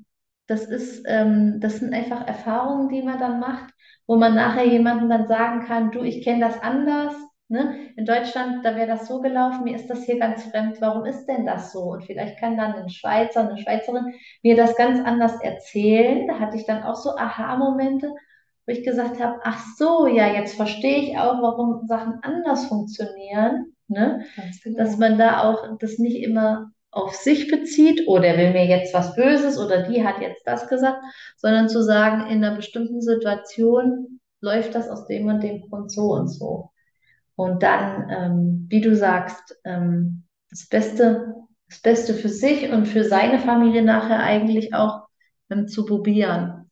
das 0.47 0.65
ist, 0.65 1.05
ähm, 1.07 1.59
das 1.61 1.79
sind 1.79 1.93
einfach 1.93 2.27
Erfahrungen, 2.27 2.89
die 2.89 3.03
man 3.03 3.19
dann 3.19 3.41
macht, 3.41 3.73
wo 4.07 4.17
man 4.17 4.35
nachher 4.35 4.65
jemandem 4.65 5.09
dann 5.09 5.27
sagen 5.27 5.67
kann, 5.67 5.91
du, 5.91 6.03
ich 6.03 6.23
kenne 6.23 6.47
das 6.47 6.63
anders. 6.63 7.15
Ne? 7.49 7.93
In 7.97 8.05
Deutschland, 8.05 8.65
da 8.65 8.75
wäre 8.75 8.89
das 8.89 9.07
so 9.07 9.21
gelaufen, 9.21 9.65
mir 9.65 9.77
ist 9.77 9.89
das 9.89 10.05
hier 10.05 10.19
ganz 10.19 10.45
fremd, 10.45 10.81
warum 10.81 11.05
ist 11.05 11.27
denn 11.27 11.47
das 11.47 11.73
so? 11.73 11.81
Und 11.93 12.05
vielleicht 12.05 12.39
kann 12.39 12.57
dann 12.57 12.75
ein 12.75 12.89
Schweizer, 12.89 13.49
eine 13.49 13.59
Schweizerin 13.59 14.15
mir 14.43 14.57
das 14.57 14.77
ganz 14.77 15.01
anders 15.05 15.41
erzählen. 15.43 16.27
Da 16.27 16.41
hatte 16.41 16.57
ich 16.57 16.67
dann 16.67 16.83
auch 16.83 16.97
so 16.97 17.17
Aha-Momente, 17.17 18.09
wo 18.67 18.73
ich 18.73 18.85
gesagt 18.85 19.21
habe, 19.23 19.41
ach 19.45 19.65
so, 19.77 20.09
ja, 20.09 20.27
jetzt 20.33 20.57
verstehe 20.57 20.99
ich 20.99 21.19
auch, 21.19 21.41
warum 21.41 21.87
Sachen 21.87 22.19
anders 22.23 22.67
funktionieren. 22.67 23.77
Ne? 23.89 24.25
Genau. 24.65 24.79
Dass 24.79 24.99
man 24.99 25.17
da 25.17 25.45
auch 25.45 25.79
das 25.79 25.99
nicht 25.99 26.23
immer 26.23 26.73
auf 26.97 27.15
sich 27.15 27.49
bezieht, 27.51 28.03
oh, 28.07 28.19
der 28.19 28.39
will 28.39 28.53
mir 28.53 28.67
jetzt 28.67 28.95
was 28.95 29.15
Böses 29.15 29.59
oder 29.59 29.83
die 29.85 30.05
hat 30.05 30.21
jetzt 30.21 30.47
das 30.47 30.69
gesagt, 30.69 30.99
sondern 31.37 31.69
zu 31.69 31.83
sagen, 31.83 32.31
in 32.31 32.45
einer 32.45 32.57
bestimmten 32.57 33.01
Situation 33.03 34.21
läuft 34.41 34.75
das 34.75 34.89
aus 34.89 35.07
dem 35.07 35.27
und 35.29 35.43
dem 35.43 35.63
Grund 35.69 35.93
so 35.93 36.13
und 36.15 36.29
so. 36.29 36.71
Und 37.37 37.63
dann, 37.63 38.09
ähm, 38.11 38.67
wie 38.71 38.81
du 38.81 38.97
sagst, 38.97 39.57
ähm, 39.65 40.25
das 40.51 40.69
Beste, 40.69 41.35
das 41.69 41.81
Beste 41.81 42.15
für 42.15 42.29
sich 42.29 42.71
und 42.71 42.87
für 42.87 43.05
seine 43.05 43.39
Familie 43.39 43.83
nachher 43.83 44.21
eigentlich 44.21 44.75
auch 44.75 45.07
ähm, 45.51 45.69
zu 45.69 45.85
probieren. 45.85 46.71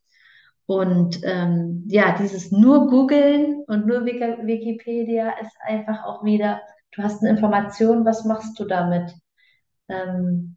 Und 0.66 1.20
ähm, 1.24 1.84
ja, 1.88 2.16
dieses 2.18 2.50
nur 2.52 2.88
googeln 2.88 3.64
und 3.66 3.86
nur 3.86 4.04
Wiki- 4.06 4.46
Wikipedia 4.46 5.30
ist 5.40 5.56
einfach 5.62 6.04
auch 6.04 6.24
wieder, 6.24 6.60
du 6.92 7.02
hast 7.02 7.20
eine 7.22 7.30
Information, 7.30 8.04
was 8.04 8.24
machst 8.24 8.58
du 8.58 8.64
damit? 8.64 9.12
Ähm, 9.88 10.56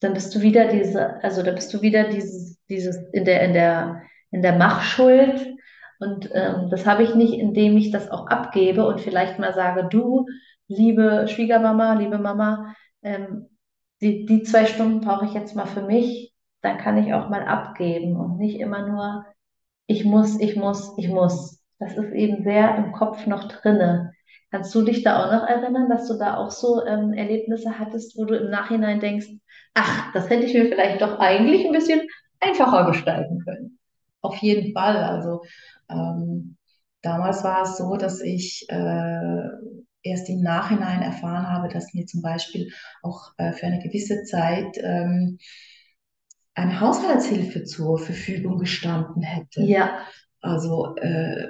dann 0.00 0.14
bist 0.14 0.34
du 0.34 0.40
wieder 0.40 0.68
diese, 0.68 1.22
also 1.22 1.42
da 1.42 1.52
bist 1.52 1.72
du 1.74 1.82
wieder 1.82 2.04
dieses, 2.08 2.58
dieses 2.68 2.96
in 3.12 3.24
der, 3.24 3.42
in 3.42 3.52
der, 3.52 4.02
in 4.30 4.42
der 4.42 4.56
Machschuld. 4.56 5.56
Und 5.98 6.30
ähm, 6.32 6.68
das 6.70 6.86
habe 6.86 7.02
ich 7.02 7.14
nicht, 7.14 7.34
indem 7.34 7.76
ich 7.76 7.90
das 7.90 8.10
auch 8.10 8.26
abgebe 8.28 8.86
und 8.86 9.00
vielleicht 9.00 9.38
mal 9.38 9.52
sage, 9.52 9.86
du, 9.90 10.26
liebe 10.68 11.26
Schwiegermama, 11.28 11.94
liebe 11.94 12.18
Mama, 12.18 12.74
ähm, 13.02 13.48
die, 14.00 14.24
die 14.24 14.42
zwei 14.42 14.64
Stunden 14.64 15.00
brauche 15.00 15.26
ich 15.26 15.34
jetzt 15.34 15.54
mal 15.54 15.66
für 15.66 15.82
mich, 15.82 16.34
dann 16.62 16.78
kann 16.78 16.96
ich 16.96 17.12
auch 17.12 17.28
mal 17.28 17.42
abgeben 17.42 18.16
und 18.16 18.38
nicht 18.38 18.58
immer 18.60 18.86
nur, 18.88 19.26
ich 19.86 20.04
muss, 20.04 20.38
ich 20.40 20.56
muss, 20.56 20.96
ich 20.96 21.08
muss. 21.08 21.60
Das 21.78 21.96
ist 21.96 22.12
eben 22.12 22.42
sehr 22.44 22.76
im 22.76 22.92
Kopf 22.92 23.26
noch 23.26 23.48
drinne. 23.48 24.09
Kannst 24.50 24.74
du 24.74 24.82
dich 24.82 25.02
da 25.02 25.24
auch 25.24 25.32
noch 25.32 25.46
erinnern, 25.48 25.88
dass 25.88 26.08
du 26.08 26.14
da 26.18 26.36
auch 26.36 26.50
so 26.50 26.84
ähm, 26.84 27.12
Erlebnisse 27.12 27.78
hattest, 27.78 28.16
wo 28.18 28.24
du 28.24 28.36
im 28.36 28.50
Nachhinein 28.50 29.00
denkst, 29.00 29.28
ach, 29.74 30.12
das 30.12 30.28
hätte 30.28 30.44
ich 30.44 30.54
mir 30.54 30.66
vielleicht 30.66 31.00
doch 31.00 31.18
eigentlich 31.20 31.64
ein 31.64 31.72
bisschen 31.72 32.00
einfacher 32.40 32.86
gestalten 32.86 33.40
können? 33.44 33.78
Auf 34.22 34.36
jeden 34.38 34.72
Fall. 34.72 34.96
Also 34.96 35.42
ähm, 35.88 36.56
damals 37.02 37.44
war 37.44 37.62
es 37.62 37.78
so, 37.78 37.96
dass 37.96 38.20
ich 38.20 38.66
äh, 38.68 39.40
erst 40.02 40.28
im 40.28 40.42
Nachhinein 40.42 41.02
erfahren 41.02 41.48
habe, 41.48 41.68
dass 41.68 41.94
mir 41.94 42.06
zum 42.06 42.22
Beispiel 42.22 42.72
auch 43.02 43.32
äh, 43.36 43.52
für 43.52 43.66
eine 43.66 43.80
gewisse 43.80 44.24
Zeit 44.24 44.76
ähm, 44.78 45.38
eine 46.54 46.80
Haushaltshilfe 46.80 47.64
zur 47.64 47.98
Verfügung 47.98 48.58
gestanden 48.58 49.22
hätte. 49.22 49.62
Ja, 49.62 50.06
Also 50.40 50.96
äh, 50.96 51.48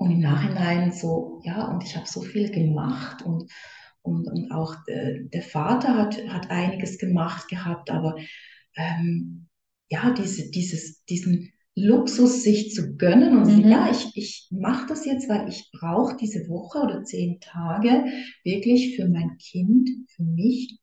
und 0.00 0.10
im 0.12 0.20
Nachhinein 0.20 0.92
so, 0.92 1.40
ja, 1.44 1.68
und 1.68 1.84
ich 1.84 1.94
habe 1.94 2.06
so 2.08 2.22
viel 2.22 2.50
gemacht 2.50 3.22
und, 3.22 3.50
und, 4.00 4.26
und 4.28 4.50
auch 4.50 4.74
äh, 4.86 5.24
der 5.32 5.42
Vater 5.42 5.94
hat, 5.94 6.16
hat 6.28 6.50
einiges 6.50 6.98
gemacht 6.98 7.48
gehabt, 7.48 7.90
aber 7.90 8.16
ähm, 8.76 9.48
ja, 9.90 10.14
diese, 10.14 10.50
dieses, 10.50 11.04
diesen 11.04 11.52
Luxus 11.76 12.42
sich 12.42 12.72
zu 12.72 12.96
gönnen 12.96 13.36
und 13.36 13.62
Mhm. 13.62 13.70
ja, 13.70 13.90
ich, 13.90 14.10
ich 14.14 14.48
mache 14.50 14.86
das 14.88 15.04
jetzt, 15.04 15.28
weil 15.28 15.48
ich 15.50 15.70
brauche 15.78 16.16
diese 16.16 16.48
Woche 16.48 16.78
oder 16.78 17.04
zehn 17.04 17.38
Tage 17.40 18.04
wirklich 18.42 18.96
für 18.96 19.06
mein 19.06 19.36
Kind, 19.36 19.90
für 20.16 20.24
mich 20.24 20.78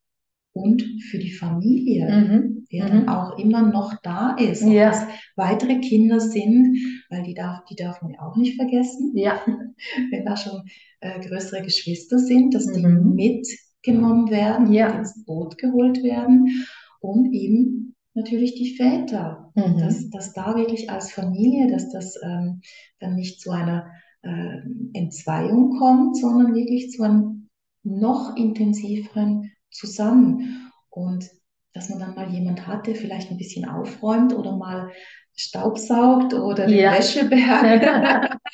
und 0.54 0.84
für 1.10 1.18
die 1.18 1.32
Familie, 1.34 2.08
mhm. 2.08 2.57
Der 2.72 2.88
dann 2.88 3.04
Mhm. 3.04 3.10
auch 3.10 3.38
immer 3.38 3.62
noch 3.62 3.94
da 4.04 4.36
ist. 4.36 4.62
Ja. 4.64 4.90
das 4.90 5.06
weitere 5.36 5.80
Kinder 5.80 6.20
sind, 6.20 6.78
weil 7.10 7.24
die 7.24 7.34
darf, 7.34 7.64
die 7.70 7.76
darf 7.76 8.02
man 8.02 8.12
ja 8.14 8.22
auch 8.22 8.36
nicht 8.38 8.56
vergessen 8.56 9.12
Ja, 9.16 9.40
wenn 10.12 10.26
da 10.26 10.36
schon 10.38 10.64
äh, 11.02 11.20
größere 11.20 11.62
Geschwister 11.62 12.20
sind, 12.20 12.54
dass 12.54 12.66
die 12.72 12.86
Mhm. 12.86 13.14
mitgenommen 13.16 14.30
werden, 14.32 14.72
Ja. 14.74 14.90
ins 14.90 15.24
Boot 15.26 15.58
geholt 15.58 16.04
werden 16.04 16.66
und 17.02 17.34
eben 17.34 17.96
natürlich 18.14 18.56
die 18.56 18.76
Väter. 18.76 19.52
Mhm. 19.56 19.78
Dass, 19.78 20.10
dass 20.10 20.34
da 20.34 20.56
wirklich 20.56 20.90
als 20.90 21.12
Familie, 21.12 21.70
dass 21.72 21.90
das 21.92 22.16
ähm, 22.24 22.62
dann 23.00 23.16
nicht 23.16 23.40
zu 23.42 23.52
einer 23.52 23.88
äh, 24.24 24.58
Entzweiung 24.94 25.78
kommt, 25.78 26.18
sondern 26.18 26.56
wirklich 26.56 26.92
zu 26.92 27.04
einem 27.04 27.50
noch 27.84 28.36
intensiveren 28.36 29.52
Zusammen. 29.72 30.72
Und 30.90 31.30
dass 31.78 31.90
man 31.90 32.00
dann 32.00 32.16
mal 32.16 32.30
jemand 32.32 32.68
hat, 32.68 32.88
der 32.88 32.96
vielleicht 32.96 33.32
ein 33.32 33.38
bisschen 33.38 33.66
aufräumt 33.70 34.34
oder 34.34 34.58
mal 34.58 34.92
staubsaugt 35.36 36.34
oder 36.34 36.68
den 36.68 36.80
Ja. 36.80 36.92
Wäscheberg 36.92 38.38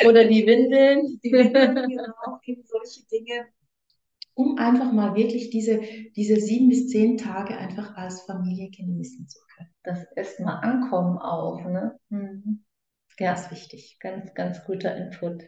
Oder 0.00 0.24
die 0.24 0.46
Windeln. 0.46 1.20
die 1.24 1.38
Windeln, 1.38 1.84
genau, 1.86 2.38
eben 2.44 2.62
solche 2.64 3.06
Dinge, 3.08 3.46
um 4.34 4.58
einfach 4.58 4.92
mal 4.92 5.14
wirklich 5.14 5.50
diese, 5.50 5.80
diese 6.16 6.36
sieben 6.40 6.68
bis 6.68 6.88
zehn 6.88 7.18
Tage 7.18 7.56
einfach 7.56 7.96
als 7.96 8.22
Familie 8.22 8.70
genießen 8.70 9.28
zu 9.28 9.38
können. 9.56 9.70
Das 9.82 10.04
erstmal 10.16 10.62
ankommen 10.64 11.18
auch, 11.18 11.64
ne? 11.64 11.98
Mhm. 12.10 12.64
Ja, 13.18 13.34
Ganz 13.34 13.50
wichtig. 13.50 13.98
ganz, 14.00 14.34
ganz 14.34 14.64
guter 14.64 14.96
Input. 14.96 15.44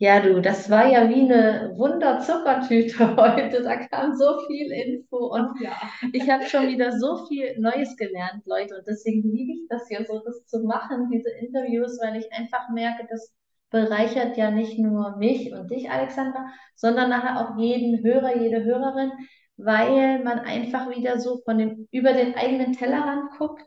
Ja, 0.00 0.20
du, 0.20 0.40
das 0.40 0.70
war 0.70 0.86
ja 0.86 1.08
wie 1.08 1.22
eine 1.22 1.72
Wunderzuckertüte 1.76 3.16
heute. 3.16 3.62
Da 3.62 3.76
kam 3.86 4.14
so 4.14 4.38
viel 4.46 4.70
Info 4.70 5.16
und 5.34 5.60
ja. 5.60 5.72
ich 6.12 6.30
habe 6.30 6.44
schon 6.44 6.68
wieder 6.68 6.96
so 6.98 7.26
viel 7.26 7.58
Neues 7.58 7.96
gelernt, 7.96 8.46
Leute. 8.46 8.76
Und 8.76 8.86
deswegen 8.86 9.22
liebe 9.22 9.52
ich 9.52 9.66
das 9.68 9.88
hier 9.88 10.04
so, 10.06 10.20
das 10.24 10.46
zu 10.46 10.60
machen, 10.60 11.10
diese 11.12 11.30
Interviews, 11.30 11.98
weil 12.00 12.16
ich 12.16 12.32
einfach 12.32 12.68
merke, 12.70 13.08
das 13.10 13.34
bereichert 13.70 14.36
ja 14.36 14.52
nicht 14.52 14.78
nur 14.78 15.16
mich 15.16 15.52
und 15.52 15.70
dich, 15.70 15.90
Alexandra, 15.90 16.46
sondern 16.76 17.10
nachher 17.10 17.40
auch 17.40 17.58
jeden 17.58 18.02
Hörer, 18.04 18.36
jede 18.36 18.64
Hörerin, 18.64 19.10
weil 19.56 20.22
man 20.22 20.38
einfach 20.38 20.90
wieder 20.90 21.18
so 21.18 21.40
von 21.44 21.58
dem, 21.58 21.88
über 21.90 22.12
den 22.12 22.36
eigenen 22.36 22.72
Tellerrand 22.72 23.32
guckt 23.36 23.66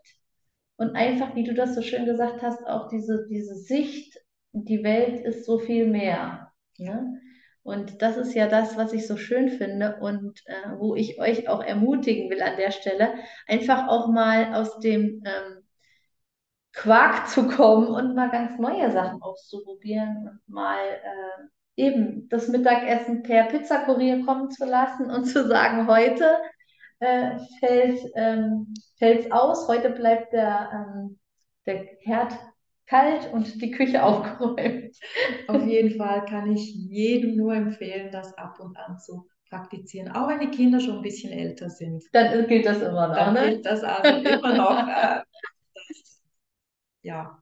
und 0.77 0.95
einfach, 0.95 1.35
wie 1.35 1.43
du 1.43 1.53
das 1.53 1.75
so 1.75 1.81
schön 1.81 2.05
gesagt 2.05 2.41
hast, 2.41 2.65
auch 2.65 2.87
diese, 2.87 3.27
diese 3.29 3.55
Sicht, 3.55 4.17
die 4.53 4.83
Welt 4.83 5.21
ist 5.21 5.45
so 5.45 5.59
viel 5.59 5.87
mehr. 5.87 6.51
Ne? 6.77 7.21
Und 7.63 8.01
das 8.01 8.17
ist 8.17 8.33
ja 8.33 8.47
das, 8.47 8.75
was 8.75 8.91
ich 8.93 9.07
so 9.07 9.17
schön 9.17 9.49
finde 9.49 9.97
und 10.01 10.41
äh, 10.45 10.79
wo 10.79 10.95
ich 10.95 11.19
euch 11.19 11.47
auch 11.47 11.63
ermutigen 11.63 12.29
will 12.29 12.41
an 12.41 12.57
der 12.57 12.71
Stelle, 12.71 13.13
einfach 13.47 13.87
auch 13.87 14.07
mal 14.07 14.55
aus 14.55 14.79
dem 14.79 15.23
ähm, 15.25 15.63
Quark 16.73 17.27
zu 17.27 17.47
kommen 17.47 17.87
und 17.87 18.15
mal 18.15 18.31
ganz 18.31 18.57
neue 18.57 18.91
Sachen 18.91 19.21
auszuprobieren 19.21 20.29
und 20.29 20.53
mal 20.53 20.79
äh, 20.83 21.81
eben 21.81 22.27
das 22.29 22.47
Mittagessen 22.47 23.23
per 23.23 23.43
Pizzakurier 23.43 24.25
kommen 24.25 24.49
zu 24.49 24.65
lassen 24.65 25.11
und 25.11 25.25
zu 25.25 25.47
sagen, 25.47 25.87
heute 25.87 26.37
äh, 26.99 27.37
fällt 27.59 27.99
ähm, 28.15 28.73
aus, 29.31 29.67
heute 29.67 29.89
bleibt 29.91 30.33
der, 30.33 30.69
ähm, 30.73 31.19
der 31.65 31.85
Herd 32.01 32.33
kalt 32.91 33.31
und 33.33 33.61
die 33.61 33.71
Küche 33.71 34.03
aufgeräumt. 34.03 34.95
Auf 35.47 35.65
jeden 35.65 35.97
Fall 35.97 36.25
kann 36.25 36.51
ich 36.51 36.73
jedem 36.75 37.35
nur 37.37 37.53
empfehlen, 37.55 38.11
das 38.11 38.33
ab 38.37 38.59
und 38.59 38.77
an 38.77 38.99
zu 38.99 39.27
praktizieren, 39.49 40.11
auch 40.11 40.27
wenn 40.29 40.39
die 40.39 40.49
Kinder 40.55 40.79
schon 40.79 40.97
ein 40.97 41.01
bisschen 41.01 41.31
älter 41.31 41.69
sind. 41.69 42.03
Dann 42.13 42.47
gilt 42.47 42.65
das 42.65 42.81
immer 42.81 43.07
noch, 43.07 43.15
Dann 43.15 43.33
ne? 43.33 43.49
gilt 43.49 43.65
das 43.65 43.83
also 43.83 44.29
immer 44.29 44.55
noch. 44.55 44.87
Äh, 44.87 45.21
das, 45.75 46.21
ja, 47.03 47.41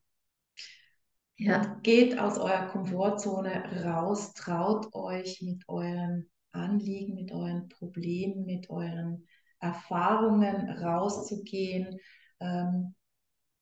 Ja, 1.37 1.79
geht 1.83 2.19
aus 2.19 2.37
eurer 2.37 2.67
Komfortzone 2.67 3.83
raus, 3.85 4.33
traut 4.33 4.93
euch 4.93 5.41
mit 5.41 5.63
euren 5.69 6.29
Anliegen, 6.51 7.15
mit 7.15 7.31
euren 7.31 7.69
Problemen, 7.69 8.45
mit 8.45 8.69
euren 8.69 9.25
Erfahrungen 9.59 10.69
rauszugehen. 10.69 11.97
Ähm, 12.41 12.95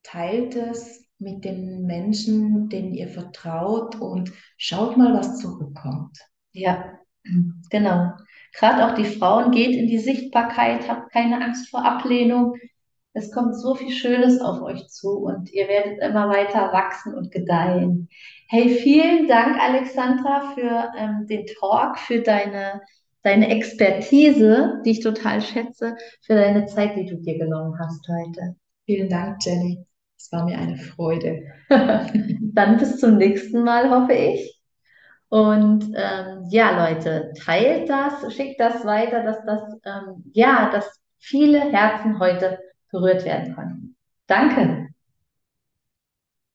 teilt 0.04 0.56
es 0.56 1.07
mit 1.20 1.46
den 1.46 1.86
Menschen, 1.86 2.70
denen 2.70 2.94
ihr 2.94 3.08
vertraut 3.08 3.96
und 4.00 4.32
schaut 4.58 4.98
mal, 4.98 5.14
was 5.14 5.40
zurückkommt. 5.40 6.18
ja, 6.52 6.94
genau. 7.70 8.12
Gerade 8.54 8.86
auch 8.86 8.96
die 8.96 9.06
Frauen, 9.06 9.52
geht 9.52 9.76
in 9.76 9.88
die 9.88 10.00
Sichtbarkeit, 10.00 10.90
habt 10.90 11.12
keine 11.12 11.44
Angst 11.44 11.70
vor 11.70 11.86
Ablehnung. 11.86 12.56
Es 13.14 13.32
kommt 13.32 13.56
so 13.56 13.76
viel 13.76 13.92
Schönes 13.92 14.42
auf 14.42 14.62
euch 14.62 14.88
zu 14.88 15.20
und 15.20 15.52
ihr 15.52 15.68
werdet 15.68 16.02
immer 16.02 16.30
weiter 16.30 16.72
wachsen 16.72 17.14
und 17.14 17.32
gedeihen. 17.32 18.10
Hey, 18.48 18.70
vielen 18.70 19.28
Dank, 19.28 19.60
Alexandra, 19.60 20.54
für 20.54 20.92
ähm, 20.98 21.28
den 21.28 21.46
Talk, 21.60 21.98
für 22.00 22.22
deine, 22.22 22.82
deine 23.24 23.50
Expertise, 23.50 24.82
die 24.86 24.92
ich 24.92 25.00
total 25.02 25.42
schätze, 25.42 25.96
für 26.22 26.36
deine 26.36 26.66
Zeit, 26.68 26.96
die 26.96 27.06
du 27.06 27.18
dir 27.18 27.38
genommen 27.38 27.78
hast 27.80 28.08
heute. 28.08 28.56
Vielen 28.86 29.10
Dank, 29.10 29.38
Jenny. 29.44 29.87
Es 30.18 30.32
war 30.32 30.46
mir 30.46 30.58
eine 30.58 30.78
Freude. 30.78 31.44
Dann 31.70 32.78
bis 32.78 33.00
zum 33.00 33.18
nächsten 33.18 33.64
Mal, 33.64 33.90
hoffe 33.90 34.14
ich. 34.14 34.60
Und 35.30 35.94
ähm, 35.96 36.46
ja, 36.50 36.90
Leute, 36.90 37.34
teilt 37.44 37.90
das, 37.90 38.34
schickt 38.34 38.60
das 38.60 38.86
weiter, 38.86 39.24
dass 39.24 39.44
das, 39.46 39.62
ähm, 39.86 40.24
ja, 40.34 40.70
dass 40.72 41.02
viele 41.18 41.60
Herzen 41.60 42.20
heute 42.20 42.60
berührt 42.92 43.26
werden 43.26 43.54
konnten. 43.54 43.96
Danke. 44.28 44.77